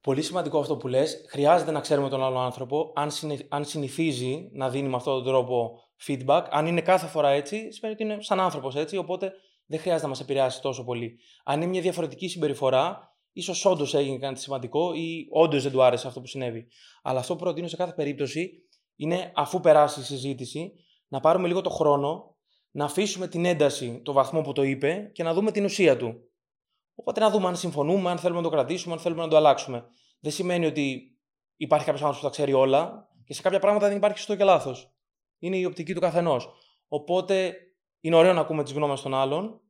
Πολύ 0.00 0.22
σημαντικό 0.22 0.58
αυτό 0.58 0.76
που 0.76 0.88
λες. 0.88 1.24
Χρειάζεται 1.28 1.70
να 1.70 1.80
ξέρουμε 1.80 2.08
τον 2.08 2.22
άλλο 2.22 2.38
άνθρωπο. 2.38 2.92
Αν, 2.94 3.10
συνηθ, 3.10 3.40
αν 3.48 3.64
συνηθίζει 3.64 4.48
να 4.52 4.70
δίνει 4.70 4.88
με 4.88 4.96
αυτόν 4.96 5.14
τον 5.14 5.24
τρόπο 5.24 5.80
feedback, 6.06 6.42
αν 6.50 6.66
είναι 6.66 6.80
κάθε 6.80 7.06
φορά 7.06 7.28
έτσι, 7.28 7.72
σημαίνει 7.72 7.94
ότι 7.94 8.02
είναι 8.02 8.16
σαν 8.22 8.40
άνθρωπος 8.40 8.76
έτσι, 8.76 8.96
οπότε 8.96 9.32
δεν 9.66 9.80
χρειάζεται 9.80 10.04
να 10.04 10.08
μας 10.08 10.20
επηρεάσει 10.20 10.60
τόσο 10.60 10.84
πολύ. 10.84 11.18
Αν 11.44 11.60
είναι 11.60 11.70
μια 11.70 11.80
διαφορετική 11.80 12.28
συμπεριφορά, 12.28 13.16
ίσως 13.32 13.64
όντως 13.64 13.94
έγινε 13.94 14.18
κάτι 14.18 14.40
σημαντικό 14.40 14.92
ή 14.94 15.26
όντως 15.30 15.62
δεν 15.62 15.72
του 15.72 15.82
άρεσε 15.82 16.06
αυτό 16.06 16.20
που 16.20 16.26
συνέβη. 16.26 16.66
Αλλά 17.02 17.18
αυτό 17.18 17.36
που 17.36 17.42
προτείνω 17.42 17.68
σε 17.68 17.76
κάθε 17.76 17.92
περίπτωση 17.92 18.50
είναι, 18.96 19.32
αφού 19.34 19.60
περάσει 19.60 20.00
η 20.00 20.02
συζήτηση, 20.02 20.72
να 21.08 21.20
πάρουμε 21.20 21.46
λίγο 21.46 21.60
το 21.60 21.70
χρόνο 21.70 22.36
να 22.70 22.84
αφήσουμε 22.84 23.28
την 23.28 23.44
ένταση, 23.44 24.00
το 24.04 24.12
βαθμό 24.12 24.40
που 24.40 24.52
το 24.52 24.62
είπε 24.62 25.10
και 25.14 25.22
να 25.22 25.34
δούμε 25.34 25.50
την 25.50 25.64
ουσία 25.64 25.96
του. 25.96 26.27
Οπότε 27.00 27.20
να 27.20 27.30
δούμε 27.30 27.48
αν 27.48 27.56
συμφωνούμε, 27.56 28.10
αν 28.10 28.18
θέλουμε 28.18 28.40
να 28.40 28.48
το 28.48 28.52
κρατήσουμε, 28.52 28.94
αν 28.94 29.00
θέλουμε 29.00 29.22
να 29.22 29.28
το 29.28 29.36
αλλάξουμε. 29.36 29.84
Δεν 30.20 30.32
σημαίνει 30.32 30.66
ότι 30.66 31.16
υπάρχει 31.56 31.84
κάποιος 31.84 32.04
άνθρωπος 32.04 32.30
που 32.30 32.36
τα 32.36 32.42
ξέρει 32.42 32.52
όλα 32.52 33.08
και 33.24 33.34
σε 33.34 33.42
κάποια 33.42 33.58
πράγματα 33.58 33.88
δεν 33.88 33.96
υπάρχει 33.96 34.18
σωστό 34.18 34.36
και 34.36 34.44
λάθος. 34.44 34.92
Είναι 35.38 35.56
η 35.56 35.64
οπτική 35.64 35.94
του 35.94 36.00
καθενός. 36.00 36.48
Οπότε 36.88 37.54
είναι 38.00 38.16
ωραίο 38.16 38.32
να 38.32 38.40
ακούμε 38.40 38.62
τις 38.62 38.72
γνώμες 38.72 39.00
των 39.00 39.14
άλλων, 39.14 39.60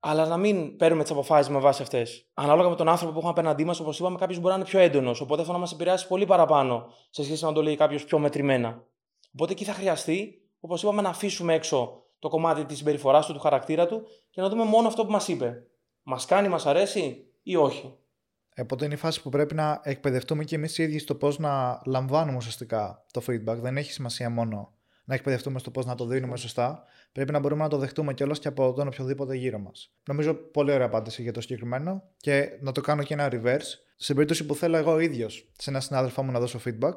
αλλά 0.00 0.26
να 0.26 0.36
μην 0.36 0.76
παίρνουμε 0.76 1.02
τις 1.02 1.12
αποφάσεις 1.12 1.52
με 1.52 1.58
βάση 1.58 1.82
αυτές. 1.82 2.30
Ανάλογα 2.34 2.68
με 2.68 2.76
τον 2.76 2.88
άνθρωπο 2.88 3.12
που 3.12 3.18
έχουμε 3.18 3.32
απέναντί 3.32 3.64
μας, 3.64 3.80
όπως 3.80 3.98
είπαμε, 3.98 4.18
κάποιος 4.18 4.38
μπορεί 4.38 4.50
να 4.50 4.60
είναι 4.60 4.68
πιο 4.68 4.78
έντονος. 4.78 5.20
Οπότε 5.20 5.40
αυτό 5.40 5.52
να 5.52 5.58
μας 5.58 5.72
επηρεάσει 5.72 6.06
πολύ 6.06 6.26
παραπάνω 6.26 6.86
σε 7.10 7.24
σχέση 7.24 7.42
με 7.42 7.48
να 7.50 7.54
το 7.54 7.62
λέει 7.62 7.76
κάποιος 7.76 8.04
πιο 8.04 8.18
μετρημένα. 8.18 8.86
Οπότε 9.34 9.52
εκεί 9.52 9.64
θα 9.64 9.72
χρειαστεί, 9.72 10.34
όπως 10.60 10.82
είπαμε, 10.82 11.02
να 11.02 11.08
αφήσουμε 11.08 11.54
έξω 11.54 12.02
το 12.18 12.28
κομμάτι 12.28 12.64
της 12.64 12.78
συμπεριφοράς 12.78 13.26
του, 13.26 13.32
του 13.32 13.40
χαρακτήρα 13.40 13.86
του 13.86 14.02
και 14.30 14.40
να 14.40 14.48
δούμε 14.48 14.64
μόνο 14.64 14.88
αυτό 14.88 15.04
που 15.04 15.10
μας 15.10 15.28
είπε. 15.28 15.66
Μας 16.02 16.26
κάνει, 16.26 16.48
μας 16.48 16.66
αρέσει 16.66 17.26
ή 17.42 17.56
όχι; 17.56 17.96
Οπότε 18.60 18.84
είναι 18.84 18.94
η 18.94 18.96
φάση 18.96 19.22
που 19.22 19.28
πρέπει 19.28 19.54
να 19.54 19.80
εκπαιδευτούμε 19.84 20.44
και 20.44 20.54
εμείς 20.54 20.78
οι 20.78 20.82
ίδιοι 20.82 20.98
στο 20.98 21.14
πώς 21.14 21.38
να 21.38 21.80
λαμβάνουμε 21.84 22.36
ουσιαστικά 22.36 23.04
το 23.10 23.22
feedback. 23.26 23.56
Δεν 23.56 23.76
έχει 23.76 23.92
σημασία 23.92 24.30
μόνο 24.30 24.72
να 25.04 25.14
εκπαιδευτούμε 25.14 25.58
στο 25.58 25.70
πώς 25.70 25.86
να 25.86 25.94
το 25.94 26.06
δίνουμε 26.06 26.36
σωστά. 26.36 26.84
Πρέπει 27.12 27.32
να 27.32 27.38
μπορούμε 27.38 27.62
να 27.62 27.68
το 27.68 27.76
δεχτούμε 27.76 28.14
κιόλας 28.14 28.38
και 28.38 28.48
από 28.48 28.72
τον 28.72 28.86
οποιοδήποτε 28.86 29.34
γύρω 29.34 29.58
μας. 29.58 29.92
Νομίζω 30.06 30.34
πολύ 30.34 30.72
ωραία 30.72 30.86
απάντηση 30.86 31.22
για 31.22 31.32
το 31.32 31.40
συγκεκριμένο 31.40 32.02
και 32.16 32.58
να 32.60 32.72
το 32.72 32.80
κάνω 32.80 33.02
και 33.02 33.14
ένα 33.14 33.28
reverse. 33.32 33.78
Στην 33.96 34.14
περίπτωση 34.14 34.46
που 34.46 34.54
θέλω 34.54 34.76
εγώ 34.76 34.98
ίδιος 34.98 35.50
σε 35.58 35.70
ένα 35.70 35.80
συνάδελφό 35.80 36.22
μου 36.22 36.30
να 36.30 36.40
δώσω 36.40 36.60
feedback, 36.64 36.94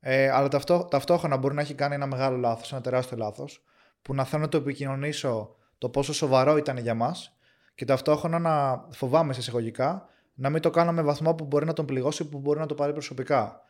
ε, 0.00 0.30
αλλά 0.30 0.48
ταυτό, 0.48 0.84
ταυτόχρονα 0.90 1.36
μπορεί 1.36 1.54
να 1.54 1.60
έχει 1.60 1.74
κάνει 1.74 1.94
ένα 1.94 2.06
μεγάλο 2.06 2.36
λάθος, 2.36 2.72
ένα 2.72 2.80
τεράστιο 2.80 3.16
λάθος, 3.16 3.64
που 4.02 4.14
να 4.14 4.24
θέλω 4.24 4.42
να 4.42 4.48
το 4.48 4.56
επικοινωνήσω 4.56 5.56
το 5.78 5.88
πόσο 5.88 6.12
σοβαρό 6.12 6.56
ήταν 6.56 6.76
για 6.76 6.94
μας 6.94 7.36
και 7.74 7.84
ταυτόχρονα 7.84 8.38
να 8.38 8.86
φοβάμαι 8.90 9.32
σε 9.32 9.40
εισαγωγικά 9.40 10.06
να 10.34 10.50
μην 10.50 10.62
το 10.62 10.70
κάνω 10.70 10.92
με 10.92 11.02
βαθμό 11.02 11.34
που 11.34 11.44
μπορεί 11.44 11.64
να 11.64 11.72
τον 11.72 11.86
πληγώσει, 11.86 12.28
που 12.28 12.38
μπορεί 12.38 12.58
να 12.58 12.66
το 12.66 12.74
πάρει 12.74 12.92
προσωπικά. 12.92 13.60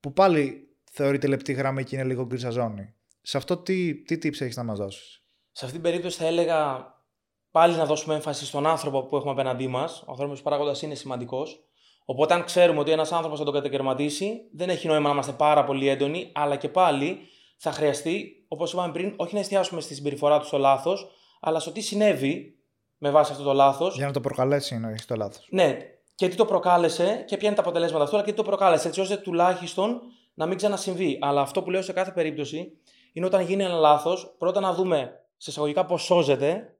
Που 0.00 0.12
πάλι 0.12 0.68
θεωρείται 0.90 1.26
λεπτή 1.26 1.52
γραμμή 1.52 1.84
και 1.84 1.96
είναι 1.96 2.04
λίγο 2.04 2.24
γκρίζα 2.24 2.50
ζώνη. 2.50 2.94
Σε 3.20 3.36
αυτό 3.36 3.56
τι, 3.56 3.94
τι 3.94 4.14
tips 4.14 4.40
έχεις 4.40 4.56
να 4.56 4.62
μας 4.62 4.78
δώσεις; 4.78 5.22
Σε 5.52 5.64
αυτή 5.64 5.76
την 5.76 5.90
περίπτωση 5.90 6.18
θα 6.18 6.26
έλεγα 6.26 6.92
πάλι 7.50 7.76
να 7.76 7.86
δώσουμε 7.86 8.14
έμφαση 8.14 8.46
στον 8.46 8.66
άνθρωπο 8.66 9.02
που 9.02 9.16
έχουμε 9.16 9.32
απέναντί 9.32 9.66
μας. 9.66 10.02
Ο 10.06 10.06
ανθρώπινος 10.08 10.42
παράγοντας 10.42 10.82
είναι 10.82 10.94
σημαντικός. 10.94 11.68
Οπότε, 12.04 12.34
αν 12.34 12.44
ξέρουμε 12.44 12.80
ότι 12.80 12.90
ένας 12.90 13.12
άνθρωπος 13.12 13.38
θα 13.38 13.44
τον 13.44 13.54
κατακαιρματίσει, 13.54 14.40
δεν 14.52 14.68
έχει 14.68 14.86
νόημα 14.86 15.08
να 15.08 15.14
είμαστε 15.14 15.32
πάρα 15.32 15.64
πολύ 15.64 15.88
έντονοι, 15.88 16.30
αλλά 16.34 16.56
και 16.56 16.68
πάλι 16.68 17.18
θα 17.56 17.72
χρειαστεί, 17.72 18.44
όπως 18.48 18.72
είπαμε 18.72 18.92
πριν, 18.92 19.14
όχι 19.16 19.34
να 19.34 19.40
εστιάσουμε 19.40 19.80
στη 19.80 19.94
συμπεριφορά 19.94 20.38
του 20.38 20.46
στο 20.46 20.58
λάθος, 20.58 21.10
αλλά 21.40 21.58
στο 21.58 21.72
τι 21.72 21.80
συνέβη 21.80 22.58
με 22.98 23.10
βάση 23.10 23.32
αυτό 23.32 23.44
το 23.44 23.52
λάθος. 23.52 23.96
Για 23.96 24.06
να 24.06 24.12
το 24.12 24.20
προκαλέσει, 24.20 24.74
εννοείς 24.74 25.06
το 25.06 25.14
λάθος. 25.14 25.46
Ναι, 25.50 25.76
και 26.14 26.28
τι 26.28 26.36
το 26.36 26.44
προκάλεσε 26.44 27.24
και 27.26 27.36
ποια 27.36 27.46
είναι 27.46 27.56
τα 27.56 27.62
αποτελέσματα 27.62 28.04
αυτού, 28.04 28.16
αλλά 28.16 28.24
και 28.24 28.30
τι 28.30 28.36
το 28.36 28.42
προκάλεσε, 28.42 28.88
έτσι 28.88 29.00
ώστε 29.00 29.16
τουλάχιστον 29.16 30.00
να 30.34 30.46
μην 30.46 30.56
ξανασυμβεί. 30.56 31.18
Αλλά 31.20 31.40
αυτό 31.40 31.62
που 31.62 31.70
λέω 31.70 31.82
σε 31.82 31.92
κάθε 31.92 32.10
περίπτωση 32.10 32.72
είναι 33.12 33.26
όταν 33.26 33.40
γίνει 33.40 33.62
ένα 33.62 33.74
λάθος, 33.74 34.34
πρώτα 34.38 34.60
να 34.60 34.74
δούμε 34.74 35.20
σε 35.36 35.50
εισαγωγικά 35.50 35.86
πώς 35.86 36.02
σώζεται 36.02 36.76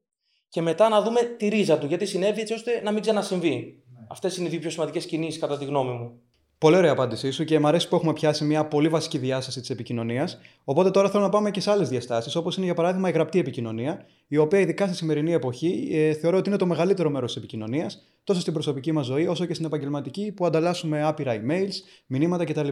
και 0.48 0.62
μετά 0.62 0.88
να 0.88 1.02
δούμε 1.02 1.20
τη 1.20 1.48
ρίζα 1.48 1.78
του, 1.78 1.86
γιατί 1.86 2.06
συνέβη 2.06 2.40
έτσι 2.40 2.52
ώστε 2.52 2.80
να 2.82 2.92
μην 2.92 3.00
ξανασυμβεί. 3.00 3.82
Ναι. 3.92 4.06
Αυτές 4.08 4.36
είναι 4.36 4.46
οι 4.46 4.50
δύο 4.50 4.60
πιο 4.60 4.70
σημαντικές 4.70 5.06
κινήσεις 5.06 5.40
κατά 5.40 5.58
τη 5.58 5.64
γνώμη 5.64 5.92
μου. 5.92 6.20
Πολύ 6.64 6.76
ωραία 6.76 6.92
απάντησή 6.92 7.30
σου 7.30 7.44
και 7.44 7.58
μου 7.58 7.66
αρέσει 7.66 7.88
που 7.88 7.96
έχουμε 7.96 8.12
πιάσει 8.12 8.44
μια 8.44 8.64
πολύ 8.64 8.88
βασική 8.88 9.18
διάσταση 9.18 9.60
της 9.60 9.70
επικοινωνίας. 9.70 10.38
Οπότε 10.64 10.90
τώρα 10.90 11.10
θέλω 11.10 11.22
να 11.22 11.28
πάμε 11.28 11.50
και 11.50 11.60
σε 11.60 11.70
άλλες 11.70 11.88
διαστάσεις, 11.88 12.36
όπως 12.36 12.56
είναι 12.56 12.64
για 12.64 12.74
παράδειγμα 12.74 13.08
η 13.08 13.12
γραπτή 13.12 13.38
επικοινωνία, 13.38 14.06
η 14.28 14.36
οποία 14.36 14.60
ειδικά 14.60 14.86
στη 14.86 14.96
σημερινή 14.96 15.32
εποχή 15.32 15.88
ε, 15.92 16.12
θεωρώ 16.12 16.36
ότι 16.36 16.48
είναι 16.48 16.58
το 16.58 16.66
μεγαλύτερο 16.66 17.10
μέρος 17.10 17.32
της 17.32 17.42
επικοινωνίας, 17.42 18.02
τόσο 18.24 18.40
στην 18.40 18.52
προσωπική 18.52 18.92
μας 18.92 19.06
ζωή 19.06 19.26
όσο 19.26 19.44
και 19.44 19.54
στην 19.54 19.66
επαγγελματική, 19.66 20.32
που 20.32 20.46
ανταλλάσσουμε 20.46 21.04
άπειρα 21.04 21.34
emails, 21.34 21.72
μηνύματα 22.06 22.44
κτλ. 22.44 22.68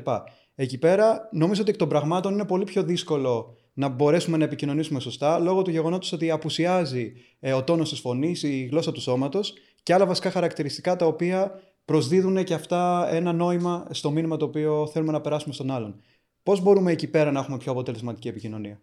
Εκεί 0.55 0.79
πέρα 0.79 1.29
νομίζω 1.33 1.61
ότι 1.61 1.71
εκ 1.71 1.77
των 1.77 1.89
πραγμάτων 1.89 2.33
είναι 2.33 2.45
πολύ 2.45 2.65
πιο 2.65 2.83
δύσκολο 2.83 3.57
να 3.73 3.89
μπορέσουμε 3.89 4.37
να 4.37 4.45
επικοινωνήσουμε 4.45 5.01
σωστά 5.01 5.39
λόγω 5.39 5.63
του 5.63 5.71
γεγονότος 5.71 6.13
ότι 6.13 6.31
απουσιάζει 6.31 7.13
ε, 7.41 7.53
ο 7.53 7.65
τόνος 7.65 7.89
της 7.89 8.01
φωνής, 8.01 8.43
η 8.43 8.69
γλώσσα 8.71 8.93
του 8.93 9.01
σώματος 9.01 9.55
και 9.83 9.95
άλλα 9.95 10.07
βασικά 10.07 10.31
χαρακτηριστικά 10.31 10.97
τα 10.97 11.07
οποία 11.07 11.61
προσδίδουν 11.85 12.45
και 12.45 12.55
αυτά 12.55 13.09
ένα 13.11 13.33
νόημα 13.33 13.87
στο 13.91 14.11
μήνυμα 14.11 14.37
το 14.37 14.45
οποίο 14.45 14.87
θέλουμε 14.87 15.13
να 15.13 15.21
περάσουμε 15.21 15.55
στον 15.55 15.71
άλλον. 15.71 16.01
Πώς 16.43 16.61
μπορούμε 16.61 16.93
εκεί 16.93 17.11
πέρα 17.11 17.33
να 17.33 17.41
έχουμε 17.41 17.57
πιο 17.57 17.73
αποτελεσματική 17.73 18.29
επικοινωνία; 18.29 18.83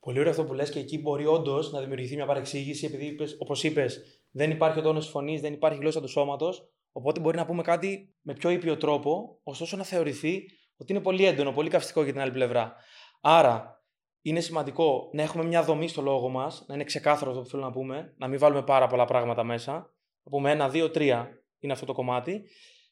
Πολύ 0.00 0.18
ωραίο 0.18 0.30
αυτό 0.30 0.44
που 0.44 0.54
λες 0.54 0.70
και 0.70 0.78
εκεί 0.78 1.00
μπορεί 1.00 1.26
όντως 1.26 1.72
να 1.72 1.80
δημιουργηθεί 1.80 2.14
μια 2.14 2.26
παρεξήγηση 2.26 2.86
επειδή 2.86 3.16
όπως 3.38 3.64
είπες, 3.64 4.02
δεν 4.30 4.50
υπάρχει 4.50 4.78
ο 4.78 4.82
τόνος 4.82 5.02
της 5.02 5.12
φωνής, 5.12 5.40
δεν 5.40 5.52
υπάρχει 5.52 5.78
γλώσσα 5.78 6.00
του 6.00 6.08
σώματος. 6.08 6.68
Οπότε 6.92 7.20
μπορεί 7.20 7.36
να 7.36 7.46
πούμε 7.46 7.62
κάτι 7.62 8.14
με 8.20 8.32
πιο 8.32 8.50
ήπιο 8.50 8.76
τρόπο, 8.76 9.40
ωστόσο 9.42 9.76
να 9.76 9.84
θεωρηθεί 9.84 10.44
ότι 10.76 10.92
είναι 10.92 11.00
πολύ 11.00 11.24
έντονο, 11.24 11.52
πολύ 11.52 11.68
καυστικό 11.68 12.02
για 12.02 12.12
την 12.12 12.20
άλλη 12.20 12.30
πλευρά. 12.32 12.74
Άρα, 13.20 13.84
είναι 14.22 14.40
σημαντικό 14.40 15.10
να 15.12 15.22
έχουμε 15.22 15.44
μια 15.44 15.62
δομή 15.62 15.88
στο 15.88 16.02
λόγο 16.02 16.28
μας, 16.28 16.64
να 16.68 16.74
είναι 16.74 16.84
ξεκάθαρο 16.84 17.30
αυτό 17.30 17.42
που 17.42 17.48
θέλω 17.48 17.62
να 17.62 17.70
πούμε, 17.70 18.14
να 18.16 18.28
μην 18.28 18.38
βάλουμε 18.38 18.62
πάρα 18.62 18.86
πολλά 18.86 19.04
πράγματα 19.04 19.44
μέσα. 19.44 19.72
Να 20.22 20.30
πούμε 20.30 20.50
ένα, 20.50 20.68
δύο, 20.68 20.90
τρία 20.90 21.43
είναι 21.58 21.72
αυτό 21.72 21.86
το 21.86 21.92
κομμάτι. 21.92 22.42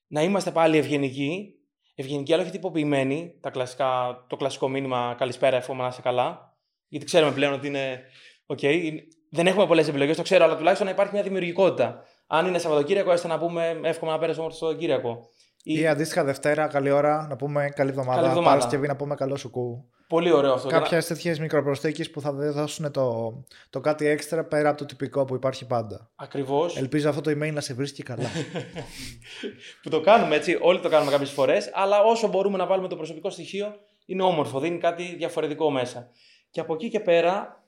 Να 0.07 0.22
είμαστε 0.22 0.51
πάλι 0.51 0.77
ευγενικοί. 0.77 1.55
Ευγενικοί, 1.94 2.33
αλλά 2.33 2.42
όχι 2.42 2.51
τυποποιημένοι. 2.51 3.38
Τα 3.40 3.51
κλασικά, 3.51 4.25
το 4.29 4.37
κλασικό 4.37 4.68
μήνυμα 4.68 5.14
καλησπέρα, 5.18 5.57
εύχομαι 5.57 5.83
να 5.83 5.88
είσαι 5.88 6.03
καλά. 6.03 6.57
Γιατί 6.88 7.07
ξέρουμε 7.07 7.33
πλέον 7.33 7.53
ότι 7.53 7.66
είναι. 7.66 8.01
Okay, 8.46 8.92
δεν 9.31 9.46
έχουμε 9.46 9.66
πολλές 9.66 9.88
επιλογές, 9.88 10.16
το 10.16 10.22
ξέρω, 10.22 10.44
αλλά 10.44 10.57
τουλάχιστον 10.57 10.87
να 10.87 10.92
υπάρχει 10.92 11.12
μια 11.12 11.22
δημιουργικότητα. 11.22 12.05
Αν 12.27 12.46
είναι 12.46 12.59
Σαββατοκύριακο, 12.59 13.12
έστε 13.12 13.29
να 13.29 13.38
πούμε 13.38 13.81
εύχομαι 13.83 14.12
να 14.12 14.18
πέρασε 14.18 14.38
όμορφο 14.38 14.57
Σαββατοκύριακο. 14.59 15.29
Ή... 15.62 15.81
ή 15.81 15.87
αντίστοιχα 15.87 16.25
Δευτέρα, 16.25 16.66
καλή 16.66 16.90
ώρα, 16.90 17.27
να 17.29 17.37
πούμε 17.37 17.68
καλή 17.75 17.90
εβδομάδα. 17.90 18.42
Παρασκευή 18.42 18.87
να 18.87 18.96
πούμε 18.96 19.14
καλό 19.14 19.37
σου 19.37 19.51
κου. 19.51 19.90
Πολύ 20.12 20.33
ωραίο 20.33 20.53
αυτό. 20.53 20.68
Κάποιες 20.68 21.09
να... 21.09 21.16
τέτοιες 21.16 21.38
μικροπροσθήκε 21.38 22.05
που 22.05 22.20
θα 22.20 22.33
δώσουν 22.33 22.92
το, 22.92 23.35
το 23.70 23.81
κάτι 23.81 24.07
έξτρα 24.07 24.44
πέρα 24.44 24.68
από 24.68 24.79
το 24.79 24.85
τυπικό 24.85 25.25
που 25.25 25.35
υπάρχει 25.35 25.66
πάντα. 25.66 26.11
Ακριβώς. 26.14 26.77
Ελπίζω 26.77 27.09
αυτό 27.09 27.20
το 27.20 27.31
email 27.31 27.53
να 27.53 27.61
σε 27.61 27.75
βρίσκει 27.75 28.03
καλά. 28.03 28.29
που 29.83 29.88
το 29.88 30.01
κάνουμε 30.01 30.37
έτσι, 30.37 30.59
όλοι 30.61 30.81
το 30.81 30.88
κάνουμε 30.88 31.11
κάποιες 31.11 31.31
φορές, 31.31 31.70
αλλά 31.75 32.03
όσο 32.03 32.29
μπορούμε 32.29 32.57
να 32.57 32.66
βάλουμε 32.66 32.88
το 32.88 32.96
προσωπικό 32.96 33.31
στοιχείο 33.31 33.75
είναι 34.07 34.22
όμορφο, 34.22 34.61
δίνει 34.61 34.79
κάτι 34.79 35.14
διαφορετικό 35.16 35.70
μέσα. 35.70 36.09
Και 36.51 36.61
από 36.61 36.75
εκεί 36.75 36.88
και 36.88 37.01
πέρα 37.01 37.64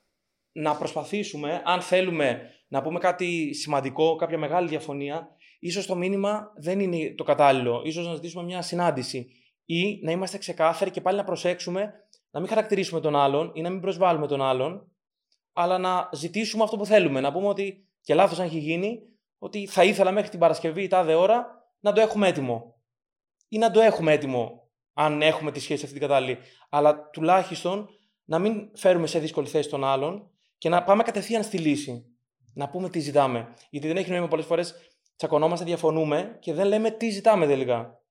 να 0.53 0.77
προσπαθήσουμε, 0.77 1.63
αν 1.65 1.81
θέλουμε 1.81 2.41
να 2.69 2.83
πούμε 2.83 2.99
κάτι 2.99 3.55
σημαντικό, 3.55 4.17
κάποια 4.17 4.39
μεγάλη 4.39 4.69
διαφωνία, 4.69 5.29
ίσως 5.59 5.87
το 5.87 5.97
μήνυμα 5.97 6.53
δεν 6.57 6.81
είναι 6.81 7.15
το 7.17 7.25
κατάλληλο. 7.25 7.91
σω 7.93 8.01
να 8.01 8.15
ζητήσουμε 8.15 8.45
μια 8.45 8.63
συνάντηση 8.63 9.27
ή 9.65 10.01
να 10.03 10.11
είμαστε 10.11 10.39
ξεκάθαροι 10.39 10.91
και 10.91 11.01
πάλι 11.01 11.17
να 11.17 11.25
προσέξουμε 11.25 11.95
να 12.35 12.41
μην 12.41 12.49
χαρακτηρίσουμε 12.49 13.01
τον 13.01 13.17
άλλον 13.17 13.51
ή 13.55 13.61
να 13.61 13.71
μην 13.71 13.81
προσβάλλουμε 13.81 14.27
τον 14.27 14.43
άλλον, 14.43 14.91
αλλά 15.53 15.79
να 15.79 16.09
ζητήσουμε 16.13 16.63
αυτό 16.63 16.77
που 16.77 16.87
θέλουμε. 16.87 17.21
Να 17.21 17.33
πούμε 17.33 17.47
ότι 17.47 17.89
και 18.01 18.15
λάθος 18.15 18.39
αν 18.39 18.47
έχει 18.47 18.59
γίνει, 18.59 19.01
ότι 19.39 19.67
θα 19.67 19.85
ήθελα 19.85 20.11
μέχρι 20.11 20.31
την 20.31 20.39
Παρασκευή 20.39 20.83
ή 20.83 20.89
τάδε 20.89 21.15
ώρα 21.15 21.47
να 21.81 21.93
το 21.93 22.01
έχουμε 22.01 22.29
έτοιμο. 22.29 22.75
Ή 23.49 23.59
να 23.59 23.71
το 23.71 23.81
έχουμε 23.81 24.13
έτοιμο, 24.13 24.71
αν 24.93 25.23
έχουμε 25.23 25.51
τη 25.51 25.61
σχέση 25.61 25.85
αυτή 25.85 25.99
την 25.99 26.09
κατάλληλη. 26.09 26.39
Αλλά 26.69 27.11
τουλάχιστον 27.11 27.89
να 28.25 28.39
μην 28.39 28.71
φέρουμε 28.75 29.07
σε 29.07 29.19
δύσκολη 29.19 29.47
θέση 29.47 29.69
τον 29.69 29.85
άλλον 29.85 30.31
και 30.59 30.69
να 30.69 30.83
πάμε 30.83 31.03
κατευθείαν 31.03 31.43
στη 31.43 31.59
λύση. 31.59 32.05
Να 32.55 32.69
πούμε 32.69 32.89
τι 32.89 32.99
ζητάμε. 32.99 33.55
Γιατί 33.71 33.87
δεν 33.87 33.97
έχει 33.97 34.11
νόημα 34.11 34.29
πολλές 34.29 34.47
φορές 34.47 34.75
τσακωνόμαστε, 35.17 35.65
διαφωνούμε 35.65 36.37
και 36.41 36.53
δεν 36.55 36.67
λέμε 36.67 36.91
τι 36.91 37.11
ζητάμε 37.11 37.47
τελικά. 37.47 38.03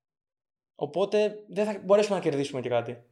Οπότε 0.76 1.36
δεν 1.50 1.66
θα 1.66 1.82
μπορέσουμε 1.84 2.16
να 2.16 2.22
κερδίσουμε 2.22 2.62
και 2.62 2.70
κάτι. 2.70 3.04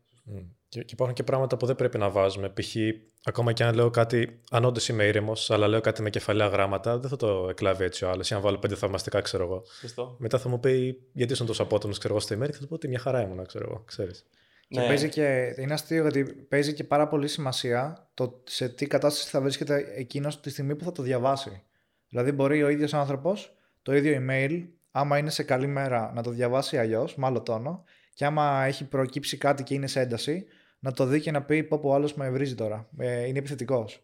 Και, 0.71 0.79
και 0.83 0.93
υπάρχουν 0.93 1.15
και 1.15 1.23
πράγματα 1.23 1.57
που 1.57 1.65
δεν 1.65 1.75
πρέπει 1.75 1.97
να 1.97 2.09
βάζουμε. 2.09 2.49
Π.χ. 2.49 2.75
ακόμα 3.23 3.53
και 3.53 3.63
αν 3.63 3.75
λέω 3.75 3.89
κάτι, 3.89 4.39
αν 4.51 4.65
όντως 4.65 4.87
είμαι 4.87 5.03
ήρεμος, 5.03 5.51
αλλά 5.51 5.67
λέω 5.67 5.81
κάτι 5.81 6.01
με 6.01 6.09
κεφαλαία 6.09 6.47
γράμματα, 6.47 6.97
δεν 6.97 7.09
θα 7.09 7.15
το 7.15 7.47
εκλάβει 7.49 7.83
έτσι 7.83 8.05
ο 8.05 8.09
άλλος. 8.09 8.29
Ή 8.29 8.33
αν 8.33 8.41
βάλω 8.41 8.57
πέντε 8.57 8.75
θαυμαστικά, 8.75 9.21
ξέρω 9.21 9.43
εγώ. 9.43 9.63
Σωστό. 9.79 10.15
Μετά 10.19 10.39
θα 10.39 10.49
μου 10.49 10.59
πει, 10.59 11.01
γιατί 11.13 11.33
ήσουν 11.33 11.45
τόσο 11.45 11.63
απότομος, 11.63 11.97
ξέρω 11.97 12.13
εγώ, 12.13 12.23
στο 12.23 12.35
email, 12.35 12.45
και 12.45 12.51
θα 12.51 12.59
του 12.59 12.67
πω 12.67 12.75
ότι 12.75 12.87
μια 12.87 12.99
χαρά 12.99 13.21
ήμουν, 13.21 13.45
ξέρω 13.45 13.65
εγώ. 13.69 13.83
Ξέρεις. 13.85 14.25
Και 14.67 14.79
ναι. 14.79 14.87
παίζει 14.87 15.09
και, 15.09 15.55
είναι 15.57 15.73
αστείο 15.73 16.01
γιατί 16.01 16.23
παίζει 16.25 16.73
και 16.73 16.83
πάρα 16.83 17.07
πολύ 17.07 17.27
σημασία 17.27 18.09
το 18.13 18.41
σε 18.45 18.69
τι 18.69 18.87
κατάσταση 18.87 19.29
θα 19.29 19.41
βρίσκεται 19.41 19.85
εκείνος 19.95 20.41
τη 20.41 20.49
στιγμή 20.49 20.75
που 20.75 20.83
θα 20.83 20.91
το 20.91 21.03
διαβάσει. 21.03 21.63
Δηλαδή, 22.09 22.31
μπορεί 22.31 22.63
ο 22.63 22.69
ίδιος 22.69 22.93
άνθρωπος 22.93 23.55
το 23.81 23.95
ίδιο 23.95 24.21
email, 24.25 24.67
άμα 24.91 25.17
είναι 25.17 25.29
σε 25.29 25.43
καλή 25.43 25.67
μέρα, 25.67 26.11
να 26.15 26.23
το 26.23 26.29
διαβάσει 26.29 26.77
αλλιώς, 26.77 27.15
με 27.15 27.25
άλλο 27.25 27.41
τόνο, 27.41 27.83
και 28.13 28.25
άμα 28.25 28.63
έχει 28.63 28.87
προκύψει 28.87 29.37
κάτι 29.37 29.63
και 29.63 29.73
είναι 29.73 29.87
σε 29.87 29.99
ένταση, 29.99 30.45
να 30.83 30.91
το 30.91 31.05
δει 31.05 31.21
και 31.21 31.31
να 31.31 31.41
πει 31.41 31.63
πω 31.63 31.79
ο 31.83 31.93
άλλος 31.93 32.13
με 32.13 32.29
βρίζει 32.29 32.55
τώρα. 32.55 32.89
Ε, 32.97 33.25
είναι 33.25 33.39
επιθετικός. 33.39 33.99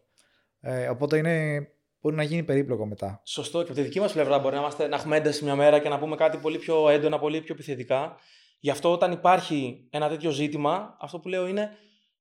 Ε, 0.60 0.88
οπότε 0.88 1.16
είναι, 1.16 1.66
μπορεί 2.00 2.16
να 2.16 2.22
γίνει 2.22 2.42
περίπλοκο 2.42 2.86
μετά. 2.86 3.20
Σωστό. 3.24 3.58
Και 3.58 3.70
από 3.70 3.80
τη 3.80 3.82
δική 3.82 4.00
μας 4.00 4.12
πλευρά 4.12 4.38
μπορεί 4.38 4.54
να, 4.54 4.60
είμαστε, 4.60 4.88
να 4.88 4.96
έχουμε 4.96 5.16
ένταση 5.16 5.44
μια 5.44 5.54
μέρα 5.54 5.78
και 5.78 5.88
να 5.88 5.98
πούμε 5.98 6.16
κάτι 6.16 6.36
πολύ 6.36 6.58
πιο 6.58 6.88
έντονα, 6.88 7.18
πολύ 7.18 7.40
πιο 7.40 7.54
επιθετικά. 7.54 8.16
Γι' 8.60 8.70
αυτό 8.70 8.92
όταν 8.92 9.12
υπάρχει 9.12 9.86
ένα 9.90 10.08
τέτοιο 10.08 10.30
ζήτημα, 10.30 10.96
αυτό 11.00 11.18
που 11.18 11.28
λέω 11.28 11.46
είναι 11.46 11.70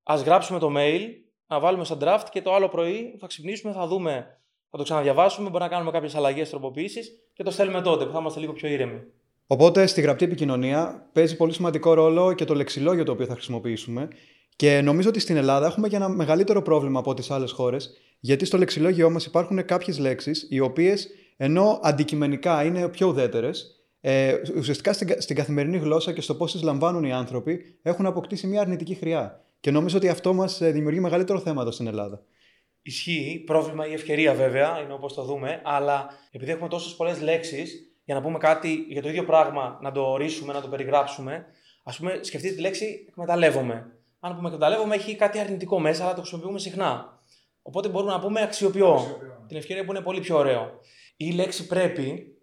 ας 0.04 0.22
γράψουμε 0.22 0.60
το 0.60 0.74
mail, 0.76 1.02
να 1.48 1.60
βάλουμε 1.60 1.86
σαν 1.86 2.00
draft 2.02 2.26
και 2.32 2.42
το 2.42 2.54
άλλο 2.54 2.70
πρωί 2.70 3.16
θα 3.20 3.28
ξυπνήσουμε, 3.28 3.74
θα 3.74 3.88
δούμε, 3.88 4.40
θα 4.70 4.78
το 4.78 4.84
ξαναδιαβάσουμε, 4.84 5.50
μπορεί 5.50 5.64
να 5.64 5.70
κάνουμε 5.70 5.92
κάποιες 5.92 6.16
αλλαγές, 6.16 6.50
τροποποιήσεις 6.50 7.12
και 7.34 7.44
το 7.44 7.52
στέλνουμε 7.52 7.82
τότε 7.82 8.06
που 8.06 8.12
θα 8.12 8.20
είμαστε 8.20 8.40
λίγο 8.40 8.54
πιο 8.54 8.70
ήρεμοι. 8.70 9.02
Οπότε 9.48 9.86
στη 9.86 10.02
γραπτή 10.02 10.26
επικοινωνία 10.26 11.10
παίζει 11.14 11.36
πολύ 11.36 11.54
σημαντικό 11.54 11.94
ρόλο 11.94 12.34
και 12.34 12.46
το 12.46 12.56
λεξιλόγιο 12.56 13.04
το 13.04 13.12
οποίο 13.12 13.26
θα 13.26 13.34
χρησιμοποιήσουμε. 13.34 14.08
Και 14.58 14.82
νομίζω 14.82 15.10
ότι 15.10 15.20
στην 15.20 15.36
Ελλάδα 15.36 15.66
έχουμε 15.66 15.88
και 15.88 15.96
ένα 15.96 16.10
μεγαλύτερο 16.10 16.62
πρόβλημα 16.62 17.00
από 17.00 17.14
τις 17.14 17.32
άλλες 17.32 17.52
χώρες, 17.52 17.98
γιατί 18.20 18.46
στο 18.46 18.58
λεξιλόγιο 18.58 19.10
μας 19.10 19.26
υπάρχουν 19.26 19.66
κάποιες 19.66 20.00
λέξεις 20.00 20.48
οι 20.50 20.60
οποίες 20.60 21.08
ενώ 21.38 21.80
αντικειμενικά 21.84 22.64
είναι 22.64 22.88
πιο 22.88 23.08
ουδέτερες, 23.08 23.86
ε, 24.02 24.36
ουσιαστικά 24.58 24.94
στην, 24.94 25.22
στην 25.22 25.36
καθημερινή 25.36 25.78
γλώσσα 25.78 26.14
και 26.14 26.22
στο 26.22 26.36
πώς 26.36 26.52
τις 26.52 26.62
λαμβάνουν 26.62 27.04
οι 27.04 27.14
άνθρωποι 27.14 27.80
έχουν 27.82 28.06
αποκτήσει 28.06 28.48
μια 28.48 28.62
αρνητική 28.62 28.94
χρειά. 28.94 29.46
Και 29.60 29.72
νομίζω 29.72 29.98
ότι 29.98 30.10
αυτό 30.10 30.34
μας 30.34 30.62
ε, 30.62 30.72
δημιουργεί 30.72 31.00
μεγαλύτερο 31.00 31.40
θέμα 31.40 31.62
εδώ 31.62 31.72
στην 31.72 31.88
Ελλάδα. 31.88 32.22
Ισχύει, 32.82 33.44
πρόβλημα 33.46 33.88
ή 33.88 33.94
ευκαιρία 33.94 34.34
βέβαια, 34.34 34.82
είναι 34.84 34.94
όπως 34.94 35.14
το 35.14 35.24
δούμε, 35.24 35.62
αλλά 35.64 36.10
επειδή 36.32 36.52
έχουμε 36.52 36.70
τόσες 36.70 36.96
πολλές 36.96 37.22
λέξεις, 37.22 37.92
για 38.06 38.16
να 38.16 38.22
πούμε 38.22 38.38
κάτι 38.38 38.86
για 38.90 39.02
το 39.02 39.10
ίδιο 39.10 39.26
πράγμα, 39.26 39.80
να 39.82 39.92
το 39.92 40.02
ορίσουμε, 40.02 40.54
να 40.54 40.62
το 40.62 40.68
περιγράψουμε, 40.68 41.46
ας 41.84 41.98
πούμε, 41.98 42.20
σκεφτείτε 42.22 42.56
τη 42.56 42.62
λέξη 42.62 43.06
εκμεταλλεύομαι. 43.08 43.97
Αν 44.20 44.36
πούμε 44.36 44.48
εκμεταλλεύομαι, 44.48 44.96
έχει 44.96 45.16
κάτι 45.16 45.40
αρνητικό 45.40 45.80
μέσα, 45.80 46.04
αλλά 46.04 46.14
το 46.14 46.20
χρησιμοποιούμε 46.20 46.60
συχνά. 46.60 47.20
Οπότε 47.62 47.90
μπορούμε 47.90 48.12
να 48.12 48.20
πούμε 48.20 48.42
αξιοποιώ. 48.42 48.94
αξιοποιώ. 48.94 49.46
Την 49.48 49.58
ευκαιρία 49.58 49.86
που 49.86 49.92
είναι 49.92 50.02
πολύ 50.02 50.20
πιο 50.20 50.38
ωραίο. 50.38 50.72
Η 51.18 51.32
λέξη 51.32 51.68
πρέπει, 51.68 52.38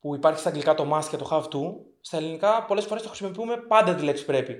που 0.00 0.14
υπάρχει 0.14 0.40
στα 0.40 0.48
αγγλικά 0.48 0.74
το 0.74 0.96
must 0.96 1.04
και 1.10 1.16
το 1.16 1.28
have 1.30 1.44
to, 1.44 1.60
στα 2.00 2.16
ελληνικά 2.16 2.64
πολλές 2.64 2.84
φορές 2.84 3.02
το 3.02 3.08
χρησιμοποιούμε 3.08 3.56
πάντα 3.56 3.94
τη 3.94 4.04
λέξη 4.04 4.24
πρέπει. 4.24 4.56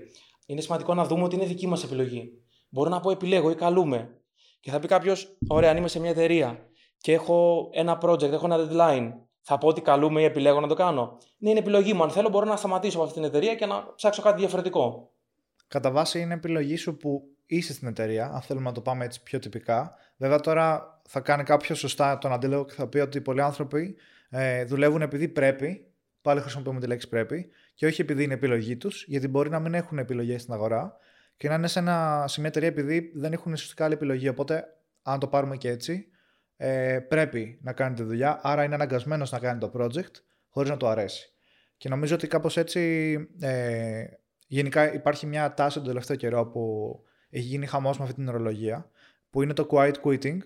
Είναι 0.46 0.60
σημαντικό 0.60 0.94
να 0.94 1.04
δούμε 1.04 1.22
ότι 1.22 1.34
είναι 1.34 1.44
δική 1.44 1.66
μας 1.66 1.84
επιλογή. 1.84 2.30
Μπορώ 2.68 2.88
να 2.90 3.00
πω 3.00 3.10
επιλέγω 3.10 3.50
ή 3.50 3.54
καλούμε. 3.54 4.20
Και 4.60 4.70
θα 4.70 4.78
πει 4.78 4.86
κάποιος, 4.86 5.36
ωραία, 5.48 5.70
αν 5.70 5.76
είμαι 5.76 5.88
σε 5.88 6.00
μια 6.00 6.10
εταιρεία 6.10 6.58
και 6.96 7.12
έχω 7.12 7.68
ένα 7.72 7.98
project, 8.02 8.32
έχω 8.32 8.46
ένα 8.46 8.56
deadline, 8.56 9.12
θα 9.40 9.58
πω 9.58 9.68
ότι 9.68 9.80
καλούμε 9.80 10.20
ή 10.20 10.24
επιλέγω 10.24 10.60
να 10.60 10.68
το 10.68 10.74
κάνω. 10.74 11.18
Ναι, 11.38 11.50
είναι 11.50 11.58
επιλογή 11.58 11.92
μου. 11.92 12.02
Αν 12.02 12.10
θέλω, 12.10 12.28
μπορώ 12.28 12.46
να 12.46 12.56
σταματήσω 12.56 12.96
από 12.96 13.06
αυτή 13.06 13.18
την 13.18 13.28
εταιρεία 13.28 13.54
και 13.54 13.66
να 13.66 13.94
ψάξω 13.94 14.22
κάτι 14.22 14.40
διαφορετικό. 14.40 15.10
Κατά 15.70 15.90
βάση 15.90 16.20
είναι 16.20 16.34
επιλογή 16.34 16.76
σου 16.76 16.96
που 16.96 17.22
είσαι 17.46 17.72
στην 17.72 17.88
εταιρεία, 17.88 18.30
αν 18.32 18.40
θέλουμε 18.40 18.66
να 18.66 18.72
το 18.72 18.80
πάμε 18.80 19.04
έτσι 19.04 19.22
πιο 19.22 19.38
τυπικά. 19.38 19.94
Βέβαια, 20.16 20.40
τώρα 20.40 21.00
θα 21.08 21.20
κάνει 21.20 21.42
κάποιος 21.42 21.78
σωστά 21.78 22.18
τον 22.18 22.32
αντίλογο 22.32 22.64
και 22.64 22.72
θα 22.72 22.86
πει 22.86 22.98
ότι 22.98 23.20
πολλοί 23.20 23.42
άνθρωποι 23.42 23.96
ε, 24.30 24.64
δουλεύουν 24.64 25.02
επειδή 25.02 25.28
πρέπει. 25.28 25.86
Πάλι 26.22 26.40
χρησιμοποιούμε 26.40 26.80
τη 26.80 26.86
λέξη 26.86 27.08
πρέπει. 27.08 27.48
Και 27.74 27.86
όχι 27.86 28.00
επειδή 28.00 28.22
είναι 28.24 28.34
επιλογή 28.34 28.76
τους, 28.76 29.04
γιατί 29.06 29.28
μπορεί 29.28 29.50
να 29.50 29.60
μην 29.60 29.74
έχουν 29.74 29.98
επιλογές 29.98 30.42
στην 30.42 30.54
αγορά 30.54 30.96
και 31.36 31.48
να 31.48 31.54
είναι 31.54 31.66
σε, 31.66 31.78
ένα, 31.78 32.24
σε 32.28 32.40
μια 32.40 32.48
εταιρεία 32.48 32.68
επειδή 32.68 33.12
δεν 33.14 33.32
έχουν 33.32 33.52
ουσιαστικά 33.52 33.84
άλλη 33.84 33.94
επιλογή. 33.94 34.28
Οπότε, 34.28 34.64
αν 35.02 35.18
το 35.18 35.26
πάρουμε 35.26 35.56
και 35.56 35.68
έτσι, 35.68 36.06
ε, 36.56 36.98
πρέπει 37.08 37.58
να 37.62 37.72
κάνει 37.72 37.94
τη 37.94 38.02
δουλειά, 38.02 38.40
άρα 38.42 38.64
είναι 38.64 38.74
αναγκασμένος 38.74 39.30
να 39.30 39.38
κάνει 39.38 39.58
το 39.58 39.72
project 39.74 40.14
χωρίς 40.48 40.70
να 40.70 40.76
του 40.76 40.86
αρέσει. 40.86 41.32
Και 41.76 41.88
νομίζω 41.88 42.14
ότι 42.14 42.26
κάπως 42.26 42.56
έτσι 42.56 42.80
ε, 43.40 44.04
γενικά 44.50 44.92
υπάρχει 44.94 45.26
μια 45.26 45.54
τάση 45.54 45.78
τον 45.78 45.86
τελευταίο 45.86 46.16
καιρό 46.16 46.46
που 46.46 46.94
έχει 47.30 47.44
γίνει 47.44 47.66
χαμός 47.66 47.98
με 47.98 48.04
αυτή 48.04 48.16
την 48.16 48.28
ορολογία, 48.28 48.90
που 49.30 49.42
είναι 49.42 49.52
το 49.52 49.66
quiet 49.70 49.94
quitting. 50.04 50.36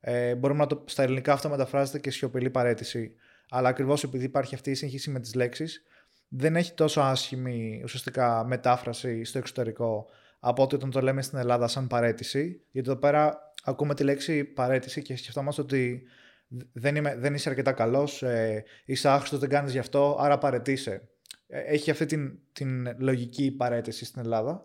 Ε, 0.00 0.34
μπορούμε 0.34 0.58
να 0.58 0.66
το, 0.66 0.84
στα 0.86 1.02
ελληνικά 1.02 1.32
αυτό 1.32 1.48
μεταφράζεται 1.48 1.98
και 1.98 2.10
σιωπηλή 2.10 2.50
παρέτηση, 2.50 3.14
αλλά 3.48 3.68
ακριβώς 3.68 4.02
επειδή 4.02 4.24
υπάρχει 4.24 4.54
αυτή 4.54 4.70
η 4.70 4.74
σύγχυση 4.74 5.10
με 5.10 5.20
τις 5.20 5.34
λέξεις, 5.34 5.82
δεν 6.28 6.56
έχει 6.56 6.72
τόσο 6.72 7.00
άσχημη 7.00 7.80
ουσιαστικά 7.84 8.44
μετάφραση 8.44 9.24
στο 9.24 9.38
εξωτερικό 9.38 10.06
από 10.40 10.62
ότι 10.62 10.74
όταν 10.74 10.90
το 10.90 11.00
λέμε 11.00 11.22
στην 11.22 11.38
Ελλάδα 11.38 11.68
σαν 11.68 11.86
παρέτηση, 11.86 12.62
γιατί 12.70 12.90
εδώ 12.90 12.98
πέρα 12.98 13.52
ακούμε 13.64 13.94
τη 13.94 14.04
λέξη 14.04 14.44
παρέτηση 14.44 15.02
και 15.02 15.16
σκεφτόμαστε 15.16 15.62
ότι 15.62 16.02
δεν, 16.72 16.96
είμαι, 16.96 17.16
δεν 17.16 17.34
είσαι 17.34 17.48
αρκετά 17.48 17.72
καλός, 17.72 18.22
ε, 18.22 18.64
είσαι 18.84 19.08
άχρηστος, 19.08 19.38
δεν 19.38 19.48
κάνεις 19.48 19.72
γι' 19.72 19.78
αυτό, 19.78 20.16
άρα 20.20 20.38
παρετήσε. 20.38 21.08
Ε, 21.54 21.60
έχει 21.60 21.90
αυτή 21.90 22.06
την, 22.06 22.38
την 22.52 22.96
λογική 22.98 23.50
παρέτηση 23.50 24.04
στην 24.04 24.22
Ελλάδα. 24.22 24.64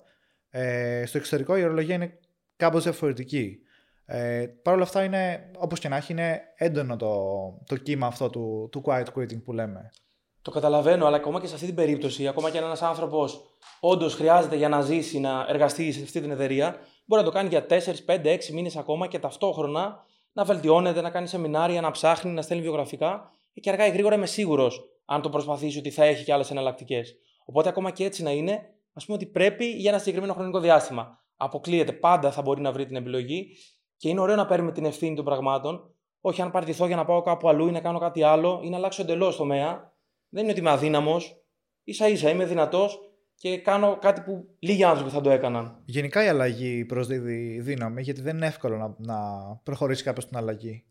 Ε, 0.50 1.04
στο 1.06 1.17
εξωτερικό 1.17 1.58
η 1.58 1.63
ορολογία 1.63 1.95
είναι 1.95 2.19
κάπως 2.56 2.84
διαφορετική. 2.84 3.60
Ε, 4.06 4.45
Παρ' 4.62 4.73
όλα 4.73 4.84
αυτά 4.84 5.04
είναι, 5.04 5.52
όπως 5.58 5.80
και 5.80 5.88
να 5.88 5.95
έχει, 5.95 6.12
είναι 6.12 6.41
έντονο 6.56 6.95
το, 6.95 7.13
το 7.65 7.78
κύμα 7.78 8.08
αυτό 8.08 8.30
του, 8.30 8.69
του 8.71 8.82
quiet 8.86 9.06
quitting 9.15 9.43
που 9.43 9.54
λέμε. 9.54 9.89
Το 10.41 10.52
καταλαβαίνω, 10.52 11.06
αλλά 11.06 11.15
ακόμα 11.15 11.39
και 11.39 11.47
σε 11.47 11.54
αυτή 11.54 11.65
την 11.65 11.76
περίπτωση, 11.76 12.28
ακόμα 12.28 12.50
και 12.50 12.58
αν 12.58 12.63
ένας 12.63 12.82
άνθρωπος 12.82 13.58
όντως 13.80 14.15
χρειάζεται 14.15 14.56
για 14.56 14.69
να 14.69 14.82
ζήσει, 14.82 15.19
να 15.19 15.45
εργαστεί 15.50 15.91
σε 15.91 16.04
αυτή 16.04 16.21
την 16.21 16.32
εταιρεία, 16.32 16.76
μπορεί 17.06 17.21
να 17.21 17.28
το 17.28 17.34
κάνει 17.34 17.50
για 17.50 17.65
4, 17.69 17.76
5, 18.06 18.26
6 18.26 18.50
μήνες 18.54 18.76
ακόμα 18.76 19.08
και 19.08 19.19
ταυτόχρονα 19.19 20.06
να 20.34 20.43
βελτιώνεται, 20.43 21.02
να 21.02 21.10
κάνει 21.10 21.28
σεμινάρια, 21.28 21.82
να 21.82 21.91
ψάχνει, 21.91 22.32
να 22.32 22.41
στέλνει 22.41 22.63
βιογραφικά 22.63 23.32
και 23.54 23.69
αργά 23.69 23.86
ή 23.88 23.89
γρήγορα 23.89 24.15
είμαι 24.15 24.26
σίγουρος, 24.26 24.96
αν 25.10 25.22
το 25.22 25.30
προσπαθήσει, 25.30 25.78
ότι 25.78 25.89
θα 25.89 26.04
έχει 26.04 26.24
και 26.24 26.34
άλλες 26.34 26.52
εναλλακτικές. 26.52 27.15
Οπότε, 27.46 27.70
ακόμα 27.70 27.91
και 27.91 28.04
έτσι 28.04 28.24
να 28.24 28.32
είναι, 28.32 28.60
ας 28.93 29.06
πούμε 29.06 29.17
ότι 29.17 29.26
πρέπει 29.26 29.65
για 29.65 29.89
ένα 29.89 30.00
συγκεκριμένο 30.00 30.34
χρονικό 30.34 30.60
διάστημα. 30.60 31.24
Αποκλείεται, 31.36 31.91
πάντα 31.91 32.32
θα 32.32 32.41
μπορεί 32.41 32.62
να 32.62 32.72
βρει 32.72 32.86
την 32.86 32.96
επιλογή 32.96 33.58
και 33.98 34.10
είναι 34.10 34.20
ωραίο 34.20 34.36
να 34.36 34.46
παίρνουμε 34.46 34.72
την 34.72 34.86
ευθύνη 34.86 35.15
των 35.15 35.26
πραγμάτων. 35.26 35.96
Όχι 36.22 36.41
αν 36.41 36.52
παραιτηθώ 36.52 36.88
για 36.88 36.96
να 36.96 37.06
πάω 37.06 37.22
κάπου 37.22 37.50
αλλού 37.50 37.67
ή 37.67 37.72
να 37.72 37.80
κάνω 37.80 38.00
κάτι 38.00 38.24
άλλο 38.24 38.62
ή 38.63 38.70
να 38.70 38.78
αλλάξω 38.78 39.02
εντελώς 39.02 39.36
τομέα. 39.36 39.93
Δεν 40.30 40.41
είναι 40.43 40.52
ότι 40.52 40.60
είμαι 40.60 40.70
αδύναμος. 40.70 41.43
σα 41.84 42.08
ίσα 42.08 42.30
είμαι 42.30 42.46
δυνατός 42.46 43.00
και 43.36 43.58
κάνω 43.58 43.98
κάτι 44.02 44.22
που 44.22 44.56
λίγοι 44.60 44.84
άνθρωποι 44.84 45.12
θα 45.12 45.22
το 45.22 45.30
έκαναν. 45.30 45.82
Γενικά 45.86 46.24
η 46.24 46.28
αλλαγή 46.28 46.86
προσδίδει 46.86 47.60
δύναμη 47.60 48.02
γιατί 48.02 48.22
δεν 48.22 48.36
είναι 48.36 48.46
εύκολο 48.46 48.78
να, 48.78 48.96
να 48.98 49.17
προχωρήσει 49.63 50.04
κάποιος 50.04 50.24
στην 50.24 50.38
αλλαγή. 50.38 50.86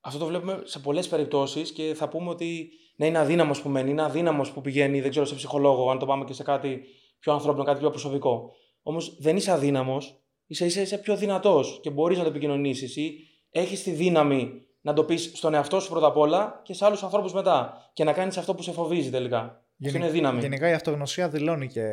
Αυτό 0.00 0.18
το 0.18 0.26
βλέπουμε 0.26 0.60
σε 0.64 0.78
πολλές 0.78 1.08
περιπτώσεις 1.08 1.72
και 1.72 1.94
θα 1.96 2.08
πούμε 2.08 2.30
ότι 2.30 2.70
ναι, 2.96 3.06
είναι 3.06 3.18
αδύναμος 3.18 3.62
που 3.62 3.68
μένει, 3.68 3.90
είναι 3.90 4.02
αδύναμος 4.02 4.50
που 4.50 4.60
πηγαίνει, 4.60 5.00
δεν 5.00 5.10
ξέρω, 5.10 5.26
σε 5.26 5.34
ψυχολόγο, 5.34 5.90
αν 5.90 5.98
το 5.98 6.06
πάμε 6.06 6.24
και 6.24 6.32
σε 6.32 6.42
κάτι 6.42 6.80
πιο 7.18 7.32
ανθρώπινο, 7.32 7.64
κάτι 7.64 7.78
πιο 7.78 7.90
προσωπικό. 7.90 8.50
Όμως 8.82 9.16
δεν 9.20 9.36
είσαι 9.36 9.50
αδύναμος, 9.50 10.20
είσαι, 10.46 10.64
είσαι, 10.64 10.80
είσαι 10.80 10.98
πιο 10.98 11.16
δυνατός 11.16 11.78
και 11.82 11.90
μπορείς 11.90 12.16
να 12.18 12.22
το 12.22 12.30
επικοινωνήσεις 12.30 12.96
ή 12.96 13.18
έχεις 13.50 13.82
τη 13.82 13.90
δύναμη 13.90 14.66
να 14.80 14.92
το 14.92 15.04
πεις 15.04 15.30
στον 15.34 15.54
εαυτό 15.54 15.80
σου 15.80 15.90
πρώτα 15.90 16.06
απ' 16.06 16.16
όλα 16.16 16.60
και 16.64 16.74
σε 16.74 16.84
άλλους 16.84 17.02
ανθρώπους 17.02 17.32
μετά. 17.32 17.90
Και 17.92 18.04
να 18.04 18.12
κάνεις 18.12 18.36
αυτό 18.36 18.54
που 18.54 18.62
σε 18.62 18.72
φοβίζει 18.72 19.10
τελικά. 19.10 19.64
Γενι... 19.76 19.96
είναι 19.96 20.10
δύναμη. 20.10 20.40
Γενικά 20.40 20.68
η 20.68 20.72
αυτογνωσία 20.72 21.28
δηλώνει 21.28 21.66
και 21.66 21.86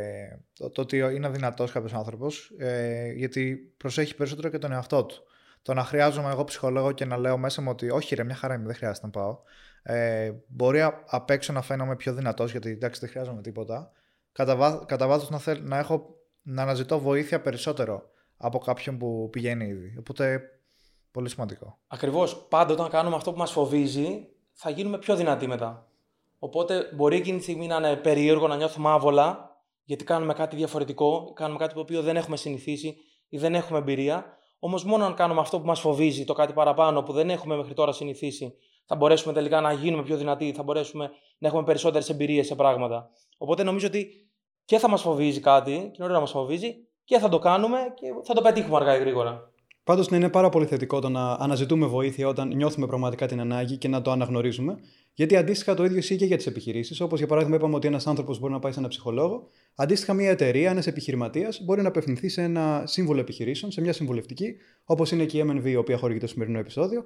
το, 0.54 0.70
το 0.70 0.82
ότι 0.82 0.98
είναι 0.98 1.30
δυνατός 1.30 1.72
κάποιος 1.72 1.94
άνθρωπος, 1.94 2.52
ε, 2.58 3.12
γιατί 3.12 3.74
προσέχει 3.78 4.16
περισσότερο 4.16 4.50
και 4.50 4.58
τον 4.58 4.72
εαυτό 4.72 5.06
του. 5.06 5.16
Το 5.62 5.74
να 5.74 5.84
χρειάζομαι 5.84 6.30
εγώ 6.30 6.44
ψυχολόγο 6.44 6.92
και 6.92 7.06
να 7.06 7.18
λέω 7.18 7.38
μέσα 7.38 7.62
μου 7.62 7.70
ότι 7.72 7.90
όχι, 7.90 8.16
ρε, 8.16 8.24
μια 8.24 8.36
χαρά 8.36 8.54
είμαι, 8.54 8.66
δεν 8.66 8.76
χρειάζεται 8.76 9.06
να 9.06 9.12
πάω. 9.12 9.38
Ε, 9.84 10.32
μπορεί 10.48 10.82
απ' 11.06 11.30
έξω 11.30 11.54
να 11.54 11.62
φαίνομαι 11.62 11.96
πιο 11.96 12.14
δυνατός, 12.14 12.52
γιατί 12.52 12.70
εντάξει, 12.70 13.00
δεν 13.00 13.10
χρειάζομαι 13.10 13.42
τίποτα. 13.42 13.92
Κατά, 14.32 14.84
κατά 14.88 15.08
βάθος 15.08 15.46
να, 15.46 15.58
να, 15.62 15.78
έχω, 15.78 16.16
να 16.42 16.62
αναζητώ 16.62 17.00
βοήθεια 17.00 17.42
περισσότερο 17.42 18.10
από 18.38 18.58
κάποιον 18.58 18.98
που 18.98 19.30
πηγαίνει 19.32 19.66
ήδη. 19.66 19.96
Οπότε 20.00 20.42
Πολύ 21.14 21.30
σημαντικό. 21.30 21.78
Ακριβώς. 21.88 22.46
Πάντα 22.50 22.74
όταν 22.74 22.90
κάνουμε 22.90 23.16
αυτό 23.16 23.32
που 23.32 23.38
μας 23.38 23.52
φοβίζει, 23.52 24.28
θα 24.52 24.70
γίνουμε 24.70 24.98
πιο 24.98 25.16
δυνατοί 25.16 25.48
μετά. 25.48 25.88
Οπότε 26.40 26.90
μπορεί 26.94 27.16
εκείνη 27.16 27.38
τη 27.38 27.44
στιγμή 27.44 27.68
να 27.68 27.76
είναι 27.76 27.96
περίεργο, 27.96 28.48
να 28.48 28.56
νιώθουμε 28.56 28.90
άβολα, 28.90 29.58
γιατί 29.84 30.04
κάνουμε 30.04 30.34
κάτι 30.34 30.56
διαφορετικό, 30.56 31.34
κάνουμε 31.34 31.60
κάτι 31.60 31.74
το 31.74 31.80
οποίο 31.80 32.02
δεν 32.02 32.16
έχουμε 32.16 32.38
συνηθίσει 32.38 32.96
ή 33.30 33.38
δεν 33.38 33.56
έχουμε 33.56 33.80
εμπειρία. 33.80 34.38
Όμως, 34.60 34.84
μόνο 34.84 35.06
αν 35.06 35.16
κάνουμε 35.16 35.40
αυτό 35.40 35.60
που 35.60 35.66
μας 35.66 35.80
φοβίζει, 35.80 36.26
το 36.26 36.34
κάτι 36.34 36.54
παραπάνω 36.54 37.04
που 37.04 37.14
δεν 37.14 37.30
έχουμε 37.30 37.56
μέχρι 37.56 37.74
τώρα 37.74 37.92
συνηθίσει, 37.92 38.54
θα 38.86 38.96
μπορέσουμε 38.96 39.34
τελικά 39.34 39.62
να 39.62 39.72
γίνουμε 39.72 40.04
πιο 40.04 40.18
δυνατοί, 40.18 40.54
θα 40.56 40.64
μπορέσουμε 40.64 41.12
να 41.38 41.48
έχουμε 41.48 41.64
περισσότερες 41.64 42.10
εμπειρίες 42.10 42.48
σε 42.48 42.56
πράγματα. 42.56 43.10
Οπότε 43.38 43.64
νομίζω 43.64 43.88
ότι 43.88 44.08
και 44.66 44.78
θα 44.78 44.90
μας 44.90 45.02
φοβίζει 45.02 45.40
κάτι, 45.40 45.72
και 45.72 45.78
είναι 45.78 45.94
ωραίο 46.00 46.14
να 46.14 46.20
μας 46.20 46.32
φοβίζει, 46.32 46.76
και 47.04 47.18
θα 47.18 47.30
το 47.30 47.40
κάνουμε 47.40 47.78
και 47.94 48.08
θα 48.24 48.34
το 48.34 48.42
πετύχουμε 48.42 48.76
αργά 48.76 48.96
ή 48.96 49.00
γρήγορα. 49.00 49.52
Πάντως, 49.84 50.10
ναι, 50.10 50.18
είναι 50.18 50.30
πάρα 50.30 50.50
πολύ 50.50 50.66
θετικό 50.66 51.00
το 51.00 51.10
να 51.10 51.32
αναζητούμε 51.32 51.86
βοήθεια 51.86 52.28
όταν 52.28 52.48
νιώθουμε 52.48 52.88
πραγματικά 52.88 53.28
την 53.28 53.40
ανάγκη 53.40 53.78
και 53.78 53.88
να 53.88 54.02
το 54.02 54.12
αναγνωρίζουμε. 54.12 54.78
Γιατί 55.14 55.36
αντίστοιχα 55.36 55.74
το 55.74 55.84
ίδιο 55.84 55.98
ισχύει 55.98 56.16
και 56.16 56.26
για 56.26 56.38
τις 56.38 56.48
επιχειρήσεις. 56.48 57.02
Όπως 57.02 57.20
για 57.20 57.28
παράδειγμα, 57.28 57.56
είπαμε 57.56 57.76
ότι 57.76 57.88
ένας 57.88 58.08
άνθρωπος 58.08 58.40
μπορεί 58.40 58.54
να 58.54 58.60
πάει 58.60 58.72
σε 58.72 58.80
ένα 58.80 58.88
ψυχολόγο. 58.88 59.48
Αντίστοιχα, 59.76 60.14
μια 60.14 60.30
εταιρεία, 60.30 60.70
ένας 60.70 60.88
επιχειρηματίας 60.88 61.62
μπορεί 61.64 61.82
να 61.82 61.88
απευθυνθεί 61.88 62.30
σε 62.30 62.42
ένα 62.42 62.84
σύμβολο 62.86 63.20
επιχειρήσεων, 63.20 63.72
σε 63.72 63.82
μια 63.82 63.94
συμβουλευτική, 63.94 64.56
όπως 64.84 65.12
είναι 65.12 65.26
και 65.26 65.38
η 65.38 65.46
MNV, 65.48 65.66
η 65.66 65.76
οποία 65.76 65.98
χορηγεί 65.98 66.20
το 66.20 66.28
σημερινό 66.28 66.60
επεισόδιο, 66.60 67.04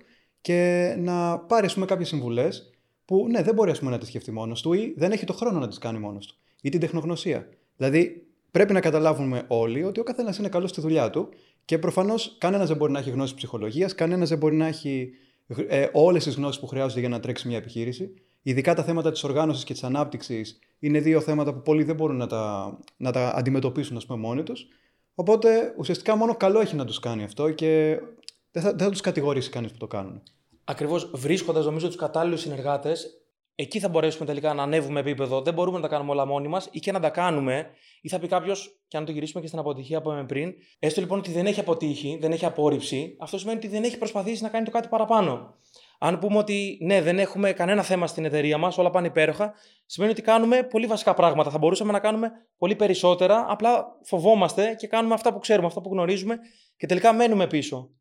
και 0.48 0.96
να 0.98 1.40
πάρει 1.40 1.68
κάποιες 1.86 2.08
συμβουλές 2.08 2.70
που 3.06 3.28
ναι, 3.30 3.42
δεν 3.42 3.54
μπορεί 3.54 3.78
πούμε, 3.78 3.92
να 3.92 3.98
τις 3.98 4.08
σκεφτεί 4.08 4.32
μόνος 4.32 4.62
του 4.62 4.74
ή 4.74 4.94
δεν 4.98 5.12
έχει 5.12 5.26
το 5.26 5.34
χρόνο 5.34 5.60
να 5.60 5.68
τις 5.68 5.78
κάνει 5.78 6.00
μόνος 6.00 6.28
του. 6.28 6.36
Ή 6.62 6.70
την 6.70 6.80
τεχνογνωσία. 6.80 7.50
Δηλαδή, 7.78 8.28
πρέπει 8.52 8.74
να 8.74 8.80
καταλάβουμε 8.80 9.44
όλοι 9.48 9.84
ότι 9.84 10.00
ο 10.00 10.04
καθένας 10.04 10.38
είναι 10.38 10.50
καλός 10.50 10.70
στη 10.70 10.82
δουλειά 10.82 11.10
του 11.10 11.30
και 11.66 11.78
προφανώς 11.78 12.36
κανένας 12.38 12.68
δεν 12.68 12.78
μπορεί 12.78 12.92
να 12.92 13.00
έχει 13.00 13.10
γνώση 13.10 13.36
ψυχολογίας, 13.36 13.96
κανένας 13.96 14.30
δεν 14.30 14.38
μπορεί 14.38 14.56
να 14.56 14.68
έχει 14.68 15.10
ε, 15.68 15.88
όλες 15.94 16.24
τις 16.24 16.36
γνώσεις 16.36 16.60
που 16.60 16.68
χρειάζονται 16.68 17.00
για 17.00 17.10
να 17.10 17.20
τρέξει 17.20 17.48
μια 17.48 17.58
επιχείρηση. 17.58 18.14
Ειδικά 18.42 18.74
τα 18.74 18.84
θέματα 18.84 19.12
της 19.12 19.24
οργάνωσης 19.24 19.64
και 19.64 19.74
της 19.74 19.84
ανάπτυξης 19.84 20.60
είναι 20.80 21.00
δύο 21.00 21.22
θέματα 21.22 21.54
που 21.54 21.62
πολλοί 21.62 21.84
δεν 21.84 21.96
μπορούν 21.96 22.18
να 22.18 22.28
τα, 22.28 22.78
να 22.98 23.12
τα 23.12 23.34
αντιμετωπίσουν 23.36 23.98
ας 23.98 24.06
πούμε, 24.06 24.20
μόνοι 24.20 24.44
τους. 24.44 24.68
Οπότε 25.16 25.74
ουσιαστικά 25.78 26.16
μόνο 26.16 26.36
καλό 26.36 26.60
έχει 26.60 26.76
να 26.76 26.86
τους 26.86 27.00
κάνει 27.00 27.24
αυτό 27.24 27.52
και 27.52 28.00
δεν 28.52 28.64
θα, 28.64 28.70
δεν 28.70 28.80
θα 28.80 28.90
τους 28.90 29.02
κατηγορήσει 29.02 29.50
κανείς 29.50 29.72
που 29.72 29.78
το 29.78 29.88
κάνουν. 29.88 30.22
Ακριβώς 30.70 31.12
βρίσκοντας, 31.14 31.66
νομίζω, 31.66 31.88
τους 31.88 31.96
κατάλληλους 31.96 32.42
συνεργάτες, 32.42 33.08
εκεί 33.56 33.80
θα 33.80 33.90
μπορέσουμε 33.90 34.26
τελικά 34.26 34.54
να 34.54 34.64
ανέβουμε 34.64 35.00
επίπεδο. 35.00 35.42
Δεν 35.42 35.54
μπορούμε 35.54 35.78
να 35.78 35.84
τα 35.84 35.90
κάνουμε 35.90 36.12
όλα 36.12 36.26
μόνοι 36.26 36.48
μας 36.48 36.68
ή 36.72 36.80
και 36.80 36.92
να 36.92 37.00
τα 37.00 37.10
κάνουμε. 37.10 37.70
Ή 38.02 38.10
θα 38.10 38.20
πει 38.20 38.28
κάποιος, 38.28 38.80
και 38.88 38.98
αν 38.98 39.06
το 39.06 39.12
γυρίσουμε 39.12 39.42
και 39.42 39.48
στην 39.48 39.60
αποτυχία 39.60 40.02
που 40.02 40.10
είπαμε 40.10 40.26
πριν, 40.26 40.54
έστω 40.80 41.02
λοιπόν 41.02 41.20
ότι 41.20 41.32
δεν 41.32 41.46
έχει 41.46 41.60
αποτύχει, 41.60 42.18
δεν 42.22 42.32
έχει 42.32 42.46
απόρριψη, 42.46 43.18
αυτό 43.20 43.38
σημαίνει 43.38 43.58
ότι 43.58 43.68
δεν 43.68 43.84
έχει 43.84 43.98
προσπαθήσει 43.98 44.44
να 44.44 44.50
κάνει 44.50 44.66
το 44.66 44.72
κάτι 44.72 44.88
παραπάνω. 44.88 45.56
Αν 46.00 46.20
πούμε 46.20 46.38
ότι 46.38 46.78
ναι, 46.82 47.02
δεν 47.02 47.20
έχουμε 47.20 47.52
κανένα 47.52 47.84
θέμα 47.84 48.08
στην 48.08 48.26
εταιρεία 48.26 48.58
μας, 48.58 48.78
όλα 48.78 48.90
πάνε 48.90 49.08
υπέροχα, 49.08 49.54
σημαίνει 49.86 50.12
ότι 50.12 50.22
κάνουμε 50.22 50.64
πολύ 50.64 50.86
βασικά 50.86 51.14
πράγματα. 51.14 51.50
Θα 51.50 51.58
μπορούσαμε 51.58 51.92
να 51.92 52.00
κάνουμε 52.00 52.32
πολύ 52.58 52.76
περισσότερα, 52.76 53.46
απλά 53.50 53.86
φοβόμαστε 54.04 54.76
και 54.80 54.88
κάνουμε 54.88 55.14
αυτά 55.14 55.34
που 55.34 55.40
ξέρουμε, 55.40 55.68
αυτά 55.68 55.82
που 55.82 55.90
γνωρίζουμε 55.90 56.38
και 56.78 56.86
τελικά 56.86 57.14
μένουμε 57.14 57.48
πίσω. 57.48 57.92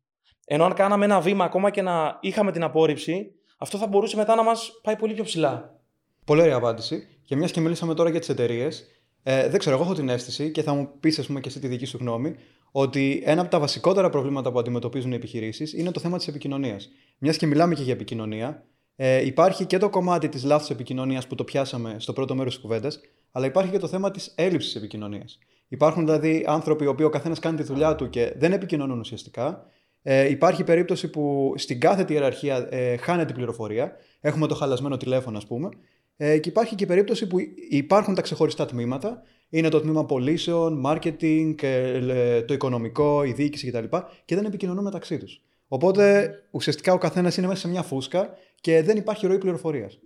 Ενώ 0.49 0.65
αν 0.65 0.73
κάναμε 0.73 1.05
ένα 1.05 1.19
βήμα 1.19 1.45
ακόμα 1.45 1.69
και 1.69 1.81
να 1.81 2.17
είχαμε 2.21 2.51
την 2.51 2.63
απόρριψη, 2.63 3.31
αυτό 3.57 3.77
θα 3.77 3.87
μπορούσε 3.87 4.15
μετά 4.15 4.35
να 4.35 4.43
μας 4.43 4.71
πάει 4.83 4.95
πολύ 4.95 5.13
πιο 5.13 5.23
ψηλά. 5.23 5.79
Πολύ 6.25 6.41
ωραία 6.41 6.55
απάντηση. 6.55 7.07
Και 7.25 7.35
μιας 7.35 7.51
και 7.51 7.61
μιλήσαμε 7.61 7.93
τώρα 7.93 8.09
για 8.09 8.19
τις 8.19 8.29
εταιρείες, 8.29 8.85
ε, 9.23 9.49
δεν 9.49 9.59
ξέρω, 9.59 9.75
εγώ 9.75 9.83
έχω 9.83 9.93
την 9.93 10.09
αίσθηση 10.09 10.51
και 10.51 10.61
θα 10.61 10.73
μου 10.73 10.89
πεις, 10.99 11.19
ας 11.19 11.27
πούμε, 11.27 11.39
και 11.39 11.47
εσύ 11.47 11.59
τη 11.59 11.67
δική 11.67 11.85
σου 11.85 11.97
γνώμη, 11.97 12.35
ότι 12.71 13.21
ένα 13.25 13.41
από 13.41 13.49
τα 13.49 13.59
βασικότερα 13.59 14.09
προβλήματα 14.09 14.51
που 14.51 14.59
αντιμετωπίζουν 14.59 15.11
οι 15.11 15.15
επιχειρήσεις 15.15 15.73
είναι 15.73 15.91
το 15.91 15.99
θέμα 15.99 16.17
της 16.17 16.27
επικοινωνίας. 16.27 16.89
Μιας 17.17 17.37
και 17.37 17.45
μιλάμε 17.45 17.75
και 17.75 17.83
για 17.83 17.93
επικοινωνία, 17.93 18.63
ε, 18.95 19.25
υπάρχει 19.25 19.65
και 19.65 19.77
το 19.77 19.89
κομμάτι 19.89 20.29
της 20.29 20.43
λάθο 20.43 20.73
επικοινωνίας 20.73 21.27
που 21.27 21.35
το 21.35 21.43
πιάσαμε 21.43 21.95
στο 21.99 22.13
πρώτο 22.13 22.35
μέρος 22.35 22.53
της 22.53 22.61
κουβέντας, 22.61 22.99
αλλά 23.31 23.45
υπάρχει 23.45 23.71
και 23.71 23.79
το 23.79 23.87
θέμα 23.87 24.11
της 24.11 24.33
έλλειψης 24.35 24.75
επικοινωνίας. 24.75 25.37
Υπάρχουν 25.67 26.05
δηλαδή 26.05 26.45
άνθρωποι 26.47 26.83
οι 26.83 26.87
οποίοι 26.87 27.05
ο 27.07 27.11
καθένας 27.11 27.39
κάνει 27.39 27.57
τη 27.57 27.63
δουλειά 27.63 27.95
του 27.95 28.09
και 28.09 28.33
δεν 28.37 28.51
επικοινωνούν 28.51 28.99
ουσιαστικά. 28.99 29.65
Ε, 30.09 30.29
υπάρχει 30.29 30.63
περίπτωση 30.63 31.09
που 31.09 31.53
στην 31.57 31.79
κάθε 31.79 32.05
ιεραρχία 32.09 32.67
ε, 32.71 32.97
χάνεται 32.97 33.31
η 33.31 33.35
πληροφορία. 33.35 33.95
Έχουμε 34.19 34.47
το 34.47 34.55
χαλασμένο 34.55 34.97
τηλέφωνο, 34.97 35.37
ας 35.37 35.47
πούμε. 35.47 35.69
Ε, 36.17 36.37
και 36.37 36.49
υπάρχει 36.49 36.75
και 36.75 36.85
περίπτωση 36.85 37.27
που 37.27 37.37
υπάρχουν 37.69 38.15
τα 38.15 38.21
ξεχωριστά 38.21 38.65
τμήματα. 38.65 39.21
Είναι 39.49 39.69
το 39.69 39.81
τμήμα 39.81 40.05
πωλήσεων, 40.05 40.83
marketing, 40.85 41.55
ε, 41.61 42.41
το 42.41 42.53
οικονομικό, 42.53 43.23
η 43.23 43.31
διοίκηση 43.31 43.71
κτλ. 43.71 43.97
Και 44.25 44.35
δεν 44.35 44.45
επικοινωνούν 44.45 44.83
μεταξύ 44.83 45.17
τους. 45.17 45.41
Οπότε 45.67 46.31
ουσιαστικά 46.51 46.93
ο 46.93 46.97
καθένας 46.97 47.37
είναι 47.37 47.47
μέσα 47.47 47.59
σε 47.59 47.67
μια 47.67 47.83
φούσκα 47.83 48.29
και 48.61 48.81
δεν 48.81 48.97
υπάρχει 48.97 49.27
ροή 49.27 49.37
πληροφορίας. 49.37 49.99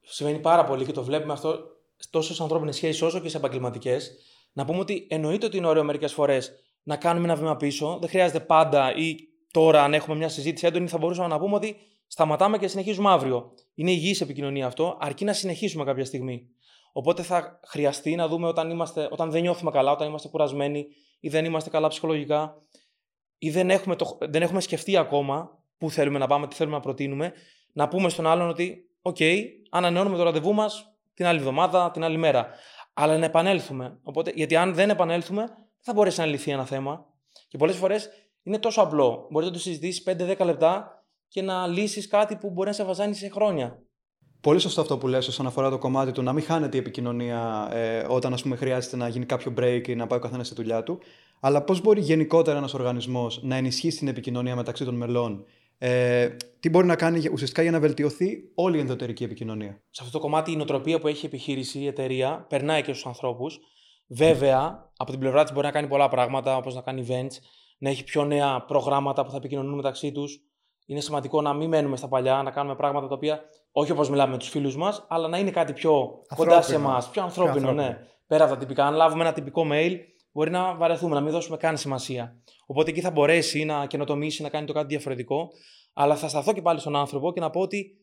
Συμβαίνει 0.00 0.38
πάρα 0.38 0.64
πολύ 0.64 0.84
και 0.84 0.92
το 0.92 1.04
βλέπουμε 1.04 1.32
αυτό 1.32 1.58
τόσο 2.10 2.34
σε 2.34 2.42
ανθρώπινες 2.42 2.76
σχέσεις 2.76 3.02
όσο 3.02 3.20
και 3.20 3.28
σε 3.28 3.36
επαγγελματικές. 3.36 4.12
Να 4.52 4.64
πούμε 4.64 4.78
ότι 4.78 5.06
εννοείται 5.10 5.46
ότι 5.46 5.56
είναι 5.56 5.66
ωραίο 5.66 5.84
μερικές 5.84 6.12
φορές 6.12 6.52
να 6.82 6.96
κάνουμε 6.96 7.24
ένα 7.24 7.34
βήμα 7.34 7.56
πίσω. 7.56 7.96
Δεν 8.00 8.08
χρειάζεται 8.08 8.40
πάντα 8.40 8.94
ή 8.94 9.16
τώρα, 9.50 9.82
αν 9.82 9.94
έχουμε 9.94 10.16
μια 10.16 10.28
συζήτηση 10.28 10.66
έντονη, 10.66 10.88
θα 10.88 10.98
μπορούσαμε 10.98 11.28
να 11.28 11.38
πούμε 11.38 11.54
ότι 11.54 11.76
σταματάμε 12.06 12.58
και 12.58 12.68
συνεχίζουμε 12.68 13.10
αύριο. 13.10 13.52
Είναι 13.74 13.90
υγιής 13.90 14.20
επικοινωνία 14.20 14.66
αυτό, 14.66 14.96
αρκεί 15.00 15.24
να 15.24 15.32
συνεχίσουμε 15.32 15.84
κάποια 15.84 16.04
στιγμή. 16.04 16.48
Οπότε 16.92 17.22
θα 17.22 17.60
χρειαστεί 17.66 18.14
να 18.14 18.28
δούμε 18.28 18.46
όταν, 18.46 18.70
είμαστε, 18.70 19.08
όταν 19.10 19.30
δεν 19.30 19.42
νιώθουμε 19.42 19.70
καλά, 19.70 19.92
όταν 19.92 20.08
είμαστε 20.08 20.28
κουρασμένοι 20.28 20.86
ή 21.20 21.28
δεν 21.28 21.44
είμαστε 21.44 21.70
καλά 21.70 21.88
ψυχολογικά 21.88 22.54
ή 23.38 23.50
δεν 23.50 23.70
έχουμε, 23.70 23.96
το, 23.96 24.18
δεν 24.20 24.42
έχουμε 24.42 24.60
σκεφτεί 24.60 24.96
ακόμα 24.96 25.62
πού 25.78 25.90
θέλουμε 25.90 26.18
να 26.18 26.26
πάμε, 26.26 26.46
τι 26.46 26.54
θέλουμε 26.54 26.76
να 26.76 26.82
προτείνουμε, 26.82 27.32
να 27.72 27.88
πούμε 27.88 28.08
στον 28.08 28.26
άλλον 28.26 28.48
ότι, 28.48 28.90
OK, 29.02 29.42
ανανεώνουμε 29.70 30.16
το 30.16 30.22
ραντεβού 30.22 30.54
μας 30.54 30.92
την 31.14 31.26
άλλη 31.26 31.38
εβδομάδα, 31.38 31.90
την 31.90 32.04
άλλη 32.04 32.16
μέρα. 32.16 32.48
Αλλά 32.94 33.18
να 33.18 33.24
επανέλθουμε. 33.24 33.98
Οπότε, 34.02 34.32
γιατί 34.34 34.56
αν 34.56 34.74
δεν 34.74 34.90
επανέλθουμε, 34.90 35.44
δεν 35.84 35.84
θα 35.84 35.92
μπορέσει 35.92 36.20
να 36.20 36.26
λυθεί 36.26 36.50
ένα 36.50 36.64
θέμα. 36.64 37.06
Και 37.48 37.58
πολλές 37.58 37.76
φορές 37.76 38.08
είναι 38.42 38.58
τόσο 38.58 38.82
απλό. 38.82 39.26
Μπορείς 39.30 39.48
να 39.48 39.54
το 39.54 39.60
συζητήσεις 39.60 40.02
5-10 40.06 40.44
λεπτά 40.44 41.02
και 41.28 41.42
να 41.42 41.66
λύσεις 41.66 42.08
κάτι 42.08 42.36
που 42.36 42.50
μπορεί 42.50 42.68
να 42.68 42.74
σε 42.74 42.84
βαζάνει 42.84 43.14
σε 43.14 43.28
χρόνια. 43.28 43.82
Πολύ 44.40 44.58
σωστό 44.58 44.80
αυτό 44.80 44.98
που 44.98 45.06
λες 45.06 45.28
όσον 45.28 45.46
αφορά 45.46 45.70
το 45.70 45.78
κομμάτι 45.78 46.12
του 46.12 46.22
να 46.22 46.32
μην 46.32 46.44
χάνεται 46.44 46.76
η 46.76 46.80
επικοινωνία 46.80 47.68
ε, 47.72 48.06
όταν 48.08 48.32
ας 48.32 48.42
πούμε, 48.42 48.56
χρειάζεται 48.56 48.96
να 48.96 49.08
γίνει 49.08 49.24
κάποιο 49.24 49.54
break 49.58 49.88
ή 49.88 49.94
να 49.94 50.06
πάει 50.06 50.18
ο 50.18 50.22
καθένας 50.22 50.46
στη 50.46 50.54
δουλειά 50.56 50.82
του. 50.82 50.98
Αλλά 51.40 51.62
πώς 51.62 51.80
μπορεί 51.80 52.00
γενικότερα 52.00 52.58
ένας 52.58 52.74
οργανισμός 52.74 53.42
να 53.42 53.56
ενισχύσει 53.56 53.98
την 53.98 54.08
επικοινωνία 54.08 54.56
μεταξύ 54.56 54.84
των 54.84 54.94
μελών, 54.94 55.44
ε, 55.78 56.28
τι 56.60 56.70
μπορεί 56.70 56.86
να 56.86 56.96
κάνει 56.96 57.28
ουσιαστικά 57.32 57.62
για 57.62 57.70
να 57.70 57.80
βελτιωθεί 57.80 58.50
όλη 58.54 58.76
η 58.76 58.80
ενδοτερική 58.80 59.24
επικοινωνία; 59.24 59.82
Σε 59.90 60.02
αυτό 60.04 60.18
το 60.18 60.24
κομμάτι 60.24 60.52
η 60.52 60.56
νοοτροπία 60.56 60.98
που 60.98 61.08
έχει 61.08 61.24
η 61.24 61.26
επιχείρηση, 61.26 61.78
η 61.78 61.86
εταιρεία, 61.86 62.46
περνάει 62.48 62.82
και 62.82 62.92
στους 62.92 63.06
ανθρώπους. 63.06 63.58
Βέβαια, 64.08 64.90
από 64.96 65.10
την 65.10 65.20
πλευρά 65.20 65.42
της 65.42 65.52
μπορεί 65.52 65.66
να 65.66 65.72
κάνει 65.72 65.88
πολλά 65.88 66.08
πράγματα, 66.08 66.56
όπως 66.56 66.74
να 66.74 66.80
κάνει 66.80 67.06
events, 67.08 67.36
να 67.78 67.88
έχει 67.90 68.04
πιο 68.04 68.24
νέα 68.24 68.64
προγράμματα 68.64 69.24
που 69.24 69.30
θα 69.30 69.36
επικοινωνούν 69.36 69.74
μεταξύ 69.74 70.12
τους. 70.12 70.40
Είναι 70.86 71.00
σημαντικό 71.00 71.40
να 71.40 71.52
μην 71.52 71.68
μένουμε 71.68 71.96
στα 71.96 72.08
παλιά, 72.08 72.42
να 72.42 72.50
κάνουμε 72.50 72.76
πράγματα 72.76 73.08
τα 73.08 73.14
οποία 73.14 73.40
όχι 73.72 73.92
όπως 73.92 74.10
μιλάμε 74.10 74.32
με 74.32 74.38
τους 74.38 74.48
φίλους 74.48 74.76
μας, 74.76 75.06
αλλά 75.08 75.28
να 75.28 75.38
είναι 75.38 75.50
κάτι 75.50 75.72
πιο 75.72 76.22
κοντά 76.36 76.62
σε 76.62 76.74
εμά, 76.74 77.08
πιο 77.12 77.22
ανθρώπινο, 77.22 77.72
ναι. 77.72 77.98
Πέρα 78.26 78.44
από 78.44 78.52
τα 78.52 78.58
τυπικά. 78.58 78.86
Αν 78.86 78.94
λάβουμε 78.94 79.22
ένα 79.22 79.32
τυπικό 79.32 79.66
mail, 79.72 79.96
μπορεί 80.32 80.50
να 80.50 80.74
βαρεθούμε, 80.74 81.14
να 81.14 81.20
μην 81.20 81.32
δώσουμε 81.32 81.56
καν 81.56 81.76
σημασία. 81.76 82.42
Οπότε 82.66 82.90
εκεί 82.90 83.00
θα 83.00 83.10
μπορέσει 83.10 83.64
να 83.64 83.86
καινοτομήσει, 83.86 84.42
να 84.42 84.48
κάνει 84.48 84.66
το 84.66 84.72
κάτι 84.72 84.86
διαφορετικό. 84.86 85.48
Αλλά 85.92 86.16
θα 86.16 86.28
σταθώ 86.28 86.52
και 86.52 86.62
πάλι 86.62 86.80
στον 86.80 86.96
άνθρωπο 86.96 87.32
και 87.32 87.40
να 87.40 87.50
πω 87.50 87.60
ότι 87.60 87.98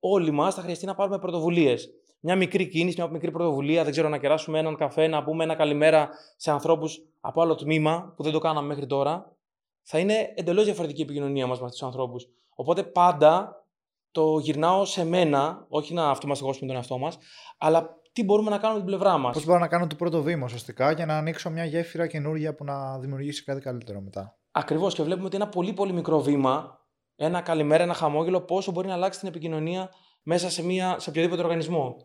όλοι 0.00 0.30
μας 0.30 0.54
θα 0.54 0.62
χρειαστεί 0.62 0.86
να 0.86 0.94
πάρουμε 0.94 1.18
πρωτοβουλίες. 1.18 1.88
Μια 2.20 2.36
μικρή 2.36 2.68
κίνηση, 2.68 3.00
μια 3.00 3.10
μικρή 3.10 3.30
πρωτοβουλία, 3.30 3.82
δεν 3.82 3.92
ξέρω, 3.92 4.08
να 4.08 4.18
κεράσουμε 4.18 4.58
έναν 4.58 4.76
καφέ, 4.76 5.06
να 5.06 5.24
πούμε 5.24 5.44
ένα 5.44 5.54
καλημέρα 5.54 6.08
σε 6.36 6.50
ανθρώπους 6.50 6.98
από 7.20 7.42
άλλο 7.42 7.54
τμήμα 7.54 8.12
που 8.16 8.22
δεν 8.22 8.32
το 8.32 8.38
κάναμε 8.38 8.66
μέχρι 8.66 8.86
τώρα. 8.86 9.36
Θα 9.82 9.98
είναι 9.98 10.32
εντελώς 10.34 10.64
διαφορετική 10.64 11.00
η 11.00 11.04
επικοινωνία 11.04 11.46
μας 11.46 11.58
με 11.58 11.64
αυτούς 11.64 11.78
τους 11.78 11.88
ανθρώπους. 11.88 12.26
Οπότε 12.54 12.82
πάντα 12.82 13.64
το 14.10 14.38
γυρνάω 14.38 14.84
σε 14.84 15.04
μένα, 15.04 15.66
όχι 15.68 15.94
να 15.94 16.10
αυτομαστιγώσουμε 16.10 16.66
τον 16.66 16.76
εαυτό 16.76 16.98
μας, 16.98 17.18
αλλά 17.58 17.98
τι 18.12 18.24
μπορούμε 18.24 18.50
να 18.50 18.58
κάνουμε 18.58 18.78
την 18.78 18.88
πλευρά 18.88 19.18
μας. 19.18 19.34
Πώς 19.34 19.44
μπορώ 19.44 19.58
να 19.58 19.68
κάνω 19.68 19.86
το 19.86 19.96
πρώτο 19.96 20.22
βήμα 20.22 20.44
ουσιαστικά 20.44 20.92
για 20.92 21.06
να 21.06 21.16
ανοίξω 21.16 21.50
μια 21.50 21.64
γέφυρα 21.64 22.06
καινούργια 22.06 22.54
που 22.54 22.64
να 22.64 22.98
δημιουργήσει 22.98 23.44
κάτι 23.44 23.60
καλύτερο 23.60 24.00
μετά. 24.00 24.38
Ακριβώς 24.50 24.94
και 24.94 25.02
βλέπουμε 25.02 25.26
ότι 25.26 25.36
ένα 25.36 25.48
πολύ 25.48 25.72
πολύ 25.72 25.92
μικρό 25.92 26.20
βήμα, 26.20 26.80
ένα 27.16 27.40
καλημέρα, 27.40 27.82
ένα 27.82 27.94
χαμόγελο, 27.94 28.40
πόσο 28.40 28.72
μπορεί 28.72 28.88
να 28.88 28.94
αλλάξει 28.94 29.18
την 29.18 29.28
επικοινωνία 29.28 29.90
μέσα 30.22 30.50
σε, 30.50 30.64
μια, 30.64 30.98
σε 30.98 31.10
οποιοδήποτε 31.10 31.42
οργανισμό. 31.42 31.96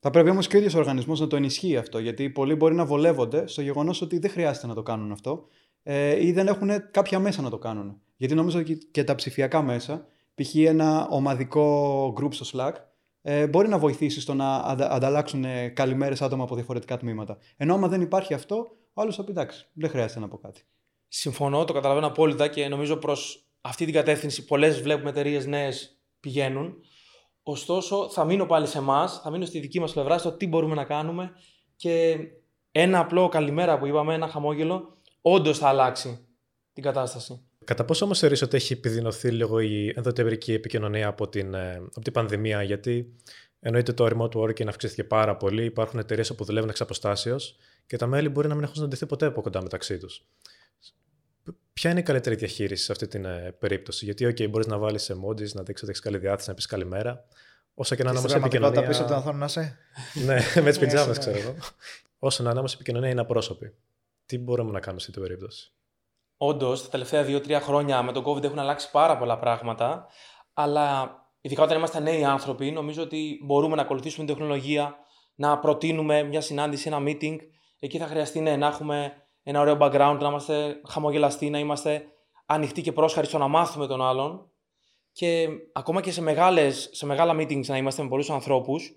Θα 0.00 0.10
πρέπει 0.10 0.30
όμως 0.30 0.46
και 0.46 0.56
ο 0.56 0.58
ίδιος 0.58 0.74
ο 0.74 0.78
οργανισμός 0.78 1.20
να 1.20 1.26
το 1.26 1.36
ενισχύει 1.36 1.76
αυτό, 1.76 1.98
γιατί 1.98 2.30
πολλοί 2.30 2.54
μπορεί 2.54 2.74
να 2.74 2.84
βολεύονται 2.84 3.46
στο 3.46 3.62
γεγονός 3.62 4.00
ότι 4.00 4.18
δεν 4.18 4.30
χρειάζεται 4.30 4.66
να 4.66 4.74
το 4.74 4.82
κάνουν 4.82 5.12
αυτό 5.12 5.46
ε, 5.82 6.26
ή 6.26 6.32
δεν 6.32 6.46
έχουν 6.46 6.70
κάποια 6.90 7.18
μέσα 7.18 7.42
να 7.42 7.50
το 7.50 7.58
κάνουν. 7.58 8.00
Γιατί 8.16 8.34
νομίζω 8.34 8.58
ότι 8.58 8.78
και 8.90 9.04
τα 9.04 9.14
ψηφιακά 9.14 9.62
μέσα, 9.62 10.06
π.χ. 10.34 10.54
ένα 10.54 11.08
ομαδικό 11.10 12.14
group 12.20 12.34
στο 12.34 12.46
Slack, 12.52 12.72
ε, 13.22 13.46
μπορεί 13.46 13.68
να 13.68 13.78
βοηθήσει 13.78 14.20
στο 14.20 14.34
να 14.34 14.56
ανταλλάξουν 14.66 15.44
ε, 15.44 15.68
καλημέρες 15.68 16.22
άτομα 16.22 16.44
από 16.44 16.54
διαφορετικά 16.54 16.96
τμήματα. 16.96 17.38
Ενώ 17.56 17.74
άμα 17.74 17.88
δεν 17.88 18.00
υπάρχει 18.00 18.34
αυτό, 18.34 18.56
ο 18.92 19.00
άλλος 19.00 19.16
θα 19.16 19.24
πει 19.24 19.30
εντάξει, 19.30 19.66
δεν 19.72 19.90
χρειάζεται 19.90 20.20
να 20.20 20.28
πω 20.28 20.38
κάτι. 20.38 20.62
Συμφωνώ, 21.08 21.64
το 21.64 21.72
καταλαβαίνω 21.72 22.06
απόλυτα 22.06 22.48
και 22.48 22.68
νομίζω 22.68 22.96
προς 22.96 23.46
αυτή 23.60 23.84
την 23.84 23.94
κατεύθυνση 23.94 24.44
πολλές 24.44 24.80
βλέπουμε 24.80 25.10
εταιρείες 25.10 25.46
νέες 25.46 26.00
πηγαίνουν. 26.20 26.76
Ωστόσο, 27.50 28.08
θα 28.08 28.24
μείνω 28.24 28.46
πάλι 28.46 28.66
σε 28.66 28.78
εμάς, 28.78 29.20
θα 29.20 29.30
μείνω 29.30 29.44
στη 29.44 29.60
δική 29.60 29.80
μας 29.80 29.92
πλευρά, 29.92 30.18
στο 30.18 30.32
τι 30.32 30.46
μπορούμε 30.46 30.74
να 30.74 30.84
κάνουμε 30.84 31.32
και 31.76 32.18
ένα 32.72 32.98
απλό 32.98 33.28
καλημέρα 33.28 33.78
που 33.78 33.86
είπαμε, 33.86 34.14
ένα 34.14 34.28
χαμόγελο, 34.28 34.96
όντως 35.22 35.58
θα 35.58 35.68
αλλάξει 35.68 36.26
την 36.72 36.82
κατάσταση. 36.82 37.40
Κατά 37.64 37.84
πόσο 37.84 38.04
όμως 38.04 38.18
θεωρείς 38.18 38.42
ότι 38.42 38.56
έχει 38.56 38.72
επιδεινωθεί 38.72 39.30
λίγο 39.30 39.60
η 39.60 39.92
ενδοτευρική 39.96 40.52
επικοινωνία 40.52 41.08
από 41.08 41.28
την, 41.28 41.54
ε, 41.54 41.76
από 41.76 42.00
την 42.00 42.12
πανδημία, 42.12 42.62
γιατί 42.62 43.16
εννοείται 43.60 43.92
το 43.92 44.06
remote 44.06 44.40
working 44.40 44.66
αυξήθηκε 44.66 45.04
πάρα 45.04 45.36
πολύ. 45.36 45.64
Υπάρχουν 45.64 45.98
εταιρείες 45.98 46.34
που 46.34 46.44
δουλεύουν 46.44 46.68
εξ 46.68 46.80
αποστάσεως 46.80 47.56
και 47.86 47.96
τα 47.96 48.06
μέλη 48.06 48.28
μπορεί 48.28 48.48
να 48.48 48.54
μην 48.54 48.62
έχουν 48.62 48.74
συναντηθεί 48.74 49.06
ποτέ 49.06 49.26
από 49.26 49.40
κοντά 49.40 49.62
μεταξύ 49.62 49.98
τους. 49.98 50.24
Ποια 51.78 51.90
είναι 51.90 52.00
η 52.00 52.02
καλύτερη 52.02 52.36
διαχείριση 52.36 52.84
σε 52.84 52.92
αυτή 52.92 53.08
την 53.08 53.24
ε, 53.24 53.56
περίπτωση, 53.58 54.04
Γιατί, 54.04 54.26
OK, 54.26 54.50
μπορείς 54.50 54.66
να 54.66 54.78
βάλεις 54.78 55.10
emojis, 55.12 55.52
να 55.52 55.62
δείξεις 55.62 55.82
ότι 55.82 55.88
έχεις 55.88 56.00
καλή 56.00 56.18
διάθεση, 56.18 56.48
να 56.48 56.54
πεις 56.54 56.66
καλημέρα. 56.66 57.24
Όσο 57.74 57.94
και 57.94 58.02
να 58.02 58.10
είναι 58.10 58.18
όμως 58.18 58.34
επικοινωνία. 58.34 58.82
πίσω 58.86 59.00
από 59.00 59.10
τον 59.10 59.18
οθόνη 59.18 59.38
να 59.38 59.44
είσαι. 59.44 59.78
ναι, 60.24 60.38
με 60.64 60.70
τις 60.70 60.78
πιτζάμε, 60.78 61.14
ξέρω 61.18 61.38
εγώ. 61.38 61.54
Όσο 62.18 62.42
να 62.42 62.50
είναι 62.50 62.58
όμως 62.58 62.74
επικοινωνία 62.74 63.10
είναι 63.10 63.20
απρόσωπη. 63.20 63.74
Τι 64.26 64.38
μπορούμε 64.38 64.70
να 64.70 64.80
κάνουμε 64.80 65.00
σε 65.00 65.06
αυτή 65.08 65.20
την 65.20 65.28
περίπτωση; 65.28 65.72
Όντως, 66.36 66.82
τα 66.82 66.88
τελευταία 66.88 67.22
δύο-τρία 67.22 67.60
χρόνια 67.60 68.02
με 68.02 68.12
τον 68.12 68.24
COVID 68.26 68.44
έχουν 68.44 68.58
αλλάξει 68.58 68.90
πάρα 68.90 69.18
πολλά 69.18 69.38
πράγματα. 69.38 70.06
Αλλά 70.54 71.16
ειδικά 71.40 71.62
όταν 71.62 71.76
είμαστε 71.76 72.00
νέοι 72.00 72.24
άνθρωποι, 72.24 72.70
νομίζω 72.70 73.02
ότι 73.02 73.40
μπορούμε 73.44 73.76
να 73.76 73.82
ακολουθήσουμε 73.82 74.26
την 74.26 74.34
τεχνολογία, 74.34 74.96
να 75.34 75.58
προτείνουμε 75.58 76.22
μια 76.22 76.40
συνάντηση, 76.40 76.88
ένα 76.88 76.98
meeting. 77.00 77.36
Εκεί 77.78 77.98
θα 77.98 78.06
χρειαστεί 78.06 78.40
ναι, 78.40 78.56
να 78.56 78.66
έχουμε 78.66 79.12
ένα 79.48 79.60
ωραίο 79.60 79.76
background, 79.80 80.16
να 80.20 80.28
είμαστε 80.28 80.80
χαμογελαστοί, 80.88 81.50
να 81.50 81.58
είμαστε 81.58 82.04
ανοιχτοί 82.46 82.82
και 82.82 82.92
πρόσχαροι 82.92 83.26
στο 83.26 83.38
να 83.38 83.48
μάθουμε 83.48 83.86
τον 83.86 84.02
άλλον. 84.02 84.50
Και 85.12 85.48
ακόμα 85.72 86.00
και 86.00 86.10
σε, 86.10 86.22
μεγάλες, 86.22 86.88
σε 86.92 87.06
μεγάλα 87.06 87.34
meetings 87.34 87.66
να 87.66 87.76
είμαστε 87.76 88.02
με 88.02 88.08
πολλούς 88.08 88.30
ανθρώπους, 88.30 88.92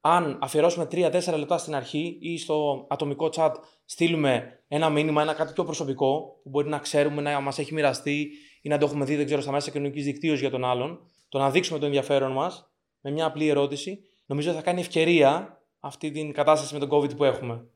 αν 0.00 0.38
αφιερώσουμε 0.42 0.88
3-4 0.90 1.38
λεπτά 1.38 1.58
στην 1.58 1.74
αρχή 1.74 2.18
ή 2.20 2.38
στο 2.38 2.86
ατομικό 2.88 3.28
chat 3.32 3.50
στείλουμε 3.84 4.62
ένα 4.68 4.88
μήνυμα, 4.88 5.22
ένα 5.22 5.34
κάτι 5.34 5.52
πιο 5.52 5.64
προσωπικό, 5.64 6.40
που 6.42 6.48
μπορεί 6.48 6.68
να 6.68 6.78
ξέρουμε 6.78 7.22
να 7.22 7.40
μας 7.40 7.58
έχει 7.58 7.74
μοιραστεί 7.74 8.30
ή 8.62 8.68
να 8.68 8.78
το 8.78 8.86
έχουμε 8.86 9.04
δει, 9.04 9.16
δεν 9.16 9.26
ξέρω, 9.26 9.40
στα 9.40 9.52
μέσα 9.52 9.70
κοινωνικής 9.70 10.04
δικτύωσης 10.04 10.40
για 10.40 10.50
τον 10.50 10.64
άλλον, 10.64 11.00
το 11.28 11.38
να 11.38 11.50
δείξουμε 11.50 11.78
το 11.78 11.86
ενδιαφέρον 11.86 12.32
μας 12.32 12.70
με 13.00 13.10
μια 13.10 13.26
απλή 13.26 13.48
ερώτηση, 13.48 13.98
νομίζω 14.26 14.52
θα 14.52 14.62
κάνει 14.62 14.80
ευκαιρία 14.80 15.60
αυτή 15.80 16.10
την 16.10 16.32
κατάσταση 16.32 16.74
με 16.74 16.86
τον 16.86 16.88
COVID 16.90 17.16
που 17.16 17.24
έχουμε. 17.24 17.70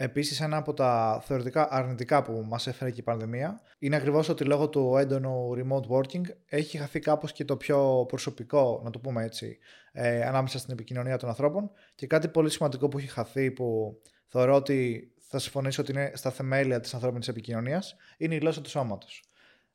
Επίσης, 0.00 0.40
ένα 0.40 0.56
από 0.56 0.74
τα 0.74 1.22
θεωρητικά 1.24 1.68
αρνητικά 1.70 2.22
που 2.22 2.44
μας 2.46 2.66
έφερε 2.66 2.90
και 2.90 3.00
η 3.00 3.02
πανδημία 3.02 3.60
είναι 3.78 3.96
ακριβώς 3.96 4.28
ότι 4.28 4.44
λόγω 4.44 4.68
του 4.68 4.96
έντονου 4.96 5.52
remote 5.56 5.96
working 5.96 6.22
έχει 6.46 6.78
χαθεί 6.78 6.98
κάπως 6.98 7.32
και 7.32 7.44
το 7.44 7.56
πιο 7.56 8.04
προσωπικό, 8.08 8.80
να 8.84 8.90
το 8.90 8.98
πούμε 8.98 9.24
έτσι, 9.24 9.58
ε, 9.92 10.24
ανάμεσα 10.24 10.58
στην 10.58 10.72
επικοινωνία 10.72 11.16
των 11.16 11.28
ανθρώπων. 11.28 11.70
Και 11.94 12.06
κάτι 12.06 12.28
πολύ 12.28 12.50
σημαντικό 12.50 12.88
που 12.88 12.98
έχει 12.98 13.06
χαθεί, 13.06 13.50
που 13.50 13.98
θεωρώ 14.26 14.54
ότι 14.54 15.10
θα 15.18 15.38
συμφωνήσω 15.38 15.82
ότι 15.82 15.92
είναι 15.92 16.12
στα 16.14 16.30
θεμέλια 16.30 16.80
της 16.80 16.94
ανθρώπινης 16.94 17.28
επικοινωνίας, 17.28 17.96
είναι 18.16 18.34
η 18.34 18.38
γλώσσα 18.38 18.60
του 18.60 18.70
σώματος. 18.70 19.24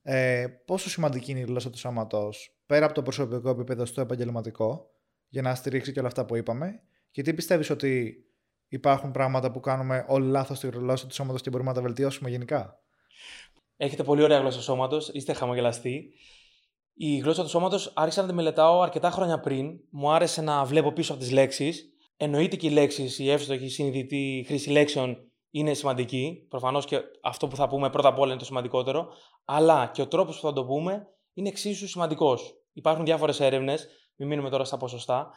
Ε, 0.01 0.47
πόσο 0.65 0.89
σημαντική 0.89 1.31
είναι 1.31 1.39
η 1.39 1.43
γλώσσα 1.43 1.69
του 1.69 1.77
σώματος 1.77 2.57
πέρα 2.65 2.85
από 2.85 2.93
το 2.93 3.01
προσωπικό 3.01 3.49
επίπεδο 3.49 3.85
στο 3.85 4.01
επαγγελματικό, 4.01 4.91
για 5.27 5.41
να 5.41 5.55
στηρίξει 5.55 5.91
και 5.91 5.99
όλα 5.99 6.07
αυτά 6.07 6.25
που 6.25 6.35
είπαμε, 6.35 6.81
και 7.11 7.21
τι 7.21 7.33
πιστεύεις 7.33 7.69
ότι 7.69 8.23
υπάρχουν 8.73 9.11
πράγματα 9.11 9.51
που 9.51 9.59
κάνουμε 9.59 10.05
όλοι 10.07 10.27
λάθος 10.27 10.57
στη 10.57 10.67
γλώσσα 10.67 11.07
του 11.07 11.13
σώματος 11.13 11.41
και 11.41 11.49
μπορούμε 11.49 11.69
να 11.69 11.75
τα 11.75 11.81
βελτιώσουμε 11.81 12.29
γενικά; 12.29 12.83
Έχετε 13.77 14.03
πολύ 14.03 14.23
ωραία 14.23 14.39
γλώσσα 14.39 14.61
σώματος, 14.61 15.09
είστε 15.09 15.33
χαμογελαστοί. 15.33 16.13
Η 16.93 17.17
γλώσσα 17.17 17.43
του 17.43 17.49
σώματος 17.49 17.91
άρχισα 17.95 18.21
να 18.21 18.27
τη 18.27 18.33
μελετάω 18.33 18.81
αρκετά 18.81 19.09
χρόνια 19.09 19.39
πριν. 19.39 19.79
Μου 19.91 20.11
άρεσε 20.11 20.41
να 20.41 20.65
βλέπω 20.65 20.91
πίσω 20.91 21.11
από 21.13 21.21
τις 21.21 21.31
λέξεις. 21.31 21.89
Εννοείται 22.17 22.55
και 22.55 22.67
οι 22.67 22.69
λέξεις, 22.69 23.19
η 23.19 23.31
εύστοχη 23.31 23.67
συνειδητή 23.67 24.43
χρήση 24.47 24.69
λέξεων 24.69 25.17
είναι 25.49 25.73
σημαντική. 25.73 26.45
Προφανώς 26.49 26.85
και 26.85 26.99
αυτό 27.23 27.47
που 27.47 27.55
θα 27.55 27.67
πούμε 27.67 27.89
πρώτα 27.89 28.07
απ' 28.07 28.19
όλα 28.19 28.29
είναι 28.29 28.39
το 28.39 28.45
σημαντικότερο. 28.45 29.07
Αλλά 29.45 29.87
και 29.93 30.01
ο 30.01 30.07
τρόπος 30.07 30.35
που 30.39 30.47
θα 30.47 30.53
το 30.53 30.65
πούμε 30.65 31.07
είναι 31.33 31.47
εξίσου 31.47 31.87
σημαντικός. 31.87 32.53
Υπάρχουν 32.73 33.05
διάφορες 33.05 33.39
έρευνες, 33.39 33.87
μην 34.15 34.27
μείνουμε 34.27 34.49
τώρα 34.49 34.63
στα 34.63 34.77
ποσοστά. 34.77 35.31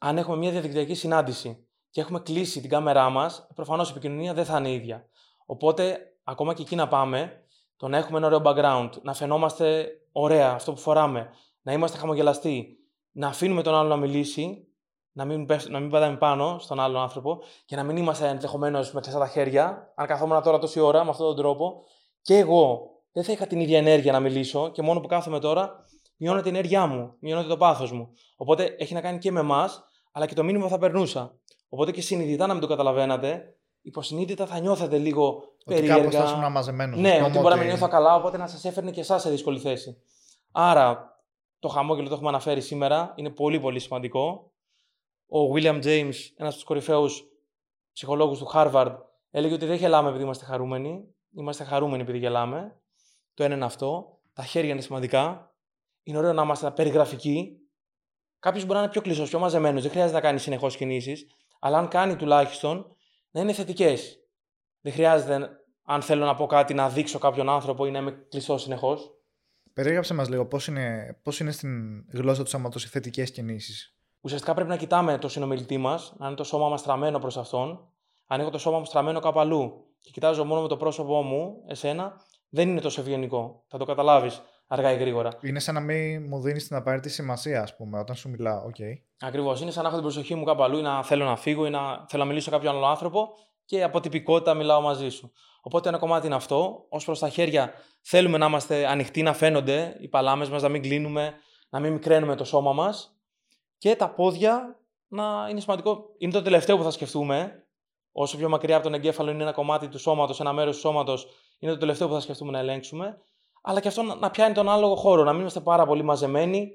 Αν 0.00 0.18
έχουμε 0.18 0.36
μια 0.36 0.50
διαδικτυακή 0.50 0.94
συνάντηση 0.94 1.66
και 1.92 2.00
έχουμε 2.00 2.20
κλείσει 2.20 2.60
την 2.60 2.70
κάμερά 2.70 3.10
μας, 3.10 3.46
προφανώς 3.54 3.88
η 3.88 3.90
επικοινωνία 3.90 4.34
δεν 4.34 4.44
θα 4.44 4.58
είναι 4.58 4.70
ίδια. 4.70 5.06
Οπότε, 5.46 5.98
ακόμα 6.24 6.54
και 6.54 6.62
εκεί 6.62 6.76
να 6.76 6.88
πάμε, 6.88 7.44
το 7.76 7.88
να 7.88 7.96
έχουμε 7.96 8.18
ένα 8.18 8.26
ωραίο 8.26 8.42
background, 8.44 8.90
να 9.02 9.14
φαινόμαστε 9.14 9.86
ωραία 10.12 10.52
αυτό 10.52 10.72
που 10.72 10.78
φοράμε, 10.78 11.30
να 11.62 11.72
είμαστε 11.72 11.98
χαμογελαστοί, 11.98 12.76
να 13.12 13.28
αφήνουμε 13.28 13.62
τον 13.62 13.74
άλλο 13.74 13.88
να 13.88 13.96
μιλήσει, 13.96 14.66
να 15.12 15.24
μην, 15.24 15.46
να 15.68 15.80
μην 15.80 15.90
πατάμε 15.90 16.16
πάνω 16.16 16.58
στον 16.58 16.80
άλλον 16.80 17.02
άνθρωπο 17.02 17.38
και 17.64 17.76
να 17.76 17.82
μην 17.82 17.96
είμαστε 17.96 18.28
ενδεχομένως 18.28 18.92
με 18.92 19.00
κλειστά 19.00 19.18
τα 19.18 19.28
χέρια. 19.28 19.92
Αν 19.94 20.06
καθόμουν 20.06 20.42
τώρα 20.42 20.58
τόση 20.58 20.80
ώρα 20.80 21.04
με 21.04 21.10
αυτόν 21.10 21.26
τον 21.26 21.36
τρόπο, 21.36 21.84
και 22.22 22.36
εγώ 22.36 22.90
δεν 23.12 23.24
θα 23.24 23.32
είχα 23.32 23.46
την 23.46 23.60
ίδια 23.60 23.78
ενέργεια 23.78 24.12
να 24.12 24.20
μιλήσω 24.20 24.70
και 24.70 24.82
μόνο 24.82 25.00
που 25.00 25.08
κάθομαι 25.08 25.38
τώρα, 25.38 25.84
μειώνεται 26.16 26.48
η 26.48 26.52
ενέργειά 26.52 26.86
μου, 26.86 27.14
μειώνεται 27.20 27.48
το 27.48 27.56
πάθος 27.56 27.92
μου. 27.92 28.12
Οπότε 28.36 28.74
έχει 28.78 28.94
να 28.94 29.00
κάνει 29.00 29.18
και 29.18 29.32
με 29.32 29.40
εμάς, 29.40 29.84
αλλά 30.12 30.26
και 30.26 30.34
το 30.34 30.44
μήνυμα 30.44 30.68
θα 30.68 30.78
περνούσα. 30.78 31.38
Οπότε 31.74 31.90
και 31.90 32.00
συνειδητά 32.00 32.46
να 32.46 32.52
μην 32.52 32.62
το 32.62 32.68
καταλαβαίνατε, 32.68 33.56
υποσυνείδητα 33.82 34.46
θα 34.46 34.58
νιώθετε 34.58 34.98
λίγο 34.98 35.26
ότι 35.26 35.64
περίεργα. 35.64 35.96
Ότι 35.96 36.16
κάπως 36.16 36.30
θα 36.30 36.48
μαζεμένος. 36.48 37.00
Ναι, 37.00 37.22
ότι 37.24 37.38
μπορεί 37.38 37.54
να 37.54 37.56
μην 37.56 37.66
νιώθω 37.66 37.88
καλά, 37.88 38.14
οπότε 38.14 38.36
να 38.36 38.46
σας 38.46 38.64
έφερνε 38.64 38.90
και 38.90 39.00
εσάς 39.00 39.22
σε 39.22 39.30
δύσκολη 39.30 39.58
θέση. 39.58 39.96
Άρα, 40.52 41.16
το 41.58 41.68
χαμόγελο 41.68 42.08
το 42.08 42.14
έχουμε 42.14 42.28
αναφέρει 42.28 42.60
σήμερα, 42.60 43.12
είναι 43.16 43.30
πολύ 43.30 43.60
πολύ 43.60 43.78
σημαντικό. 43.78 44.52
Ο 45.26 45.38
William 45.54 45.84
James, 45.84 46.14
ένας 46.36 46.36
από 46.36 46.54
τους 46.54 46.64
κορυφαίους 46.64 47.24
ψυχολόγους 47.92 48.38
του 48.38 48.50
Harvard, 48.54 48.96
έλεγε 49.30 49.54
ότι 49.54 49.66
δεν 49.66 49.76
γελάμε 49.76 50.08
επειδή 50.08 50.24
είμαστε 50.24 50.44
χαρούμενοι. 50.44 51.14
Είμαστε 51.36 51.64
χαρούμενοι 51.64 52.02
επειδή 52.02 52.18
γελάμε. 52.18 52.80
Το 53.34 53.44
ένα 53.44 53.54
είναι 53.54 53.64
αυτό. 53.64 54.18
Τα 54.32 54.42
χέρια 54.42 54.70
είναι 54.70 54.80
σημαντικά. 54.80 55.54
Είναι 56.02 56.18
ωραίο 56.18 56.32
να 56.32 56.42
είμαστε 56.42 56.70
περιγραφικοί. 56.70 57.56
Κάποιος 58.38 58.64
μπορεί 58.64 58.76
να 58.76 58.82
είναι 58.82 58.92
πιο 58.92 59.00
κλειστό, 59.00 59.24
πιο 59.24 59.38
μαζεμένος, 59.38 59.82
δεν 59.82 59.90
χρειάζεται 59.90 60.14
να 60.14 60.20
κάνει 60.20 60.38
συνεχώς 60.38 60.76
κινήσεις 60.76 61.26
αλλά 61.64 61.78
αν 61.78 61.88
κάνει 61.88 62.16
τουλάχιστον 62.16 62.96
να 63.30 63.40
είναι 63.40 63.52
θετικές. 63.52 64.18
Δεν 64.80 64.92
χρειάζεται, 64.92 65.50
αν 65.84 66.02
θέλω 66.02 66.24
να 66.24 66.34
πω 66.34 66.46
κάτι, 66.46 66.74
να 66.74 66.88
δείξω 66.88 67.18
κάποιον 67.18 67.48
άνθρωπο 67.48 67.86
ή 67.86 67.90
να 67.90 67.98
είμαι 67.98 68.10
κλειστό 68.10 68.58
συνεχώς. 68.58 69.10
Περίγραψε 69.72 70.14
μας 70.14 70.28
λίγο 70.28 70.46
πώς 70.46 70.66
είναι, 70.66 71.18
πώς 71.22 71.40
είναι 71.40 71.50
στην 71.50 72.04
γλώσσα 72.12 72.42
του 72.42 72.48
σώματος 72.48 72.84
οι 72.84 72.88
θετικές 72.88 73.30
κινήσεις. 73.30 73.96
Ουσιαστικά 74.20 74.54
πρέπει 74.54 74.68
να 74.68 74.76
κοιτάμε 74.76 75.18
το 75.18 75.28
συνομιλητή 75.28 75.78
μας, 75.78 76.14
να 76.18 76.26
είναι 76.26 76.36
το 76.36 76.44
σώμα 76.44 76.68
μας 76.68 76.80
στραμμένο 76.80 77.18
προς 77.18 77.36
αυτόν. 77.36 77.88
Αν 78.26 78.40
έχω 78.40 78.50
το 78.50 78.58
σώμα 78.58 78.78
μου 78.78 78.84
στραμμένο 78.84 79.20
κάπου 79.20 79.40
αλλού 79.40 79.86
και 80.00 80.10
κοιτάζω 80.10 80.44
μόνο 80.44 80.62
με 80.62 80.68
το 80.68 80.76
πρόσωπό 80.76 81.22
μου, 81.22 81.64
εσένα, 81.66 82.20
δεν 82.48 82.68
είναι 82.68 82.80
τόσο 82.80 83.00
ευγενικό. 83.00 83.64
Θα 83.68 83.78
το 83.78 83.84
καταλάβεις 83.84 84.42
αργά 84.72 84.92
ή 84.92 84.96
γρήγορα. 84.96 85.30
Είναι 85.40 85.58
σαν 85.58 85.74
να 85.74 85.80
μην 85.80 86.26
μου 86.28 86.40
δίνεις 86.40 86.66
την 86.66 86.76
απαραίτητη 86.76 87.14
σημασία, 87.14 87.62
ας 87.62 87.76
πούμε, 87.76 87.98
όταν 87.98 88.16
σου 88.16 88.28
μιλάω. 88.28 88.66
Okay. 88.66 89.00
Ακριβώς. 89.20 89.60
Είναι 89.60 89.70
σαν 89.70 89.82
να 89.82 89.88
έχω 89.88 89.96
την 89.98 90.06
προσοχή 90.06 90.34
μου 90.34 90.44
κάπου 90.44 90.62
αλλού 90.62 90.78
ή 90.78 90.82
να 90.82 91.02
θέλω 91.02 91.24
να 91.24 91.36
φύγω 91.36 91.66
ή 91.66 91.70
να 91.70 92.06
θέλω 92.08 92.22
να 92.22 92.28
μιλήσω 92.28 92.44
σε 92.44 92.50
κάποιον 92.50 92.74
άλλο 92.74 92.86
άνθρωπο 92.86 93.28
και 93.64 93.82
από 93.82 94.00
τυπικότητα 94.00 94.54
μιλάω 94.54 94.80
μαζί 94.80 95.08
σου. 95.08 95.32
Οπότε 95.60 95.88
ένα 95.88 95.98
κομμάτι 95.98 96.26
είναι 96.26 96.34
αυτό. 96.34 96.86
Ω 96.88 96.96
προς 97.04 97.18
τα 97.18 97.28
χέρια, 97.28 97.72
θέλουμε 98.02 98.38
να 98.38 98.46
είμαστε 98.46 98.86
ανοιχτοί, 98.86 99.22
να 99.22 99.32
φαίνονται 99.32 99.96
οι 100.00 100.08
παλάμες 100.08 100.48
μας, 100.48 100.62
να 100.62 100.68
μην 100.68 100.82
κλείνουμε, 100.82 101.34
να 101.68 101.80
μην 101.80 101.92
μικραίνουμε 101.92 102.34
το 102.34 102.44
σώμα 102.44 102.72
μας. 102.72 103.16
Και 103.78 103.96
τα 103.96 104.10
πόδια 104.10 104.80
να 105.08 105.46
είναι 105.50 105.60
σημαντικό. 105.60 106.04
Είναι 106.18 106.32
το 106.32 106.42
τελευταίο 106.42 106.76
που 106.76 106.82
θα 106.82 106.90
σκεφτούμε. 106.90 107.66
Όσο 108.12 108.36
πιο 108.36 108.48
μακριά 108.48 108.74
από 108.74 108.84
τον 108.84 108.94
εγκέφαλο 108.94 109.30
είναι 109.30 109.42
ένα 109.42 109.52
κομμάτι 109.52 109.88
του 109.88 109.98
σώματος, 109.98 110.40
ένα 110.40 110.52
μέρος 110.52 110.74
του 110.74 110.80
σώματος, 110.80 111.28
είναι 111.58 111.72
το 111.72 111.78
τελευταίο 111.78 112.08
που 112.08 112.14
θα 112.14 112.20
σκεφτούμε 112.20 112.50
να 112.50 112.58
ελέγξουμε 112.58 113.22
αλλά 113.62 113.80
και 113.80 113.88
αυτό 113.88 114.02
να 114.02 114.30
πιάνει 114.30 114.54
τον 114.54 114.68
άλογο 114.68 114.96
χώρο, 114.96 115.24
να 115.24 115.30
μην 115.30 115.40
είμαστε 115.40 115.60
πάρα 115.60 115.86
πολύ 115.86 116.02
μαζεμένοι 116.02 116.70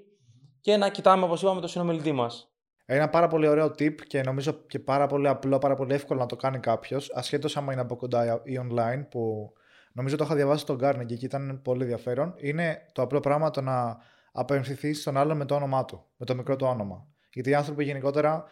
και 0.62 0.78
να 0.78 0.90
κοιτάμε, 0.90 1.24
όπως 1.24 1.42
είπαμε, 1.42 1.62
το 1.62 1.68
συνομιλητή 1.68 2.12
μας. 2.12 2.52
Ένα 2.86 3.10
πάρα 3.10 3.28
πολύ 3.28 3.48
ωραίο 3.48 3.66
tip 3.66 3.96
και 4.08 4.22
νομίζω 4.22 4.52
και 4.52 4.80
πάρα 4.80 5.08
πολύ 5.08 5.28
απλό, 5.28 5.58
πάρα 5.58 5.76
πολύ 5.76 5.94
εύκολο 5.94 6.20
να 6.20 6.26
το 6.26 6.36
κάνει 6.36 6.60
κάποιος, 6.60 7.12
ασχέτως 7.14 7.58
άμα 7.58 7.72
είναι 7.72 7.82
από 7.82 7.96
κοντά 7.96 8.42
ή 8.44 8.60
online, 8.62 9.06
που 9.10 9.52
νομίζω 9.92 10.16
το 10.16 10.24
είχα 10.24 10.36
διαβάσει 10.36 10.62
στον 10.62 10.80
Carnegie 10.84 11.18
και 11.18 11.26
ήταν 11.26 11.62
πολύ 11.64 11.82
ενδιαφέρον, 11.82 12.34
είναι 12.38 12.86
το 12.92 13.02
απλό 13.02 13.20
πράγμα 13.20 13.50
το 13.50 13.62
να 13.62 13.98
απευθυνθείς 14.32 15.02
στον 15.02 15.18
άλλον 15.18 15.38
με 15.38 15.46
το 15.46 15.56
όνομά 15.56 15.86
του, 15.86 16.06
με 16.18 16.26
το 16.26 16.36
μικρό 16.36 16.56
του 16.56 16.68
όνομα. 16.70 17.08
Γιατί 17.34 17.50
οι 17.50 17.56
άνθρωποι 17.56 17.84
γενικότερα 17.84 18.44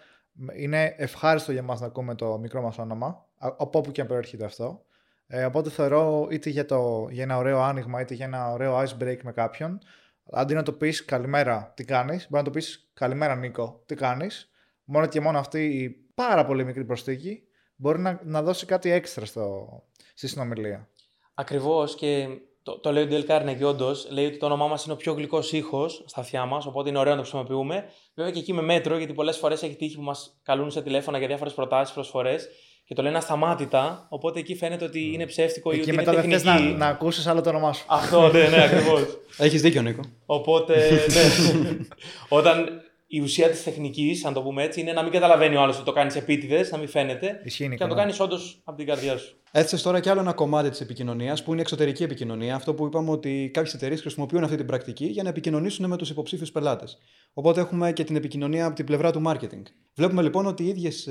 είναι 0.58 0.96
ευχάριστο 0.98 1.52
για 1.52 1.64
μα 1.64 1.80
να 1.80 1.86
ακούμε 1.86 2.16
το 2.16 2.38
μικρό 2.38 2.62
μας 2.62 2.78
όνομα, 2.78 3.26
από 3.38 3.80
όπου 3.80 3.92
και 3.92 4.02
αν 4.02 4.08
προέρχεται 4.08 4.46
αυτό. 4.46 4.82
Ε, 5.28 5.46
οπότε 5.46 5.70
θεωρώ 5.70 6.28
είτε 6.32 6.50
για, 6.50 6.66
το, 6.66 7.08
για 7.12 7.24
ένα 7.24 7.38
ωραίο 7.38 7.62
άνοιγμα 7.62 8.02
είτε 8.02 8.14
για 8.14 8.26
ένα 8.26 8.52
ωραίο 8.52 8.80
ice 8.80 9.04
break 9.04 9.18
με 9.24 9.32
κάποιον, 9.32 9.80
αντί 10.32 10.54
να 10.54 10.64
το 10.64 10.72
πεις 10.72 11.06
καλημέρα, 11.06 11.74
τι 11.76 11.86
κάνεις, 11.86 12.28
μπορεί 12.30 12.44
να 12.44 12.44
το 12.44 12.50
πεις 12.50 12.90
καλημέρα 12.94 13.36
Νίκο, 13.36 13.84
τι 13.86 13.96
κάνεις. 13.96 14.50
Μόνο 14.84 15.08
και 15.08 15.22
μόνο 15.22 15.40
αυτή 15.40 15.66
η 15.66 15.90
πάρα 16.16 16.46
πολύ 16.46 16.66
μικρή 16.66 16.86
προσθήκη 16.86 17.44
μπορεί 17.76 18.00
να, 18.00 18.20
να 18.24 18.42
δώσει 18.42 18.66
κάτι 18.66 18.92
έξτρα 18.92 19.26
στο, 19.26 19.68
στη 20.14 20.28
συνομιλία. 20.28 20.90
Ακριβώς 21.34 21.96
και 21.96 22.28
το, 22.64 22.80
το 22.80 22.92
λέει 22.92 23.04
ο 23.04 23.08
Ντέλ 23.08 23.26
Κάρνε 23.26 23.54
και 23.54 23.66
όντως 23.66 24.08
λέει 24.12 24.26
ότι 24.26 24.38
το 24.38 24.46
όνομά 24.46 24.68
μας 24.68 24.84
είναι 24.84 24.94
ο 24.94 24.96
πιο 24.98 25.14
γλυκός 25.14 25.52
ήχος 25.52 26.04
στα 26.06 26.20
αυτιά 26.22 26.46
μας, 26.46 26.66
οπότε 26.66 26.90
είναι 26.90 26.98
ωραίο 26.98 27.12
να 27.16 27.18
το 27.18 27.28
χρησιμοποιούμε. 27.28 27.90
Βέβαια 28.14 28.32
και 28.32 28.40
εκεί 28.40 28.54
με 28.54 28.62
μέτρο, 28.62 28.98
γιατί 28.98 29.14
πολλές 29.14 29.38
φορές 29.38 29.64
έχει 29.64 29.76
τύχει 29.76 29.96
που 29.96 30.02
μας 30.02 30.40
καλούν 30.44 30.72
σε 30.72 30.82
τηλέφωνα 30.82 31.18
για 31.18 31.28
διάφορες 31.28 31.54
προτάσεις, 31.54 31.94
προσφορέ 31.94 32.36
και 32.86 32.94
το 32.94 33.02
λένε 33.02 33.18
ασταμάτητα. 33.18 34.06
Οπότε 34.10 34.40
εκεί 34.40 34.56
φαίνεται 34.56 34.86
ότι 34.86 35.14
είναι 35.14 35.26
ψεύτικο 35.26 35.72
ή 35.72 35.80
ότι 35.80 35.94
μετά 35.94 36.12
είναι 36.12 36.22
τεχνική. 36.22 36.46
να, 36.46 36.60
να 36.60 36.88
ακούσει 36.88 37.30
άλλο 37.30 37.42
το 37.42 37.50
όνομά 37.50 37.74
σου. 37.74 37.86
Αυτό, 37.88 38.32
ναι, 38.32 38.48
ναι, 38.48 38.64
ακριβώς. 38.64 39.02
Έχεις 39.38 39.62
δίκιο, 39.62 39.82
Νίκο. 39.82 40.02
Οπότε, 40.26 40.90
ναι. 40.90 41.78
Όταν 42.38 42.82
η 43.08 43.20
ουσία 43.22 43.50
της 43.50 43.64
τεχνικής, 43.64 44.26
αν 44.26 44.34
το 44.34 44.42
πούμε 44.42 44.64
έτσι, 44.64 44.82
είναι 44.82 44.94
να 44.94 45.04
μην 45.04 45.12
καταλαβαίνει 45.12 45.56
ο 45.56 45.62
άλλος 45.62 45.76
ότι 45.76 45.86
το 45.86 45.92
κάνεις 45.92 46.16
επίτηδες, 46.16 46.72
να 46.72 46.78
μην 46.78 46.88
φαίνεται. 46.88 47.42
Ισχύει, 47.44 47.70
και 47.70 47.84
να 47.84 47.90
το 47.90 47.96
κάνεις 47.96 48.20
όντως 48.20 48.62
από 48.64 48.78
την 48.78 48.86
καρδιά 48.86 49.18
σου. 49.18 49.36
Έθεσες 49.52 49.82
τώρα 49.82 50.00
και 50.00 50.10
άλλο 50.10 50.20
ένα 50.20 50.34
κομμάτι 50.34 50.70
της 50.70 50.82
επικοινωνίας 50.82 51.44
που 51.44 51.50
είναι 51.50 51.60
η 51.60 51.62
εξωτερική 51.62 52.04
επικοινωνία. 52.04 52.56
Αυτό 52.56 52.74
που 52.74 52.86
είπαμε 52.86 53.12
ότι 53.12 53.50
κάποιες 53.54 53.74
εταιρείες 53.74 54.02
χρησιμοποιούν 54.02 54.44
αυτή 54.44 54.56
την 54.56 54.66
πρακτική 54.66 55.06
για 55.06 55.24
να 55.24 55.30
επικοινωνήσουν 55.30 55.88
με 55.88 55.98
τους 55.98 56.10
υποψήφιους 56.10 56.52
πελάτες. 56.52 56.98
Οπότε 57.34 57.62
έχουμε 57.62 57.94
και 57.94 58.04
την 58.04 58.16
επικοινωνία 58.16 58.66
από 58.66 58.76
την 58.76 58.86
πλευρά 58.86 59.12
του 59.12 59.22
marketing. 59.26 59.64
Βλέπουμε 59.96 60.22
λοιπόν 60.22 60.46
ότι 60.46 60.64
οι 60.64 60.68
ίδιες 60.68 61.10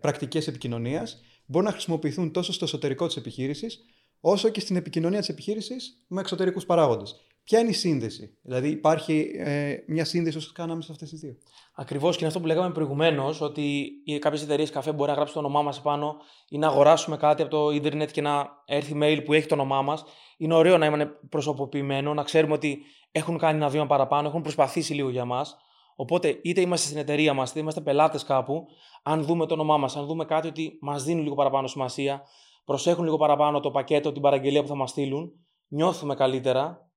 πρακτικές 0.00 0.46
επικοινωνίας 0.46 1.20
μπορούν 1.46 1.66
να 1.66 1.72
χρησιμοποιηθούν 1.72 2.30
τόσο 2.30 2.52
στο 2.52 2.64
εσωτερικό 2.64 3.06
της 3.06 3.16
επιχείρησης, 3.16 3.84
όσο 4.20 4.48
και 4.48 4.60
στην 4.60 4.76
επικοινωνία 4.76 5.18
της 5.18 5.28
επιχείρησης 5.28 6.04
με 6.06 6.20
εξωτερικούς 6.20 6.66
παράγοντες. 6.66 7.16
Ποια 7.44 7.58
είναι 7.58 7.70
η 7.70 7.72
σύνδεση, 7.72 8.38
Δηλαδή, 8.42 8.68
υπάρχει 8.68 9.30
ε, 9.36 9.76
μια 9.86 10.04
σύνδεση 10.04 10.36
όσο 10.36 10.52
κάναμε 10.54 10.82
σε 10.82 10.92
αυτές 10.92 11.10
τις 11.10 11.20
δύο; 11.20 11.36
Ακριβώς 11.74 12.10
και 12.12 12.18
είναι 12.18 12.28
αυτό 12.28 12.40
που 12.40 12.46
λέγαμε 12.46 12.72
προηγουμένως, 12.72 13.40
ότι 13.40 13.90
κάποιες 14.18 14.42
εταιρείες 14.42 14.70
καφέ 14.70 14.92
μπορεί 14.92 15.10
να 15.10 15.16
γράψει 15.16 15.32
το 15.32 15.38
όνομά 15.38 15.62
μας 15.62 15.78
επάνω 15.78 16.16
ή 16.48 16.58
να 16.58 16.66
αγοράσουμε 16.66 17.16
κάτι 17.16 17.42
από 17.42 17.50
το 17.50 17.70
Ιντερνετ 17.70 18.10
και 18.10 18.20
να 18.20 18.48
έρθει 18.64 18.98
mail 19.02 19.22
που 19.24 19.32
έχει 19.32 19.46
το 19.46 19.54
όνομά 19.54 19.82
μας. 19.82 20.04
Είναι 20.36 20.54
ωραίο 20.54 20.78
να 20.78 20.86
είναι 20.86 21.06
προσωποποιημένο, 21.28 22.14
να 22.14 22.22
ξέρουμε 22.22 22.52
ότι 22.52 22.78
έχουν 23.12 23.38
κάνει 23.38 23.56
ένα 23.56 23.68
βήμα 23.68 23.86
παραπάνω, 23.86 24.28
έχουν 24.28 24.42
προσπαθήσει 24.42 24.94
λίγο 24.94 25.08
για 25.08 25.24
μας. 25.24 25.56
Οπότε, 25.96 26.38
είτε 26.42 26.60
είμαστε 26.60 26.86
στην 26.86 26.98
εταιρεία 26.98 27.34
μας, 27.34 27.50
είτε 27.50 27.60
είμαστε 27.60 27.80
πελάτες 27.80 28.24
κάπου, 28.24 28.66
αν 29.02 29.22
δούμε 29.22 29.46
το 29.46 29.54
όνομά 29.54 29.76
μας, 29.76 29.96
αν 29.96 30.06
δούμε 30.06 30.24
κάτι 30.24 30.48
ότι 30.48 30.78
μας 30.80 31.04
δίνουν 31.04 31.22
λίγο 31.22 31.34
παραπάνω 31.34 31.66
σημασία, 31.66 32.22
προσέχουν 32.64 33.04
λίγο 33.04 33.16
παραπάνω 33.16 33.60
το 33.60 33.70
πακέτο, 33.70 34.12
την 34.12 34.22
παραγγελία 34.22 34.62
που 34.62 34.68
θα 34.68 34.74
μας 34.74 34.90
στείλουν, 34.90 35.32
νιώθουμε 35.68 36.14
καλύτερα 36.14 36.88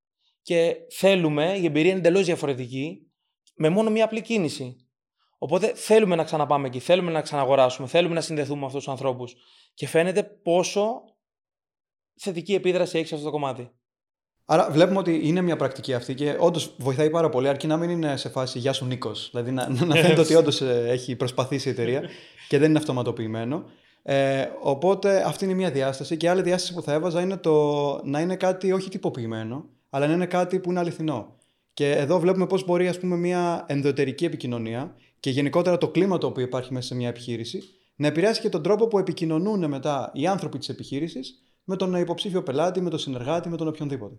και 0.48 0.76
θέλουμε, 0.90 1.58
η 1.58 1.66
εμπειρία 1.66 1.90
είναι 1.90 2.00
εντελώς 2.00 2.26
διαφορετική, 2.26 3.12
με 3.56 3.70
μόνο 3.70 3.90
μία 3.90 4.06
απλή 4.06 4.22
κίνηση. 4.22 4.76
Οπότε 5.38 5.74
θέλουμε 5.76 6.16
να 6.16 6.24
ξαναπάμε 6.24 6.68
εκεί, 6.68 6.80
θέλουμε 6.80 7.12
να 7.12 7.22
ξαναγοράσουμε, 7.22 7.88
θέλουμε 7.88 8.14
να 8.14 8.22
συνδεθούμε 8.22 8.60
με 8.60 8.66
αυτούς 8.66 8.84
τους 8.84 8.92
ανθρώπους. 8.92 9.36
Και 9.74 9.88
φαίνεται 9.88 10.24
πόσο 10.24 11.02
θετική 12.16 12.54
επίδραση 12.54 12.98
έχει 12.98 13.08
σε 13.08 13.14
αυτό 13.14 13.26
το 13.26 13.32
κομμάτι. 13.32 13.72
Άρα 14.46 14.72
βλέπουμε 14.72 15.00
ότι 15.00 15.28
είναι 15.28 15.42
μια 15.42 15.56
πρακτική 15.56 15.94
αυτή 15.94 16.16
και 16.16 16.36
όντως 16.40 16.76
βοηθάει 16.78 17.10
πάρα 17.10 17.30
πολύ, 17.30 17.48
αρκεί 17.48 17.68
να 17.68 17.78
μην 17.78 17.90
είναι 17.90 18.18
σε 18.18 18.30
φάση 18.30 18.60
Γεια 18.60 18.74
σου 18.74 18.86
Νίκος. 18.86 19.30
Δηλαδή 19.32 19.52
να, 19.52 19.70
να 19.70 19.96
φαίνεται 19.96 20.22
ότι 20.22 20.36
όντως 20.36 20.62
ε, 20.62 20.86
έχει 20.90 21.16
προσπαθήσει 21.16 21.68
η 21.68 21.72
εταιρεία 21.72 22.10
και 22.48 22.58
δεν 22.58 22.70
είναι 22.70 22.80
αυτοματοποιημένο. 22.80 23.64
Ε, 24.04 24.50
οπότε 24.62 25.24
αυτή 25.28 25.46
είναι 25.46 25.54
μια 25.54 25.72
διάσταση. 25.72 26.18
Και 26.18 26.30
άλλη 26.30 26.42
διάσταση 26.42 26.74
που 26.74 26.82
θα 26.82 26.94
έβαζα 26.94 27.22
είναι 27.22 27.38
το 27.38 27.56
να 28.04 28.20
είναι 28.20 28.36
κάτι 28.36 28.72
όχι 28.72 28.90
τυποποιημένο, 28.90 29.70
αλλά 29.98 30.08
να 30.08 30.14
είναι 30.14 30.26
κάτι 30.26 30.60
που 30.60 30.70
είναι 30.70 30.80
αληθινό. 30.80 31.36
Και 31.74 31.92
εδώ 31.92 32.20
βλέπουμε 32.20 32.48
πώς 32.48 32.66
μπορεί 32.66 32.88
ας 32.88 33.00
πούμε, 33.00 33.16
μια 33.16 33.66
ενδοτερική 33.68 34.26
επικοινωνία 34.26 34.96
και 35.20 35.30
γενικότερα 35.30 35.78
το 35.78 35.88
κλίμα 35.88 36.18
το 36.18 36.28
οποίο 36.28 36.44
υπάρχει 36.44 36.74
μέσα 36.74 36.88
σε 36.88 36.96
μια 36.96 37.08
επιχείρηση 37.08 37.64
να 37.96 38.08
επηρεάσει 38.08 38.42
και 38.42 38.50
τον 38.50 38.64
τρόπο 38.64 38.88
που 38.88 39.00
επικοινωνούν 39.00 39.70
μετά 39.70 40.12
οι 40.14 40.28
άνθρωποι 40.28 40.58
της 40.58 40.70
επιχείρησης 40.70 41.44
με 41.64 41.76
τον 41.76 41.96
υποψήφιο 41.96 42.44
πελάτη, 42.44 42.82
με 42.82 42.90
τον 42.90 43.00
συνεργάτη, 43.00 43.50
με 43.50 43.58
τον 43.58 43.68
οποιονδήποτε. 43.68 44.16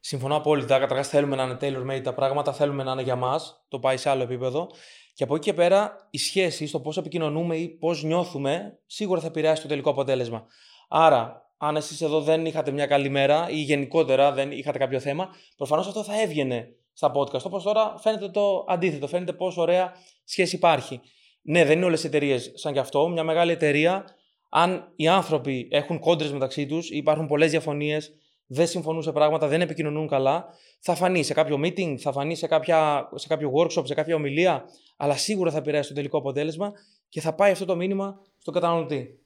Συμφωνώ 0.00 0.36
απόλυτα. 0.36 0.78
Καταρχάς, 0.78 1.08
θέλουμε 1.08 1.36
να 1.36 1.42
είναι 1.42 1.56
tailor 1.60 1.90
made 1.90 2.02
τα 2.02 2.14
πράγματα, 2.14 2.52
θέλουμε 2.52 2.82
να 2.82 2.92
είναι 2.92 3.02
για 3.02 3.16
μας, 3.16 3.64
το 3.68 3.78
πάει 3.78 3.96
σε 3.96 4.10
άλλο 4.10 4.22
επίπεδο. 4.22 4.68
Και 5.14 5.24
από 5.24 5.34
εκεί 5.34 5.44
και 5.44 5.54
πέρα, 5.54 6.08
η 6.10 6.18
σχέση, 6.18 6.70
το 6.70 6.80
πώς 6.80 6.96
επικοινωνούμε 6.96 7.56
ή 7.56 7.68
πώς 7.68 8.02
νιώθουμε, 8.02 8.78
σίγουρα 8.86 9.20
θα 9.20 9.26
επηρεάσει 9.26 9.62
το 9.62 9.68
τελικό 9.68 9.90
αποτέλεσμα. 9.90 10.46
Άρα, 10.88 11.50
αν 11.64 11.76
εσείς 11.76 12.00
εδώ 12.00 12.20
δεν 12.20 12.46
είχατε 12.46 12.70
μια 12.70 12.86
καλή 12.86 13.08
μέρα 13.08 13.48
ή 13.50 13.56
γενικότερα 13.56 14.32
δεν 14.32 14.50
είχατε 14.50 14.78
κάποιο 14.78 15.00
θέμα, 15.00 15.28
προφανώς 15.56 15.86
αυτό 15.86 16.04
θα 16.04 16.20
έβγαινε 16.20 16.68
στα 16.92 17.12
podcast. 17.14 17.42
Όπως 17.42 17.62
τώρα 17.62 17.94
φαίνεται 17.98 18.28
το 18.28 18.64
αντίθετο, 18.68 19.06
φαίνεται 19.06 19.32
πόσο 19.32 19.60
ωραία 19.60 19.92
σχέση 20.24 20.56
υπάρχει. 20.56 21.00
Ναι, 21.42 21.64
δεν 21.64 21.76
είναι 21.76 21.84
όλες 21.84 22.04
οι 22.04 22.06
εταιρείες 22.06 22.52
σαν 22.54 22.72
κι 22.72 22.78
αυτό. 22.78 23.08
Μια 23.08 23.22
μεγάλη 23.22 23.52
εταιρεία, 23.52 24.04
αν 24.50 24.92
οι 24.96 25.08
άνθρωποι 25.08 25.68
έχουν 25.70 25.98
κόντρες 25.98 26.32
μεταξύ 26.32 26.66
τους, 26.66 26.90
υπάρχουν 26.90 27.26
πολλές 27.26 27.50
διαφωνίες, 27.50 28.12
δεν 28.46 28.66
συμφωνούν 28.66 29.02
σε 29.02 29.12
πράγματα, 29.12 29.46
δεν 29.46 29.60
επικοινωνούν 29.60 30.08
καλά, 30.08 30.46
θα 30.80 30.94
φανεί 30.94 31.22
σε 31.22 31.34
κάποιο 31.34 31.60
meeting, 31.64 31.94
θα 31.98 32.12
φανεί 32.12 32.34
σε, 32.34 32.46
κάποια, 32.46 33.08
σε 33.14 33.26
κάποιο 33.26 33.52
workshop, 33.56 33.86
σε 33.86 33.94
κάποια 33.94 34.14
ομιλία, 34.14 34.64
αλλά 34.96 35.16
σίγουρα 35.16 35.50
θα 35.50 35.58
επηρεάσει 35.58 35.88
το 35.88 35.94
τελικό 35.94 36.18
αποτέλεσμα 36.18 36.72
και 37.08 37.20
θα 37.20 37.34
πάει 37.34 37.50
αυτό 37.50 37.64
το 37.64 37.76
μήνυμα 37.76 38.20
στον 38.38 38.54
καταναλωτή. 38.54 39.21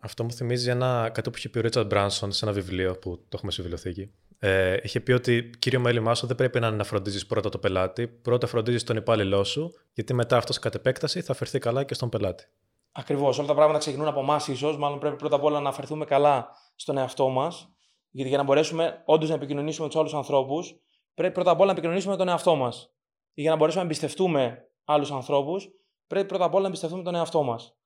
Αυτό 0.00 0.24
μου 0.24 0.32
θυμίζει 0.32 0.70
ένα, 0.70 1.10
κάτι 1.14 1.30
που 1.30 1.36
είχε 1.38 1.48
πει 1.48 1.58
ο 1.58 1.60
Ρίτσαρντ 1.60 1.86
Μπράνσον 1.86 2.32
σε 2.32 2.44
ένα 2.44 2.54
βιβλίο 2.54 2.98
που 2.98 3.16
το 3.16 3.34
έχουμε 3.34 3.50
στη 3.50 3.60
βιβλιοθήκη. 3.60 4.10
Ε, 4.38 4.76
είχε 4.82 5.00
πει 5.00 5.12
ότι 5.12 5.50
κύριο 5.58 5.80
μέλημά 5.80 6.14
σου 6.14 6.26
δεν 6.26 6.36
πρέπει 6.36 6.60
να 6.60 6.66
είναι 6.66 6.76
να 6.76 6.84
φροντίζει 6.84 7.26
πρώτα 7.26 7.48
το 7.48 7.58
πελάτη, 7.58 8.06
πρώτα 8.06 8.46
φροντίζεις 8.46 8.84
τον 8.84 8.96
υπάλληλό 8.96 9.44
σου, 9.44 9.72
γιατί 9.92 10.14
μετά 10.14 10.36
αυτός 10.36 10.58
κατ' 10.58 10.74
επέκταση 10.74 11.20
θα 11.20 11.34
φερθεί 11.34 11.58
καλά 11.58 11.84
και 11.84 11.94
στον 11.94 12.08
πελάτη. 12.08 12.44
Ακριβώς. 12.92 13.38
Όλα 13.38 13.46
τα 13.46 13.54
πράγματα 13.54 13.78
ξεκινούν 13.78 14.06
από 14.06 14.20
εμάς, 14.20 14.48
ίσως. 14.48 14.78
Μάλλον 14.78 14.98
πρέπει 14.98 15.16
πρώτα 15.16 15.36
απ' 15.36 15.44
όλα 15.44 15.60
να 15.60 15.72
φερθούμε 15.72 16.04
καλά 16.04 16.48
στον 16.74 16.96
εαυτό 16.96 17.28
μας 17.28 17.68
γιατί 18.10 18.28
για 18.28 18.38
να 18.38 18.44
μπορέσουμε 18.44 19.02
όντως 19.04 19.28
να 19.28 19.34
επικοινωνήσουμε 19.34 19.86
με 19.86 19.92
τους 19.92 20.00
άλλους 20.00 20.14
ανθρώπους, 20.14 20.74
πρέπει 21.14 21.34
πρώτα 21.34 21.50
απ' 21.50 21.58
όλα 21.58 21.66
να 21.66 21.72
επικοινωνήσουμε 21.72 22.12
με 22.12 22.18
τον 22.18 22.28
εαυτό 22.28 22.54
μας. 22.54 22.92
Για 23.34 23.50
να 23.50 23.56
μπορέσουμε 23.56 23.82
να 23.82 23.88
εμπιστευτούμε 23.88 24.68
άλλους 24.84 25.12
ανθρώπους, 25.12 25.68
πρέπει 26.06 26.26
πρώτα 26.26 26.44
απ' 26.44 26.52
όλα 26.52 26.62
να 26.62 26.68
εμπιστευτούμε 26.68 27.02
τον 27.02 27.14
εαυτό 27.14 27.42
μας. 27.42 27.77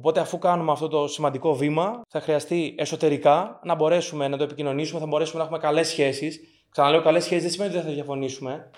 Οπότε, 0.00 0.20
αφού 0.20 0.38
κάνουμε 0.38 0.72
αυτό 0.72 0.88
το 0.88 1.06
σημαντικό 1.06 1.54
βήμα, 1.54 2.00
θα 2.08 2.20
χρειαστεί 2.20 2.74
εσωτερικά 2.78 3.60
να 3.64 3.74
μπορέσουμε 3.74 4.28
να 4.28 4.36
το 4.36 4.42
επικοινωνήσουμε, 4.42 5.00
θα 5.00 5.06
μπορέσουμε 5.06 5.38
να 5.38 5.44
έχουμε 5.44 5.58
καλές 5.58 5.88
σχέσεις. 5.88 6.40
Ξαναλέω, 6.70 7.02
καλές 7.02 7.24
σχέσεις 7.24 7.42
δεν 7.42 7.52
σημαίνει 7.52 7.70
ότι 7.70 7.78
δεν 7.78 7.88
θα 7.88 7.94
διαφωνήσουμε. 7.94 8.70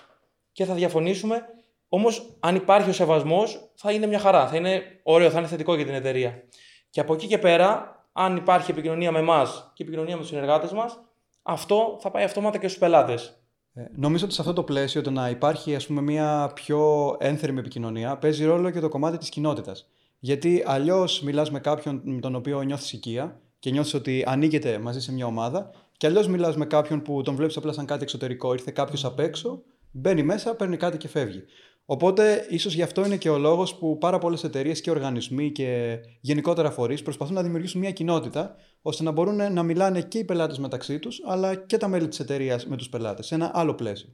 Και 0.51 0.65
θα 0.65 0.73
διαφωνήσουμε, 0.73 1.41
όμως, 1.89 2.35
αν 2.39 2.55
υπάρχει 2.55 2.89
ο 2.89 2.93
σεβασμός, 2.93 3.71
θα 3.75 3.91
είναι 3.91 4.05
μια 4.05 4.19
χαρά. 4.19 4.47
Θα 4.47 4.55
είναι 4.55 4.81
ωραίο, 5.03 5.29
θα 5.29 5.39
είναι 5.39 5.47
θετικό 5.47 5.75
για 5.75 5.85
την 5.85 5.93
εταιρεία. 5.93 6.43
Και 6.89 6.99
από 6.99 7.13
εκεί 7.13 7.27
και 7.27 7.37
πέρα, 7.37 7.95
αν 8.13 8.35
υπάρχει 8.35 8.71
επικοινωνία 8.71 9.11
με 9.11 9.19
εμάς 9.19 9.71
και 9.73 9.83
επικοινωνία 9.83 10.15
με 10.15 10.21
τους 10.21 10.29
συνεργάτες 10.29 10.71
μας, 10.71 10.99
αυτό 11.41 11.97
θα 12.01 12.11
πάει 12.11 12.23
αυτόματα 12.23 12.57
και 12.57 12.67
στους 12.67 12.79
πελάτες. 12.79 13.43
Ε, 13.73 13.85
νομίζω 13.95 14.25
ότι 14.25 14.33
σε 14.33 14.41
αυτό 14.41 14.53
το 14.53 14.63
πλαίσιο 14.63 15.01
το 15.01 15.11
να 15.11 15.29
υπάρχει 15.29 15.75
ας 15.75 15.87
πούμε, 15.87 16.01
μια 16.01 16.51
πιο 16.55 17.15
ένθερμη 17.19 17.59
επικοινωνία 17.59 18.17
παίζει 18.17 18.45
ρόλο 18.45 18.69
και 18.69 18.79
το 18.79 18.89
κομμάτι 18.89 19.17
της 19.17 19.29
κοινότητας. 19.29 19.87
Γιατί 20.25 20.63
αλλιώς 20.65 21.21
μιλάς 21.21 21.51
με 21.51 21.59
κάποιον 21.59 22.01
με 22.03 22.19
τον 22.19 22.35
οποίο 22.35 22.61
νιώθεις 22.61 22.93
οικία 22.93 23.41
και 23.59 23.69
νιώθεις 23.71 23.93
ότι 23.93 24.23
ανοίγεται 24.27 24.77
μαζί 24.77 25.01
σε 25.01 25.11
μια 25.11 25.25
ομάδα, 25.25 25.69
και 25.97 26.07
αλλιώς 26.07 26.27
μιλάς 26.27 26.55
με 26.55 26.65
κάποιον 26.65 27.01
που 27.01 27.21
τον 27.21 27.35
βλέπεις 27.35 27.57
απλά 27.57 27.71
σαν 27.71 27.85
κάτι 27.85 28.03
εξωτερικό. 28.03 28.53
Ήρθε 28.53 28.71
κάποιος 28.71 29.05
απ' 29.05 29.19
έξω, 29.19 29.63
μπαίνει 29.91 30.23
μέσα, 30.23 30.55
παίρνει 30.55 30.77
κάτι 30.77 30.97
και 30.97 31.07
φεύγει. 31.07 31.43
Οπότε, 31.85 32.45
ίσως 32.49 32.73
γι' 32.73 32.81
αυτό 32.81 33.05
είναι 33.05 33.17
και 33.17 33.29
ο 33.29 33.37
λόγος 33.37 33.75
που 33.75 33.97
πάρα 33.97 34.17
πολλές 34.17 34.43
εταιρείες 34.43 34.81
και 34.81 34.89
οργανισμοί 34.89 35.51
και 35.51 35.99
γενικότερα 36.21 36.71
φορείς 36.71 37.01
προσπαθούν 37.01 37.33
να 37.33 37.43
δημιουργήσουν 37.43 37.79
μια 37.79 37.91
κοινότητα 37.91 38.55
ώστε 38.81 39.03
να 39.03 39.11
μπορούν 39.11 39.53
να 39.53 39.63
μιλάνε 39.63 40.01
και 40.01 40.17
οι 40.17 40.23
πελάτες 40.23 40.57
μεταξύ 40.59 40.99
τους, 40.99 41.21
αλλά 41.25 41.55
και 41.55 41.77
τα 41.77 41.87
μέλη 41.87 42.07
της 42.07 42.19
εταιρείας 42.19 42.65
με 42.65 42.77
τους 42.77 42.89
πελάτες, 42.89 43.25
σε 43.25 43.35
ένα 43.35 43.51
άλλο 43.53 43.73
πλαίσιο. 43.73 44.09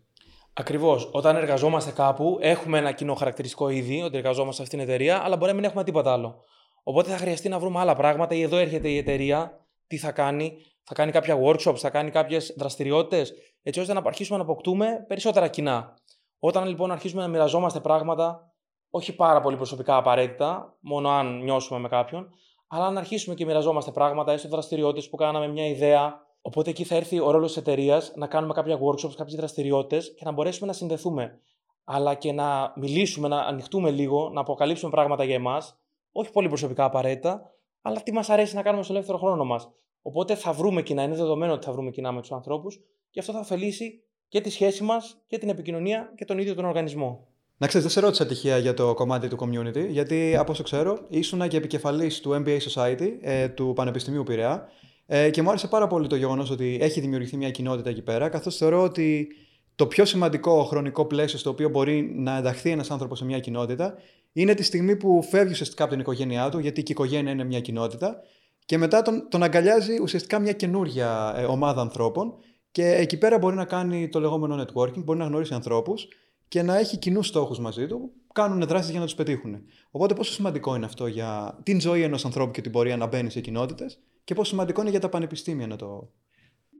Ακριβώς. 0.60 1.10
Όταν 1.12 1.36
εργαζόμαστε 1.36 1.92
κάπου, 1.92 2.38
έχουμε 2.42 2.78
ένα 2.78 2.92
κοινό 2.92 3.14
χαρακτηριστικό 3.14 3.70
ήδη 3.70 4.02
ότι 4.02 4.18
εργαζόμαστε 4.18 4.56
σε 4.56 4.62
αυτήν 4.62 4.80
την 4.80 4.88
εταιρεία, 4.88 5.24
αλλά 5.24 5.38
μπορεί 5.38 5.52
να 5.52 5.56
μην 5.56 5.66
έχουμε 5.66 5.84
τίποτα 5.84 6.12
άλλο. 6.12 6.44
Οπότε 6.84 7.10
θα 7.10 7.18
χρειαστεί 7.18 7.50
να 7.50 7.60
βρούμε 7.60 7.80
άλλα 7.80 7.96
πράγματα 7.96 8.36
ή 8.36 8.42
εδώ 8.42 8.58
έρχεται 8.58 8.90
η 8.90 8.98
εταιρεία, 8.98 9.66
τι 9.88 9.98
θα 9.98 10.12
κάνει, 10.12 10.58
θα 10.84 10.94
κάνει 10.94 11.12
κάποια 11.12 11.40
workshops, 11.44 11.76
θα 11.78 11.90
κάνει 11.90 12.12
κάποιες 12.12 12.54
δραστηριότητες, 12.58 13.34
έτσι 13.64 13.80
ώστε 13.80 13.94
να 13.94 14.02
αρχίσουμε 14.06 14.38
να 14.38 14.44
αποκτούμε 14.44 15.06
περισσότερα 15.08 15.48
κοινά. 15.48 15.94
Όταν 16.40 16.68
λοιπόν 16.68 16.92
αρχίσουμε 16.92 17.22
να 17.22 17.28
μοιραζόμαστε 17.28 17.80
πράγματα, 17.80 18.54
όχι 18.90 19.16
πάρα 19.16 19.42
πολύ 19.42 19.56
προσωπικά 19.56 19.96
απαραίτητα, 19.96 20.78
μόνο 20.80 21.10
αν 21.10 21.44
νιώσουμε 21.44 21.80
με 21.80 21.88
κάποιον, 21.88 22.30
αλλά 22.68 22.92
να 22.92 23.00
αρχίσουμε 23.00 23.36
και 23.36 23.46
μοιραζόμαστε 23.46 23.92
πράγματα, 23.92 24.32
έστω 24.32 24.48
δραστηριότητες 24.48 25.10
που 25.10 25.16
κάναμε, 25.16 25.48
μια 25.48 25.68
ιδέα. 25.68 26.28
Οπότε 26.50 26.70
εκεί 26.70 26.84
θα 26.84 26.96
έρθει 26.96 27.20
ο 27.20 27.32
ρόλος 27.32 27.48
της 27.48 27.62
εταιρείας 27.62 28.12
να 28.16 28.28
κάνουμε 28.28 28.54
κάποια 28.54 28.80
workshops, 28.80 29.14
κάποιες 29.16 29.36
δραστηριότητες 29.36 30.14
και 30.14 30.26
να 30.26 30.32
μπορέσουμε 30.32 30.68
να 30.68 30.74
συνδεθούμε. 30.74 31.40
Αλλά 31.84 32.14
και 32.14 32.32
να 32.32 32.74
μιλήσουμε, 32.76 33.28
να 33.28 33.38
ανοιχτούμε 33.38 33.92
λίγο, 33.92 34.30
να 34.30 34.42
αποκαλύψουμε 34.42 34.92
πράγματα 34.92 35.24
για 35.24 35.36
εμάς, 35.36 35.80
όχι 36.12 36.32
πολύ 36.32 36.48
προσωπικά 36.48 36.84
απαραίτητα, 36.84 37.42
αλλά 37.82 38.04
τι 38.04 38.12
μας 38.12 38.30
αρέσει 38.30 38.56
να 38.56 38.62
κάνουμε 38.62 38.84
στο 38.84 38.94
ελεύθερο 38.94 39.18
χρόνο 39.18 39.46
μας. 39.46 39.70
Οπότε 40.02 40.36
θα 40.36 40.54
βρούμε 40.54 40.82
κοινά, 40.82 41.04
είναι 41.04 41.16
δεδομένο 41.16 41.54
ότι 41.54 41.66
θα 41.66 41.72
βρούμε 41.72 41.92
κοινά 41.92 42.12
με 42.12 42.22
τους 42.22 42.32
ανθρώπους 42.32 42.80
και 43.10 43.20
αυτό 43.20 43.32
θα 43.32 43.40
ωφελήσει 43.40 44.04
και 44.28 44.42
τη 44.42 44.50
σχέση 44.50 44.84
μας 44.84 45.22
και 45.28 45.38
την 45.38 45.50
επικοινωνία 45.50 46.14
και 46.16 46.26
τον 46.26 46.40
ίδιο 46.40 46.56
τον 46.56 46.66
οργανισμό. 46.66 47.28
Να 47.58 47.68
ξέρεις, 47.68 47.86
δεν 47.86 47.96
σε 47.96 48.00
ρώτησα 48.00 48.26
τυχαία 48.26 48.58
για 48.58 48.74
το 48.74 48.94
κομμάτι 48.94 49.28
του 49.28 49.38
community, 49.40 49.88
γιατί 49.90 50.36
από 50.36 50.52
όσο 50.52 50.64
ξέρω, 50.64 51.00
ήσουν 51.10 51.48
και 51.48 51.58
επικεφαλής 51.58 52.22
του 52.22 52.44
MBA 52.46 52.58
Society 52.58 53.18
ε, 53.22 53.50
του 53.50 53.74
Πανεπιστημίου 53.76 54.24
Πειραιά. 54.24 54.70
Ε, 55.12 55.30
και 55.30 55.42
μου 55.42 55.50
άρεσε 55.50 55.68
πάρα 55.68 55.88
πολύ 55.88 56.08
το 56.08 56.16
γεγονός 56.16 56.50
ότι 56.50 56.78
έχει 56.82 57.00
δημιουργηθεί 57.00 57.38
μια 57.38 57.52
κοινότητα 57.52 57.90
εκεί 57.90 58.02
πέρα, 58.02 58.30
καθώς 58.30 58.58
θεωρώ 58.58 58.84
ότι 58.84 59.28
το 59.76 59.88
πιο 59.88 60.06
σημαντικό 60.06 60.64
χρονικό 60.64 61.06
πλαίσιο 61.06 61.40
στο 61.40 61.50
οποίο 61.50 61.70
μπορεί 61.70 62.12
να 62.16 62.38
ενταχθεί 62.38 62.70
ένας 62.70 62.92
άνθρωπος 62.92 63.18
σε 63.18 63.26
μια 63.26 63.40
κοινότητα 63.40 63.94
είναι 64.34 64.54
τη 64.54 64.64
στιγμή 64.64 64.96
που 64.96 65.24
φεύγει 65.24 65.52
ουσιαστικά 65.52 65.84
από 65.84 65.92
την 65.92 66.02
οικογένειά 66.02 66.50
του, 66.50 66.60
γιατί 66.60 66.84
και 66.84 66.92
η 66.92 66.96
οικογένεια 66.98 67.32
είναι 67.32 67.44
μια 67.44 67.60
κοινότητα, 67.60 68.22
και 68.66 68.78
μετά 68.78 69.02
τον, 69.02 69.28
τον 69.30 69.44
αγκαλιάζει 69.44 70.00
ουσιαστικά 70.02 70.40
μια 70.40 70.54
καινούρια 70.54 71.34
ε, 71.38 71.44
ομάδα 71.44 71.82
ανθρώπων 71.82 72.34
και 72.72 72.86
εκεί 72.86 73.18
πέρα 73.18 73.38
μπορεί 73.38 73.56
να 73.56 73.66
κάνει 73.66 74.10
το 74.10 74.20
λεγόμενο 74.20 74.64
networking, 74.64 75.04
μπορεί 75.04 75.20
να 75.20 75.26
γνωρίσει 75.26 75.54
ανθρώπους 75.54 76.08
και 76.48 76.62
να 76.62 76.78
έχει 76.78 76.98
κοινούς 76.98 77.28
στόχους 77.28 77.60
μαζί 77.60 77.88
του 77.88 77.98
που 78.28 78.29
κάνουν 78.42 78.68
δράσεις 78.68 78.90
για 78.90 79.00
να 79.00 79.06
τους 79.06 79.16
πετύχουν. 79.16 79.62
Οπότε, 79.92 80.14
πόσο 80.14 80.32
σημαντικό 80.32 80.76
είναι 80.76 80.86
αυτό 80.86 81.08
για 81.08 81.60
την 81.64 81.82
ζωή 81.82 82.02
ενός 82.02 82.26
ανθρώπου 82.26 82.52
και 82.52 82.62
την 82.62 82.72
πορεία 82.72 82.98
να 82.98 83.06
μπαίνει 83.06 83.30
σε 83.30 83.42
κοινότητες 83.42 84.00
και 84.24 84.34
πόσο 84.34 84.50
σημαντικό 84.50 84.82
είναι 84.82 84.90
για 84.90 85.00
τα 85.00 85.10
πανεπιστήμια 85.10 85.68
να 85.68 85.76
το. 85.76 86.12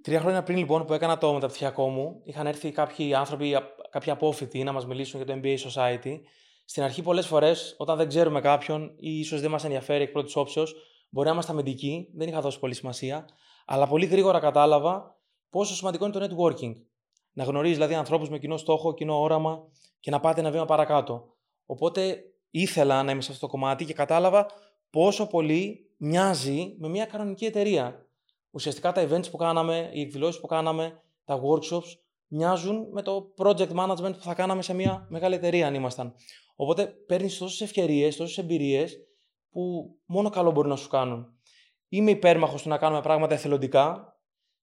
Τρία 0.02 0.20
χρόνια 0.20 0.44
πριν 0.44 0.58
λοιπόν 0.58 0.86
που 0.86 0.94
έκανα 0.94 1.18
το 1.18 1.34
μεταπτυχιακό 1.34 1.90
μου, 1.90 2.22
είχαν 2.24 2.48
έρθει 2.48 2.72
κάποιοι 2.72 3.14
άνθρωποι, 3.14 3.56
κάποιοι 3.90 4.12
απόφοιτοι 4.12 4.64
να 4.64 4.72
μας 4.72 4.86
μιλήσουν 4.86 5.22
για 5.24 5.34
το 5.36 5.42
MBA 5.44 5.58
Society. 5.58 6.20
Στην 6.66 6.84
αρχή, 6.84 7.02
πολλές 7.02 7.28
φορές, 7.28 7.76
όταν 7.78 7.98
δεν 7.98 8.08
ξέρουμε 8.08 8.42
κάποιον 8.42 8.92
ή 8.96 9.20
ίσως 9.20 9.42
δεν 9.42 9.52
μας 9.52 9.64
ενδιαφέρει 9.64 10.04
εκ 10.04 10.12
πρώτης 10.12 10.36
όψεως, 10.36 10.76
μπορεί 11.10 11.28
να 11.28 11.34
είμαστε 11.34 11.52
αμυντικοί, 11.52 12.10
δεν 12.16 12.28
είχα 12.28 12.42
δώσει 12.42 12.60
πολύ 12.60 12.74
σημασία, 12.74 13.26
αλλά 13.66 13.88
πολύ 13.88 14.06
γρήγορα 14.06 14.40
κατάλαβα 14.40 15.18
πόσο 15.50 15.76
σημαντικό 15.76 16.06
είναι 16.06 16.18
το 16.18 16.26
networking. 16.26 16.74
Να 17.34 17.44
γνωρίζεις 17.44 17.76
δηλαδή 17.76 17.96
ανθρώπους 17.96 18.30
με 18.30 18.38
κοινό 18.38 18.58
στόχο, 18.58 18.94
κοινό 18.94 19.22
όραμα 19.22 19.64
και 20.00 20.12
να 20.12 20.20
πάτε 20.20 20.40
ένα 20.40 20.52
βήμα 20.52 20.66
παρακάτω. 20.66 21.34
Οπότε 21.72 22.24
ήθελα 22.50 23.04
να 23.04 23.12
είμαι 23.12 23.22
σε 23.22 23.32
αυτό 23.32 23.46
το 23.46 23.52
κομμάτι 23.52 23.86
και 23.86 23.94
κατάλαβα 23.94 24.46
πόσο 24.90 25.28
πολύ 25.28 25.94
μοιάζει 25.98 26.76
με 26.80 26.88
μια 26.88 27.06
κανονική 27.06 27.46
εταιρεία. 27.46 28.08
Ουσιαστικά 28.52 28.92
τα 28.92 29.08
events 29.10 29.32
που 29.32 29.38
κάναμε, 29.38 29.90
οι 29.94 30.02
εκδηλώσεις 30.02 30.40
που 30.40 30.48
κάναμε, 30.48 31.02
τα 31.26 31.42
workshops 31.42 31.98
μοιάζουν 32.28 32.88
με 32.92 33.02
το 33.02 33.34
project 33.38 33.72
management 33.76 34.14
που 34.14 34.22
θα 34.22 34.34
κάναμε 34.34 34.62
σε 34.62 34.74
μια 34.74 35.08
μεγάλη 35.10 35.36
εταιρεία 35.36 35.68
αν 35.68 35.74
ήμασταν. 35.74 36.14
Οπότε 36.56 36.86
παίρνεις 36.86 37.38
τόσες 37.38 37.62
ευκαιρίες, 37.62 38.16
τόσες 38.16 38.38
εμπειρίες 38.38 38.98
που 39.50 39.96
μόνο 40.06 40.30
καλό 40.30 40.52
μπορεί 40.52 40.68
να 40.68 40.76
σου 40.76 40.90
κάνουν. 40.90 41.28
Είμαι 41.90 42.12
υπέρμαχος 42.12 42.62
του 42.62 42.70
να 42.70 42.78
κάνουμε 42.78 43.02
πράγματα 43.02 43.34
εθελοντικά 43.34 44.18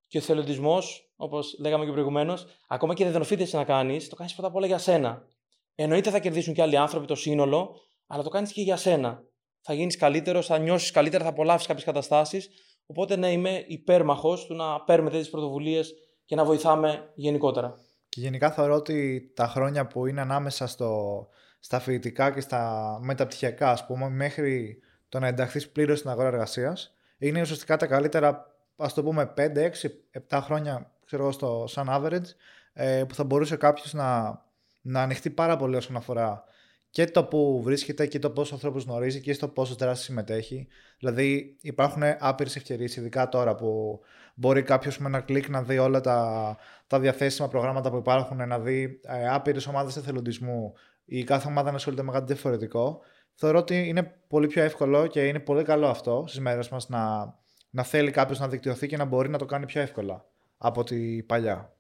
και 0.07 0.19
ο 0.19 0.21
εθελοντισμός, 0.21 1.13
όπως 1.17 1.57
λέγαμε 1.61 1.85
και 1.85 1.93
προηγουμένως, 1.93 2.47
ακόμα 2.69 2.95
και 2.95 3.11
δεν 3.11 3.21
οφείλεται 3.21 3.57
να 3.57 3.65
κάνεις, 3.65 4.09
το 4.09 4.17
κάνεις 4.17 4.33
πρώτα 4.33 4.49
απ' 4.49 4.55
όλα 4.55 4.67
για 4.67 4.79
σένα. 4.79 5.35
Εννοείται 5.79 6.11
θα 6.11 6.19
κερδίσουν 6.19 6.55
και 6.55 6.63
άλλοι 6.63 6.77
άνθρωποι 6.77 7.07
το 7.07 7.15
σύνολο, 7.15 7.81
αλλά 8.07 8.23
το 8.23 8.29
κάνεις 8.29 8.53
και 8.53 8.63
για 8.63 8.77
σένα. 8.77 9.23
Θα 9.61 9.75
γίνεις 9.75 9.97
καλύτερος, 9.97 10.47
θα 10.47 10.59
νιώσεις 10.59 10.91
καλύτερα, 10.91 11.25
θα 11.25 11.31
απολαύσεις 11.31 11.67
κάποιες 11.67 11.85
καταστάσεις. 11.85 12.49
Οπότε, 12.87 13.17
ναι, 13.17 13.33
είμαι 13.33 13.65
υπέρμαχος 13.67 14.47
του 14.47 14.55
να 14.55 14.81
παίρνουμε 14.81 15.11
τέτοιες 15.11 15.31
πρωτοβουλίες 15.31 15.95
και 16.25 16.35
να 16.35 16.45
βοηθάμε 16.45 17.11
γενικότερα. 17.15 17.75
Και 18.09 18.21
γενικά 18.21 18.51
θεωρώ 18.51 18.75
ότι 18.75 19.31
τα 19.35 19.47
χρόνια 19.47 19.87
που 19.87 20.07
είναι 20.07 20.21
ανάμεσα 20.21 20.67
στο, 20.67 21.27
στα 21.61 21.79
φοιτητικά 21.79 22.31
και 22.33 22.41
στα 22.41 22.99
μεταπτυχιακά, 23.03 23.71
ας 23.71 23.87
πούμε, 23.87 24.09
μέχρι 24.09 24.79
το 25.09 25.19
να 25.19 25.27
ενταχθείς 25.27 25.71
πλήρως 25.71 25.99
στην 25.99 26.11
αγορά 26.11 26.29
εργασίας, 26.29 26.95
είναι 27.19 27.41
ουσιαστικά 27.41 27.77
τα 27.77 27.87
καλύτερα, 27.87 28.57
ας 28.77 28.95
το 28.95 29.03
πούμε, 29.03 29.27
5, 29.37 29.63
6, 29.63 29.91
7 30.29 30.41
χρόνια, 30.43 30.93
ξέρω 31.05 31.33
στο 31.33 31.65
σαν 31.69 31.89
average, 31.91 32.29
ε, 32.73 33.05
που 33.09 33.15
θα 33.15 33.25
μπορούσε 33.25 33.57
κάποιος 33.57 33.93
να, 33.93 34.41
να 34.87 35.03
ανοιχτεί 35.03 35.31
πάρα 35.31 35.57
πολύ 35.57 35.77
όσον 35.77 35.97
αφορά 35.97 36.45
και 36.91 37.07
το 37.07 37.25
που 37.25 37.63
βρίσκεται 37.63 38.07
και 38.07 38.19
το 38.19 38.31
πόσο 38.31 38.55
ανθρώπου 38.55 38.79
γνωρίζει 38.79 39.21
και 39.21 39.33
στο 39.33 39.49
πόσο 39.49 39.75
δράση 39.75 40.03
συμμετέχει. 40.03 40.67
Δηλαδή, 40.99 41.57
υπάρχουν 41.61 42.03
άπειρες 42.19 42.57
ευκαιρίες, 42.57 42.97
ειδικά 42.97 43.29
τώρα 43.29 43.55
που 43.55 44.01
μπορεί 44.35 44.63
κάποιος 44.63 44.99
με 44.99 45.07
ένα 45.07 45.21
κλικ 45.21 45.49
να 45.49 45.63
δει 45.63 45.79
όλα 45.79 46.01
τα, 46.01 46.57
τα 46.87 47.01
διαθέσιμα 47.01 47.49
προγράμματα 47.49 47.91
που 47.91 47.97
υπάρχουν, 47.97 48.49
να 48.49 48.59
δει 48.59 49.01
ε, 49.03 49.29
άπειρες 49.29 49.67
ομάδες 49.67 49.97
εθελοντισμού 49.97 50.73
ή 51.05 51.25
κάθε 51.25 51.49
ομάδα 51.49 51.71
να 51.71 51.77
ασχολείται 51.77 52.03
με 52.03 52.13
κάτι 52.13 52.33
διαφορετικό. 52.33 53.01
Θεωρώ 53.35 53.59
ότι 53.59 53.89
είναι 53.89 54.03
πολύ 54.29 54.47
πιο 54.47 54.63
εύκολο 54.63 55.07
και 55.07 55.27
είναι 55.27 55.41
πολύ 55.41 55.63
καλό 55.63 55.87
αυτό 55.87 56.25
στις 56.27 56.41
μέρες 56.41 56.69
μας 56.69 56.89
να, 56.89 57.35
να 57.71 57.83
θέλει 57.83 58.11
κάποιος 58.11 58.39
να 58.39 58.49
δικτυωθεί 58.49 58.87
και 58.87 58.97
να 58.97 59.05
μπορεί 59.05 59.29
να 59.29 59.39
το 59.39 59.45
κάνει 59.45 59.67
πιο 59.67 59.81
εύκολα 59.81 60.25
από 60.59 60.85
τη 60.85 61.23
παλιά. 61.23 61.76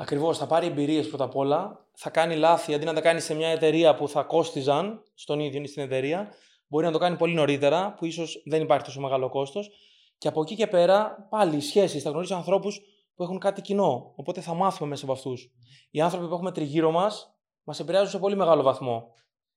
Ακριβώς. 0.00 0.38
Θα 0.38 0.46
πάρει 0.46 0.66
εμπειρίες 0.66 1.08
πρώτα 1.08 1.24
απ' 1.24 1.36
όλα. 1.36 1.86
Θα 1.94 2.10
κάνει 2.10 2.36
λάθη 2.36 2.74
αντί 2.74 2.84
να 2.84 2.92
τα 2.92 3.00
κάνει 3.00 3.20
σε 3.20 3.34
μια 3.34 3.48
εταιρεία 3.48 3.94
που 3.94 4.08
θα 4.08 4.22
κόστιζαν 4.22 5.02
στον 5.14 5.40
ίδιο 5.40 5.62
ή 5.62 5.66
στην 5.66 5.82
εταιρεία. 5.82 6.28
Μπορεί 6.66 6.86
να 6.86 6.92
το 6.92 6.98
κάνει 6.98 7.16
πολύ 7.16 7.34
νωρίτερα, 7.34 7.94
που 7.94 8.04
ίσως 8.04 8.42
δεν 8.46 8.62
υπάρχει 8.62 8.84
τόσο 8.84 9.00
μεγάλο 9.00 9.28
κόστος. 9.28 9.70
Και 10.18 10.28
από 10.28 10.40
εκεί 10.40 10.54
και 10.54 10.66
πέρα, 10.66 11.26
πάλι 11.30 11.56
οι 11.56 11.60
σχέσεις. 11.60 12.02
Θα 12.02 12.10
γνωρίζει 12.10 12.34
ανθρώπους 12.34 12.80
που 13.14 13.22
έχουν 13.22 13.38
κάτι 13.38 13.60
κοινό. 13.60 14.12
Οπότε 14.16 14.40
θα 14.40 14.54
μάθουμε 14.54 14.88
μέσα 14.88 15.04
από 15.04 15.12
αυτούς. 15.12 15.50
Οι 15.90 16.00
άνθρωποι 16.00 16.26
που 16.28 16.34
έχουμε 16.34 16.52
τριγύρω 16.52 16.90
μας 16.90 17.32
μας 17.64 17.80
επηρεάζουν 17.80 18.10
σε 18.10 18.18
πολύ 18.18 18.36
μεγάλο 18.36 18.62
βαθμό. 18.62 19.14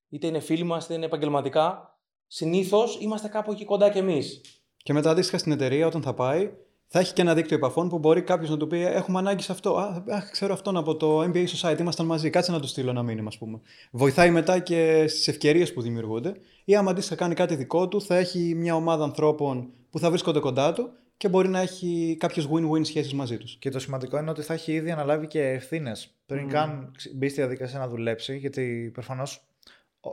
Είτε 0.10 0.28
είναι 0.28 0.40
φίλοι 0.40 0.64
μας, 0.64 0.86
είτε 0.86 0.94
είναι 0.94 1.06
επαγγελματικά. 1.06 2.00
Συνήθως 2.28 2.98
είμαστε 3.00 3.28
κάπου 3.28 3.52
εκεί 3.52 3.66
κοντά 3.66 3.90
κι 3.90 3.98
εμείς. 3.98 4.42
Και 4.78 4.94
μετά 4.94 5.10
αντίστοιχα 5.10 5.38
στην 5.38 5.52
εταιρεία, 5.52 5.88
όταν 5.88 6.02
θα 6.02 6.14
πάει, 6.14 6.52
θα 6.94 7.00
έχει 7.00 7.14
και 7.14 7.22
ένα 7.22 7.34
δίκτυο 7.34 7.58
επαφών 7.58 7.90
που 7.90 8.00
μπορεί 8.00 8.22
κάποιος 8.22 8.50
να 8.50 8.58
του 8.58 8.68
πει: 8.68 8.86
Έχουμε 8.86 9.20
ανάγκη 9.20 9.44
σε 9.44 9.52
αυτό. 9.52 9.78
Α, 9.78 10.04
ξέρω 10.32 10.54
αυτόν 10.54 10.78
από 10.78 10.96
το 10.96 11.24
MBA 11.24 11.46
Society, 11.48 11.80
ήμασταν 11.80 12.06
μαζί. 12.06 12.30
Κάτσε 12.30 12.52
να 12.52 12.60
του 12.60 12.68
στείλω 12.68 12.90
ένα 12.90 13.04
μήνυμα, 13.04 13.28
ας 13.28 13.38
πούμε. 13.38 13.60
Βοηθάει 13.92 14.32
μετά 14.32 14.60
και 14.60 15.06
στις 15.08 15.28
ευκαιρίες 15.28 15.74
που 15.74 15.82
δημιουργούνται. 15.82 16.34
Ή 16.66 16.76
άμα 16.76 16.92
αντίστοιχα 16.92 17.16
κάνει 17.16 17.34
κάτι 17.34 17.56
δικό 17.56 17.88
του, 17.88 18.02
θα 18.02 18.16
έχει 18.16 18.54
μια 18.56 18.76
ομάδα 18.76 19.04
ανθρώπων 19.04 19.70
που 19.90 20.00
θα 20.00 20.10
βρίσκονται 20.10 20.40
κοντά 20.40 20.74
του 20.74 20.90
και 21.18 21.30
μπορεί 21.30 21.48
να 21.48 21.60
έχει 21.60 22.18
κάποιες 22.20 22.48
win-win 22.52 22.86
σχέσεις 22.86 23.14
μαζί 23.14 23.38
τους. 23.38 23.56
Και 23.60 23.70
το 23.70 23.80
σημαντικό 23.80 24.18
είναι 24.18 24.30
ότι 24.30 24.42
θα 24.42 24.54
έχει 24.54 24.72
ήδη 24.72 24.92
αναλάβει 24.92 25.28
και 25.28 25.42
ευθύνες 25.42 26.16
πριν 26.26 26.48
mm. 26.48 26.52
καν 26.52 26.92
μπει 27.14 27.30
στη 27.30 27.42
διαδικασία 27.42 27.80
να 27.80 27.88
δουλέψει, 27.88 28.38
γιατί 28.38 28.90
προφανώς 28.94 29.44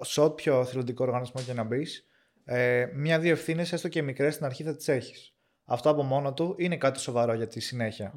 σε 0.00 0.20
όποιο 0.20 0.64
θελοντικό 0.64 1.04
οργανισμό 1.04 1.42
και 1.42 1.52
να 1.52 1.62
μπεις, 1.62 2.06
ε, 2.44 2.86
μια-δύο 2.94 3.32
ευθύνες, 3.32 3.72
έστω 3.72 3.88
και 3.88 4.02
μικρές, 4.02 4.34
στην 4.34 4.46
αρχή 4.46 4.62
θα 4.62 4.76
τις 4.76 4.88
έχεις 4.88 5.32
αυτό 5.70 5.90
από 5.90 6.02
μόνο 6.02 6.32
του 6.32 6.54
είναι 6.58 6.76
κάτι 6.76 7.00
σοβαρό 7.00 7.34
για 7.34 7.46
τη 7.46 7.60
συνέχεια. 7.60 8.14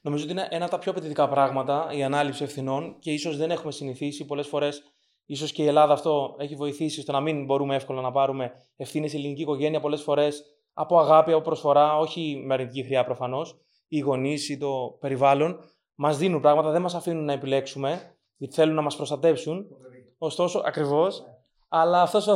Νομίζω 0.00 0.24
ότι 0.24 0.32
είναι 0.32 0.46
ένα 0.50 0.64
από 0.64 0.74
τα 0.74 0.78
πιο 0.78 0.90
απαιτητικά 0.90 1.28
πράγματα 1.28 1.88
η 1.92 2.02
ανάληψη 2.02 2.42
ευθυνών 2.44 2.96
και 2.98 3.10
ίσως 3.10 3.36
δεν 3.36 3.50
έχουμε 3.50 3.72
συνηθίσει 3.72 4.24
πολλές 4.24 4.46
φορές. 4.46 4.82
ίσως 5.26 5.52
και 5.52 5.62
η 5.62 5.66
Ελλάδα 5.66 5.92
αυτό 5.92 6.34
έχει 6.38 6.54
βοηθήσει 6.54 7.00
στο 7.00 7.12
να 7.12 7.20
μην 7.20 7.44
μπορούμε 7.44 7.74
εύκολα 7.74 8.00
να 8.00 8.10
πάρουμε 8.10 8.52
ευθύνες 8.76 9.12
η 9.12 9.16
ελληνική 9.16 9.42
οικογένεια 9.42 9.80
πολλές 9.80 10.02
φορές 10.02 10.44
από 10.72 10.98
αγάπη, 10.98 11.32
από 11.32 11.40
προσφορά, 11.40 11.98
όχι 11.98 12.42
με 12.46 12.54
αρνητική 12.54 12.82
χρειά 12.82 13.04
προφανώς. 13.04 13.58
Οι 13.88 13.98
γονείς 13.98 14.48
ή 14.48 14.58
το 14.58 14.96
περιβάλλον 15.00 15.58
μας 15.94 16.18
δίνουν 16.18 16.40
πράγματα, 16.40 16.70
δεν 16.70 16.82
μας 16.82 16.94
αφήνουν 16.94 17.24
να 17.24 17.32
επιλέξουμε, 17.32 18.16
γιατί 18.36 18.54
θέλουν 18.54 18.74
να 18.74 18.82
μας 18.82 18.96
προστατεύσουν. 18.96 19.66
Ωστόσο, 20.18 20.62
ακριβώς. 20.64 21.24
Αλλά 21.68 22.02
αυτός, 22.02 22.28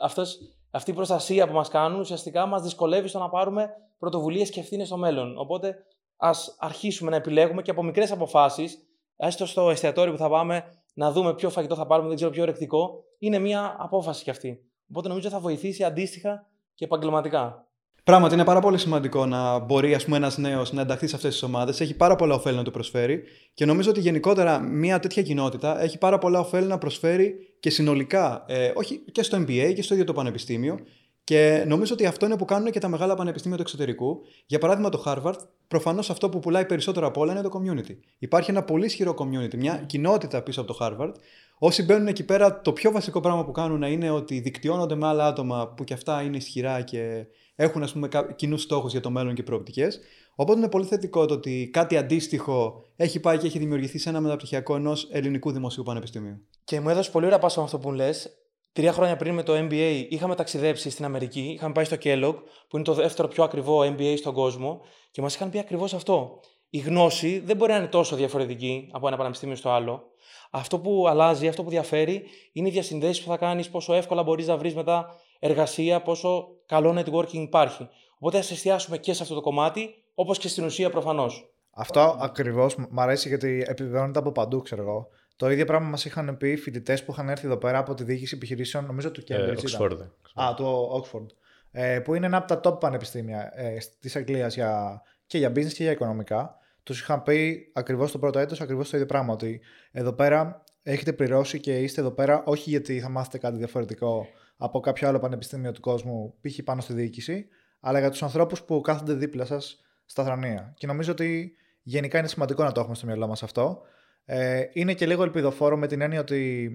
αυτός 0.00 0.38
αυτή 0.76 0.90
η 0.90 0.94
προστασία 0.94 1.46
που 1.46 1.52
μας 1.52 1.68
κάνουν 1.68 2.00
ουσιαστικά 2.00 2.46
μας 2.46 2.62
δυσκολεύει 2.62 3.08
στο 3.08 3.18
να 3.18 3.28
πάρουμε 3.28 3.70
πρωτοβουλίες 3.98 4.50
και 4.50 4.60
ευθύνες 4.60 4.86
στο 4.86 4.96
μέλλον. 4.96 5.38
Οπότε 5.38 5.76
ας 6.16 6.56
αρχίσουμε 6.58 7.10
να 7.10 7.16
επιλέγουμε 7.16 7.62
και 7.62 7.70
από 7.70 7.82
μικρές 7.82 8.12
αποφάσεις, 8.12 8.78
έστω 9.16 9.46
στο 9.46 9.70
εστιατόριο 9.70 10.12
που 10.12 10.18
θα 10.18 10.28
πάμε, 10.28 10.64
να 10.94 11.12
δούμε 11.12 11.34
ποιο 11.34 11.50
φαγητό 11.50 11.74
θα 11.74 11.86
πάρουμε, 11.86 12.08
δεν 12.08 12.16
ξέρω 12.16 12.30
ποιο 12.30 12.44
ρεκτικό, 12.44 13.04
είναι 13.18 13.38
μια 13.38 13.76
απόφαση 13.78 14.24
κι 14.24 14.30
αυτή. 14.30 14.70
Οπότε 14.90 15.08
νομίζω 15.08 15.28
θα 15.28 15.40
βοηθήσει 15.40 15.84
αντίστοιχα 15.84 16.46
και 16.74 16.84
επαγγελματικά. 16.84 17.65
Πράγματι, 18.06 18.34
είναι 18.34 18.44
πάρα 18.44 18.60
πολύ 18.60 18.78
σημαντικό 18.78 19.26
να 19.26 19.58
μπορεί 19.58 19.96
ένας 20.06 20.38
νέος 20.38 20.72
να 20.72 20.80
ενταχθεί 20.80 21.06
σε 21.06 21.16
αυτές 21.16 21.32
τις 21.32 21.42
ομάδες. 21.42 21.80
Έχει 21.80 21.94
πάρα 21.94 22.16
πολλά 22.16 22.34
ωφέλη 22.34 22.56
να 22.56 22.62
του 22.62 22.70
προσφέρει 22.70 23.22
και 23.54 23.64
νομίζω 23.64 23.90
ότι 23.90 24.00
γενικότερα 24.00 24.60
μια 24.60 24.98
τέτοια 24.98 25.22
κοινότητα 25.22 25.82
έχει 25.82 25.98
πάρα 25.98 26.18
πολλά 26.18 26.40
ωφέλη 26.40 26.66
να 26.66 26.78
προσφέρει 26.78 27.34
και 27.60 27.70
συνολικά, 27.70 28.44
ε, 28.48 28.72
όχι 28.74 28.98
και 29.12 29.22
στο 29.22 29.38
MBA 29.38 29.72
και 29.74 29.82
στο 29.82 29.94
ίδιο 29.94 30.06
το 30.06 30.12
πανεπιστήμιο. 30.12 30.78
Και 31.24 31.64
νομίζω 31.66 31.92
ότι 31.94 32.06
αυτό 32.06 32.26
είναι 32.26 32.36
που 32.36 32.44
κάνουν 32.44 32.70
και 32.70 32.78
τα 32.78 32.88
μεγάλα 32.88 33.14
πανεπιστήμια 33.14 33.56
του 33.56 33.62
εξωτερικού. 33.62 34.20
Για 34.46 34.58
παράδειγμα, 34.58 34.88
το 34.88 35.02
Harvard, 35.06 35.38
προφανώς 35.68 36.10
αυτό 36.10 36.28
που 36.28 36.38
πουλάει 36.38 36.66
περισσότερο 36.66 37.06
από 37.06 37.20
όλα 37.20 37.32
είναι 37.32 37.42
το 37.42 37.50
community. 37.52 37.96
Υπάρχει 38.18 38.50
ένα 38.50 38.62
πολύ 38.62 38.84
ισχυρό 38.84 39.14
community, 39.18 39.54
μια 39.56 39.76
κοινότητα 39.86 40.42
πίσω 40.42 40.60
από 40.60 40.74
το 40.74 40.78
Harvard. 40.80 41.12
Όσοι 41.58 41.82
μπαίνουν 41.82 42.06
εκεί 42.06 42.24
πέρα, 42.24 42.60
το 42.60 42.72
πιο 42.72 42.90
βασικό 42.90 43.20
πράγμα 43.20 43.44
που 43.44 43.52
κάνουν 43.52 43.82
είναι 43.82 44.10
ότι 44.10 44.40
δικτυώνονται 44.40 44.94
με 44.94 45.06
άλλα 45.06 45.26
άτομα 45.26 45.68
που 45.68 45.84
κι 45.84 45.92
αυτά 45.92 46.22
είναι 46.22 46.36
ισχυρά 46.36 46.80
και 46.80 47.26
έχουν 47.56 47.82
ας 47.82 47.92
πούμε, 47.92 48.08
κοινούς 48.36 48.62
στόχους 48.62 48.92
για 48.92 49.00
το 49.00 49.10
μέλλον 49.10 49.34
και 49.34 49.42
προοπτικές. 49.42 50.00
Οπότε 50.34 50.58
είναι 50.58 50.68
πολύ 50.68 50.84
θετικό 50.84 51.26
το 51.26 51.34
ότι 51.34 51.70
κάτι 51.72 51.96
αντίστοιχο 51.96 52.84
έχει 52.96 53.20
πάει 53.20 53.38
και 53.38 53.46
έχει 53.46 53.58
δημιουργηθεί 53.58 53.98
σε 53.98 54.08
ένα 54.08 54.20
μεταπτυχιακό 54.20 54.74
ενός 54.74 55.08
ελληνικού 55.10 55.52
δημοσίου 55.52 55.82
πανεπιστημίου. 55.82 56.46
Και 56.64 56.80
μου 56.80 56.88
έδωσε 56.88 57.10
πολύ 57.10 57.26
ωραία 57.26 57.38
πάσο 57.38 57.60
αυτό 57.60 57.78
που 57.78 57.92
λες. 57.92 58.30
Τρία 58.72 58.92
χρόνια 58.92 59.16
πριν 59.16 59.34
με 59.34 59.42
το 59.42 59.52
MBA 59.56 60.06
είχαμε 60.08 60.34
ταξιδέψει 60.34 60.90
στην 60.90 61.04
Αμερική, 61.04 61.40
είχαμε 61.40 61.72
πάει 61.72 61.84
στο 61.84 61.96
Kellogg, 62.02 62.34
που 62.68 62.76
είναι 62.76 62.84
το 62.84 62.94
δεύτερο 62.94 63.28
πιο 63.28 63.44
ακριβό 63.44 63.80
MBA 63.80 64.14
στον 64.16 64.34
κόσμο, 64.34 64.80
και 65.10 65.22
μας 65.22 65.34
είχαν 65.34 65.50
πει 65.50 65.58
ακριβώς 65.58 65.94
αυτό. 65.94 66.40
Η 66.70 66.78
γνώση 66.78 67.38
δεν 67.38 67.56
μπορεί 67.56 67.72
να 67.72 67.78
είναι 67.78 67.86
τόσο 67.86 68.16
διαφορετική 68.16 68.88
από 68.92 69.06
ένα 69.06 69.16
πανεπιστήμιο 69.16 69.56
στο 69.56 69.70
άλλο. 69.70 70.02
Αυτό 70.50 70.78
που 70.78 71.08
αλλάζει, 71.08 71.48
αυτό 71.48 71.62
που 71.62 71.70
διαφέρει, 71.70 72.22
είναι 72.52 72.68
οι 72.68 72.70
διασυνδέσεις 72.70 73.22
που 73.22 73.30
θα 73.30 73.36
κάνεις, 73.36 73.68
πόσο 73.68 73.94
εύκολα 73.94 74.22
μπορείς 74.22 74.46
να 74.46 74.56
βρεις 74.56 74.74
μετά 74.74 75.14
εργασία, 75.38 76.02
πόσο 76.02 76.48
καλό 76.66 77.00
networking 77.00 77.32
υπάρχει. 77.32 77.88
Οπότε 78.14 78.38
ας 78.38 78.50
εστιάσουμε 78.50 78.98
και 78.98 79.12
σε 79.12 79.22
αυτό 79.22 79.34
το 79.34 79.40
κομμάτι, 79.40 79.94
όπως 80.14 80.38
και 80.38 80.48
στην 80.48 80.64
ουσία 80.64 80.90
προφανώς. 80.90 81.50
Αυτό 81.70 82.16
ακριβώς 82.20 82.76
μου 82.76 83.00
αρέσει 83.00 83.28
γιατί 83.28 83.64
επιβεβαιώνεται 83.66 84.18
από 84.18 84.32
παντού, 84.32 84.62
ξέρω 84.62 84.82
εγώ. 84.82 85.08
Το 85.36 85.50
ίδιο 85.50 85.64
πράγμα 85.64 85.88
μας 85.88 86.04
είχαν 86.04 86.36
πει 86.36 86.56
φοιτητές 86.56 87.04
που 87.04 87.12
είχαν 87.12 87.28
έρθει 87.28 87.46
εδώ 87.46 87.56
πέρα 87.56 87.78
από 87.78 87.94
τη 87.94 88.04
διοίκηση 88.04 88.34
επιχειρήσεων, 88.36 88.84
νομίζω 88.84 89.10
του 89.10 89.22
Cambridge. 89.28 89.64
Ε, 89.64 89.76
Oxford. 89.78 89.98
Α, 90.34 90.54
του 90.54 90.88
Oxford. 91.02 91.26
Ε, 91.70 92.00
που 92.00 92.14
είναι 92.14 92.26
ένα 92.26 92.36
από 92.36 92.56
τα 92.56 92.60
top 92.70 92.80
πανεπιστήμια 92.80 93.52
ε, 93.54 93.76
της 94.00 94.16
Αγγλίας 94.16 94.54
για, 94.54 95.02
και 95.26 95.38
για 95.38 95.50
business 95.50 95.72
και 95.72 95.82
για 95.82 95.90
οικονομικά. 95.90 96.58
Τους 96.82 97.00
είχαν 97.00 97.22
πει 97.22 97.70
ακριβώς 97.72 98.12
το 98.12 98.18
πρώτο 98.18 98.38
έτος 98.38 98.60
ακριβώς 98.60 98.90
το 98.90 98.96
ίδιο 98.96 99.08
πράγμα. 99.08 99.32
Ότι 99.32 99.60
εδώ 99.92 100.12
πέρα 100.12 100.64
έχετε 100.82 101.12
πληρώσει 101.12 101.60
και 101.60 101.78
είστε 101.78 102.00
εδώ 102.00 102.10
πέρα 102.10 102.42
όχι 102.46 102.70
γιατί 102.70 103.00
θα 103.00 103.08
μάθετε 103.08 103.38
κάτι 103.38 103.56
διαφορετικό 103.56 104.26
από 104.56 104.80
κάποιο 104.80 105.08
άλλο 105.08 105.18
πανεπιστήμιο 105.18 105.72
του 105.72 105.80
κόσμου, 105.80 106.34
π.χ. 106.40 106.62
πάνω 106.64 106.80
στη 106.80 106.92
διοίκηση, 106.92 107.48
αλλά 107.80 107.98
για 107.98 108.10
τους 108.10 108.22
ανθρώπους 108.22 108.62
που 108.62 108.80
κάθονται 108.80 109.14
δίπλα 109.14 109.44
σας 109.44 109.80
στα 110.04 110.24
θρανία. 110.24 110.74
Και 110.76 110.86
νομίζω 110.86 111.12
ότι 111.12 111.54
γενικά 111.82 112.18
είναι 112.18 112.28
σημαντικό 112.28 112.64
να 112.64 112.72
το 112.72 112.80
έχουμε 112.80 112.96
στο 112.96 113.06
μυαλό 113.06 113.26
μας 113.26 113.42
αυτό. 113.42 113.80
Ε, 114.24 114.64
είναι 114.72 114.94
και 114.94 115.06
λίγο 115.06 115.22
ελπιδοφόρο 115.22 115.76
με 115.76 115.86
την 115.86 116.00
έννοια 116.00 116.20
ότι 116.20 116.70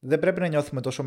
δεν 0.00 0.18
πρέπει 0.18 0.40
να 0.40 0.46
νιώθουμε 0.46 0.80
τόσο 0.80 1.04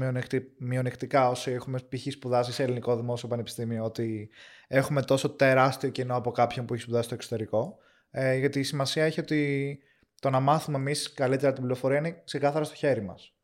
μειονεκτικά 0.58 1.30
όσοι 1.30 1.52
έχουμε 1.52 1.80
π.χ. 1.80 2.12
σπουδάσει 2.12 2.52
σε 2.52 2.64
ελληνικό 2.64 2.96
δημόσιο 2.96 3.28
πανεπιστήμιο, 3.28 3.84
ότι 3.84 4.30
έχουμε 4.68 5.02
τόσο 5.02 5.30
τεράστιο 5.30 5.90
κοινό 5.90 6.16
από 6.16 6.32
κάποιον 6.32 6.66
που 6.66 6.74
έχει 6.74 6.84
σπουδάσει 6.84 7.06
στο 7.06 7.16
εξωτερικό. 7.16 7.78
Ε, 8.12 8.36
γιατί 8.36 8.60
η 8.60 8.64
σημασία 8.64 9.04
έχει 9.04 9.20
ότι 9.20 9.80
το 10.20 10.30
να 10.30 10.40
μάθουμε 10.40 10.78
εμείς 10.78 11.14
καλύτερα 11.14 11.54
την 11.54 11.62
πληροφορία 11.62 11.98
είναι 11.98 12.22
ξεκάθαρα 12.26 12.66
στο 12.66 12.76
χέρι 12.76 13.02
μας. 13.02 13.37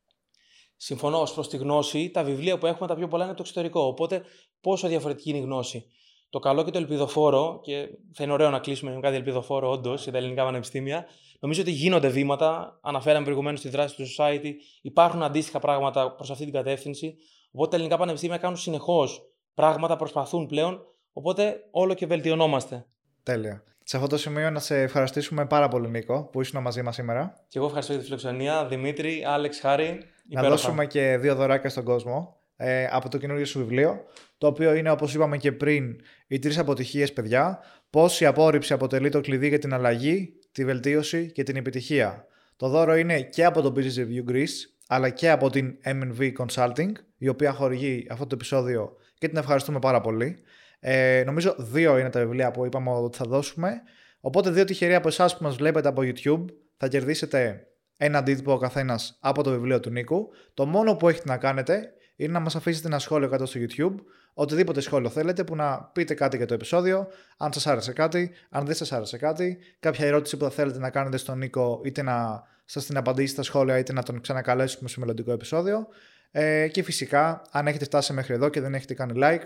Συμφωνώ 0.86 1.22
ως 1.22 1.34
προς 1.34 1.48
τη 1.48 1.58
γνώση. 1.58 2.10
Τα 2.10 2.24
βιβλία 2.24 2.58
που 2.58 2.66
έχουμε 2.66 2.88
τα 2.88 2.96
πιο 2.96 3.08
πολλά 3.08 3.24
είναι 3.24 3.34
το 3.34 3.42
εξωτερικό. 3.42 3.82
Οπότε, 3.82 4.22
πόσο 4.62 4.88
διαφορετική 4.88 5.30
είναι 5.30 5.38
η 5.38 5.42
γνώση. 5.42 5.86
το 6.30 6.40
καλό 6.40 6.64
και 6.64 6.72
το 6.72 6.78
ελπιδοφόρο, 6.78 7.60
και 7.64 7.88
θα 8.14 8.24
είναι 8.24 8.34
ωραίο 8.34 8.50
να 8.50 8.60
κλείσουμε 8.60 8.94
με 8.94 9.00
κάτι 9.00 9.16
ελπιδοφόρο, 9.16 9.70
όντως, 9.70 10.04
για 10.04 10.12
τα 10.12 10.18
ελληνικά 10.18 10.44
πανεπιστήμια. 10.44 11.06
Νομίζω 11.40 11.62
ότι 11.62 11.72
γίνονται 11.72 12.08
βήματα. 12.08 12.80
Αναφέραμε 12.82 13.24
προηγουμένως 13.24 13.62
τη 13.62 13.70
δράση 13.70 13.96
του 13.96 14.04
Society. 14.18 14.52
Υπάρχουν 14.82 15.24
αντίστοιχα 15.24 15.60
πράγματα 15.60 16.16
προς 16.16 16.32
αυτή 16.32 16.44
την 16.44 16.54
κατεύθυνση. 16.54 17.16
Οπότε 17.52 17.70
τα 17.70 17.76
ελληνικά 17.76 17.98
πανεπιστήμια 17.98 18.38
κάνουν 18.38 18.58
συνεχώς 18.58 19.22
πράγματα, 19.54 19.96
προσπαθούν 19.96 20.46
πλέον. 20.46 20.82
Οπότε 21.14 21.56
όλο 21.72 21.94
και 21.94 22.06
βελτιωνόμαστε. 22.06 22.86
Τέλεια. 23.24 23.64
Σε 23.84 23.98
αυτό 23.98 24.10
το 24.10 24.18
σημείο 24.18 24.50
να 24.50 24.60
σε 24.60 24.82
ευχαριστήσουμε 24.82 25.46
πάρα 25.46 25.68
πολύ, 25.68 25.90
Νίκο, 25.90 26.30
που 26.32 26.42
ήσουν 26.42 26.62
μαζί 26.62 26.82
μας 26.82 26.96
σήμερα. 26.96 27.34
Και 27.48 27.58
εγώ 27.58 27.68
ευχαριστώ 27.68 27.94
για 27.94 28.02
τη 28.02 28.08
φιλοξενία. 28.08 28.66
Δημήτρη, 28.66 29.24
Άλεξ, 29.28 29.60
Χάρη. 29.60 30.13
Να 30.30 30.44
δώσουμε 30.44 30.86
και 30.86 31.18
δύο 31.20 31.36
δωράκια 31.36 31.70
στον 31.70 31.84
κόσμο 31.84 32.38
ε, 32.56 32.88
από 32.92 33.10
το 33.10 33.18
καινούργιο 33.18 33.46
σου 33.46 33.60
βιβλίο, 33.60 34.04
το 34.38 34.48
οποίο 34.48 34.74
είναι, 34.74 34.90
όπως 34.90 35.14
είπαμε 35.14 35.38
και 35.38 35.52
πριν, 35.52 35.96
οι 36.28 36.40
τρεις 36.40 36.58
αποτυχίες, 36.58 37.14
παιδιά. 37.14 37.60
Πώς 37.90 38.22
η 38.22 38.26
απόρριψη 38.26 38.74
αποτελεί 38.74 39.10
το 39.10 39.22
κλειδί 39.22 39.48
για 39.48 39.60
την 39.60 39.74
αλλαγή, 39.74 40.34
τη 40.52 40.66
βελτίωση 40.66 41.32
και 41.32 41.44
την 41.44 41.56
επιτυχία. 41.56 42.26
Το 42.56 42.68
δώρο 42.68 42.96
είναι 42.96 43.22
και 43.22 43.46
από 43.46 43.62
το 43.62 43.74
Business 43.76 44.00
Review 44.00 44.32
Greece, 44.32 44.70
αλλά 44.88 45.10
και 45.10 45.30
από 45.30 45.50
την 45.50 45.78
MNV 45.86 46.32
Consulting, 46.38 46.92
η 47.18 47.28
οποία 47.28 47.52
χορηγεί 47.52 48.08
αυτό 48.10 48.28
το 48.28 48.36
επεισόδιο 48.36 48.96
και 49.18 49.28
την 49.28 49.38
ευχαριστούμε 49.38 49.80
πάρα 49.80 50.02
πολύ. 50.02 50.38
Ε, 50.80 51.24
νομίζω 51.26 51.56
δύο 51.58 51.98
είναι 51.98 52.10
τα 52.10 52.20
βιβλία 52.20 52.52
που 52.52 52.66
είπαμε 52.66 52.90
ότι 52.90 53.18
θα 53.18 53.26
δώσουμε. 53.26 53.82
Οπότε 54.20 54.50
δύο 54.50 54.64
τυχεροί 54.64 54.96
από 54.96 55.08
εσάς 55.08 55.38
που 55.38 55.44
μας 55.44 55.56
βλέπετε 55.56 55.88
από 55.88 56.02
YouTube 56.06 56.46
θα 56.78 56.88
κερδίσετε 56.88 57.68
ένα 57.98 58.18
αντίτυπο 58.18 58.54
ο 58.54 58.58
καθένας 58.58 59.18
από 59.20 59.44
το 59.44 59.50
βιβλίο 59.50 59.80
του 59.80 59.90
Νίκου. 59.90 60.30
Το 60.54 60.66
μόνο 60.66 60.96
που 60.96 61.10
έχετε 61.10 61.30
να 61.30 61.38
κάνετε 61.38 61.94
είναι 62.16 62.32
να 62.32 62.40
μας 62.40 62.56
αφήσετε 62.56 62.88
ένα 62.88 63.00
σχόλιο 63.00 63.30
κάτω 63.30 63.46
στο 63.46 63.60
YouTube, 63.60 63.96
οτιδήποτε 64.34 64.82
σχόλιο 64.82 65.10
θέλετε, 65.10 65.44
που 65.44 65.56
να 65.56 65.84
πείτε 65.84 66.14
κάτι 66.14 66.38
για 66.38 66.46
το 66.46 66.54
επεισόδιο, 66.54 67.08
αν 67.38 67.54
σας 67.54 67.68
άρεσε 67.68 67.94
κάτι, 67.94 68.32
αν 68.50 68.66
δεν 68.66 68.76
σας 68.76 68.92
άρεσε 68.92 69.18
κάτι, 69.18 69.58
κάποια 69.80 70.08
ερώτηση 70.08 70.38
που 70.38 70.44
θα 70.44 70.50
θέλετε 70.50 70.80
να 70.80 70.90
κάνετε 70.90 71.18
στον 71.18 71.38
Νίκο, 71.38 71.82
είτε 71.84 72.02
να 72.02 72.44
σας 72.66 72.86
την 72.86 72.98
απαντήσει 72.98 73.34
στα 73.34 73.44
σχόλια, 73.44 73.78
είτε 73.78 73.94
να 73.94 74.04
τον 74.04 74.22
ξανακαλέσουμε 74.22 74.90
σε 74.90 75.00
μελλοντικό 75.00 75.32
επεισόδιο. 75.32 75.88
Ε, 76.32 76.68
και 76.68 76.84
φυσικά, 76.84 77.42
αν 77.52 77.68
έχετε 77.68 77.86
φτάσει 77.86 78.14
μέχρι 78.14 78.34
εδώ 78.34 78.50
και 78.50 78.62
δεν 78.62 78.74
έχετε 78.74 78.94
κάνει 78.94 79.14
like, 79.16 79.44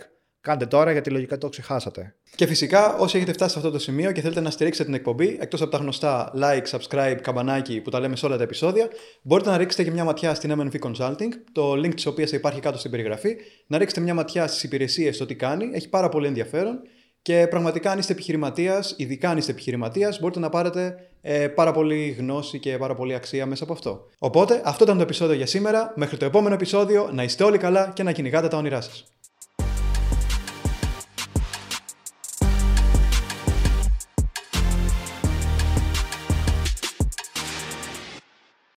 Κάντε 0.48 0.66
τώρα 0.66 0.92
γιατί 0.92 1.10
λογικά 1.10 1.38
το 1.38 1.50
ξεχάσατε. 1.50 2.16
Και 2.36 2.46
φυσικά, 2.46 2.96
όσοι 2.96 3.18
έχετε 3.18 3.34
φτάσει 3.34 3.52
σε 3.52 3.58
αυτό 3.58 3.72
το 3.72 3.80
σημείο 3.80 4.12
και 4.12 4.22
θέλετε 4.22 4.42
να 4.42 4.50
στηρίξετε 4.50 4.86
την 4.86 4.94
εκπομπή, 4.94 5.38
εκτός 5.40 5.62
από 5.62 5.72
τα 5.72 5.78
γνωστά 5.78 6.34
like, 6.42 6.78
subscribe, 6.78 7.18
καμπανάκι 7.22 7.82
που 7.82 7.90
τα 7.90 8.00
λέμε 8.00 8.16
σε 8.16 8.26
όλα 8.26 8.38
τα 8.38 8.44
επεισόδια, 8.44 8.88
μπορείτε 9.22 9.50
να 9.50 9.58
ρίξετε 9.58 9.84
και 9.84 9.92
μια 9.92 10.04
ματιά 10.04 10.34
στην 10.34 10.54
MNV 10.60 10.80
Consulting, 10.80 11.30
το 11.52 11.72
link 11.72 11.94
της 11.96 12.06
οποίας 12.06 12.32
υπάρχει 12.32 12.60
κάτω 12.60 12.78
στην 12.78 12.92
περιγραφή, 12.92 13.36
να 13.68 13.78
ρίξετε 13.78 14.02
μια 14.02 14.14
ματιά 14.14 14.48
στις 14.48 14.64
υπηρεσίες, 14.64 15.18
το 15.18 15.26
τι 15.26 15.36
κάνει, 15.36 15.70
έχει 15.74 15.90
πάρα 15.90 16.10
πολύ 16.10 16.28
ενδιαφέρον. 16.28 16.80
Και 17.22 17.48
πραγματικά, 17.50 17.92
αν 17.92 18.00
είστε 18.00 18.14
επιχειρηματίας, 18.14 18.94
ειδικά 18.98 19.30
αν 19.30 19.38
είστε 19.38 19.52
επιχειρηματίας, 19.52 20.20
μπορείτε 20.20 20.40
να 20.40 20.50
πάρετε 20.50 20.96
ε, 21.22 21.48
πάρα 21.48 21.72
πολύ 21.72 22.16
γνώση 22.20 22.60
και 22.60 22.78
πάρα 22.78 22.96
πολύ 22.96 23.14
αξία 23.14 23.46
μέσα 23.46 23.64
από 23.64 23.74
αυτό. 23.74 24.06
Οπότε, 24.18 24.62
αυτό 24.66 24.84
ήταν 24.84 24.98
το 24.98 25.04
επεισόδιο 25.04 25.36
για 25.36 25.46
σήμερα. 25.46 25.94
Μέχρι 25.96 26.18
το 26.18 26.26
επόμενο 26.26 26.56
επεισόδιο, 26.56 27.10
να 27.14 27.24
είστε 27.24 27.44
όλοι 27.44 27.58
καλά 27.58 27.92
και 27.96 28.04
να 28.04 28.12
κυνηγάτε 28.12 28.48
τα 28.48 28.58
όνειρά 28.58 28.82
σας. 28.82 29.06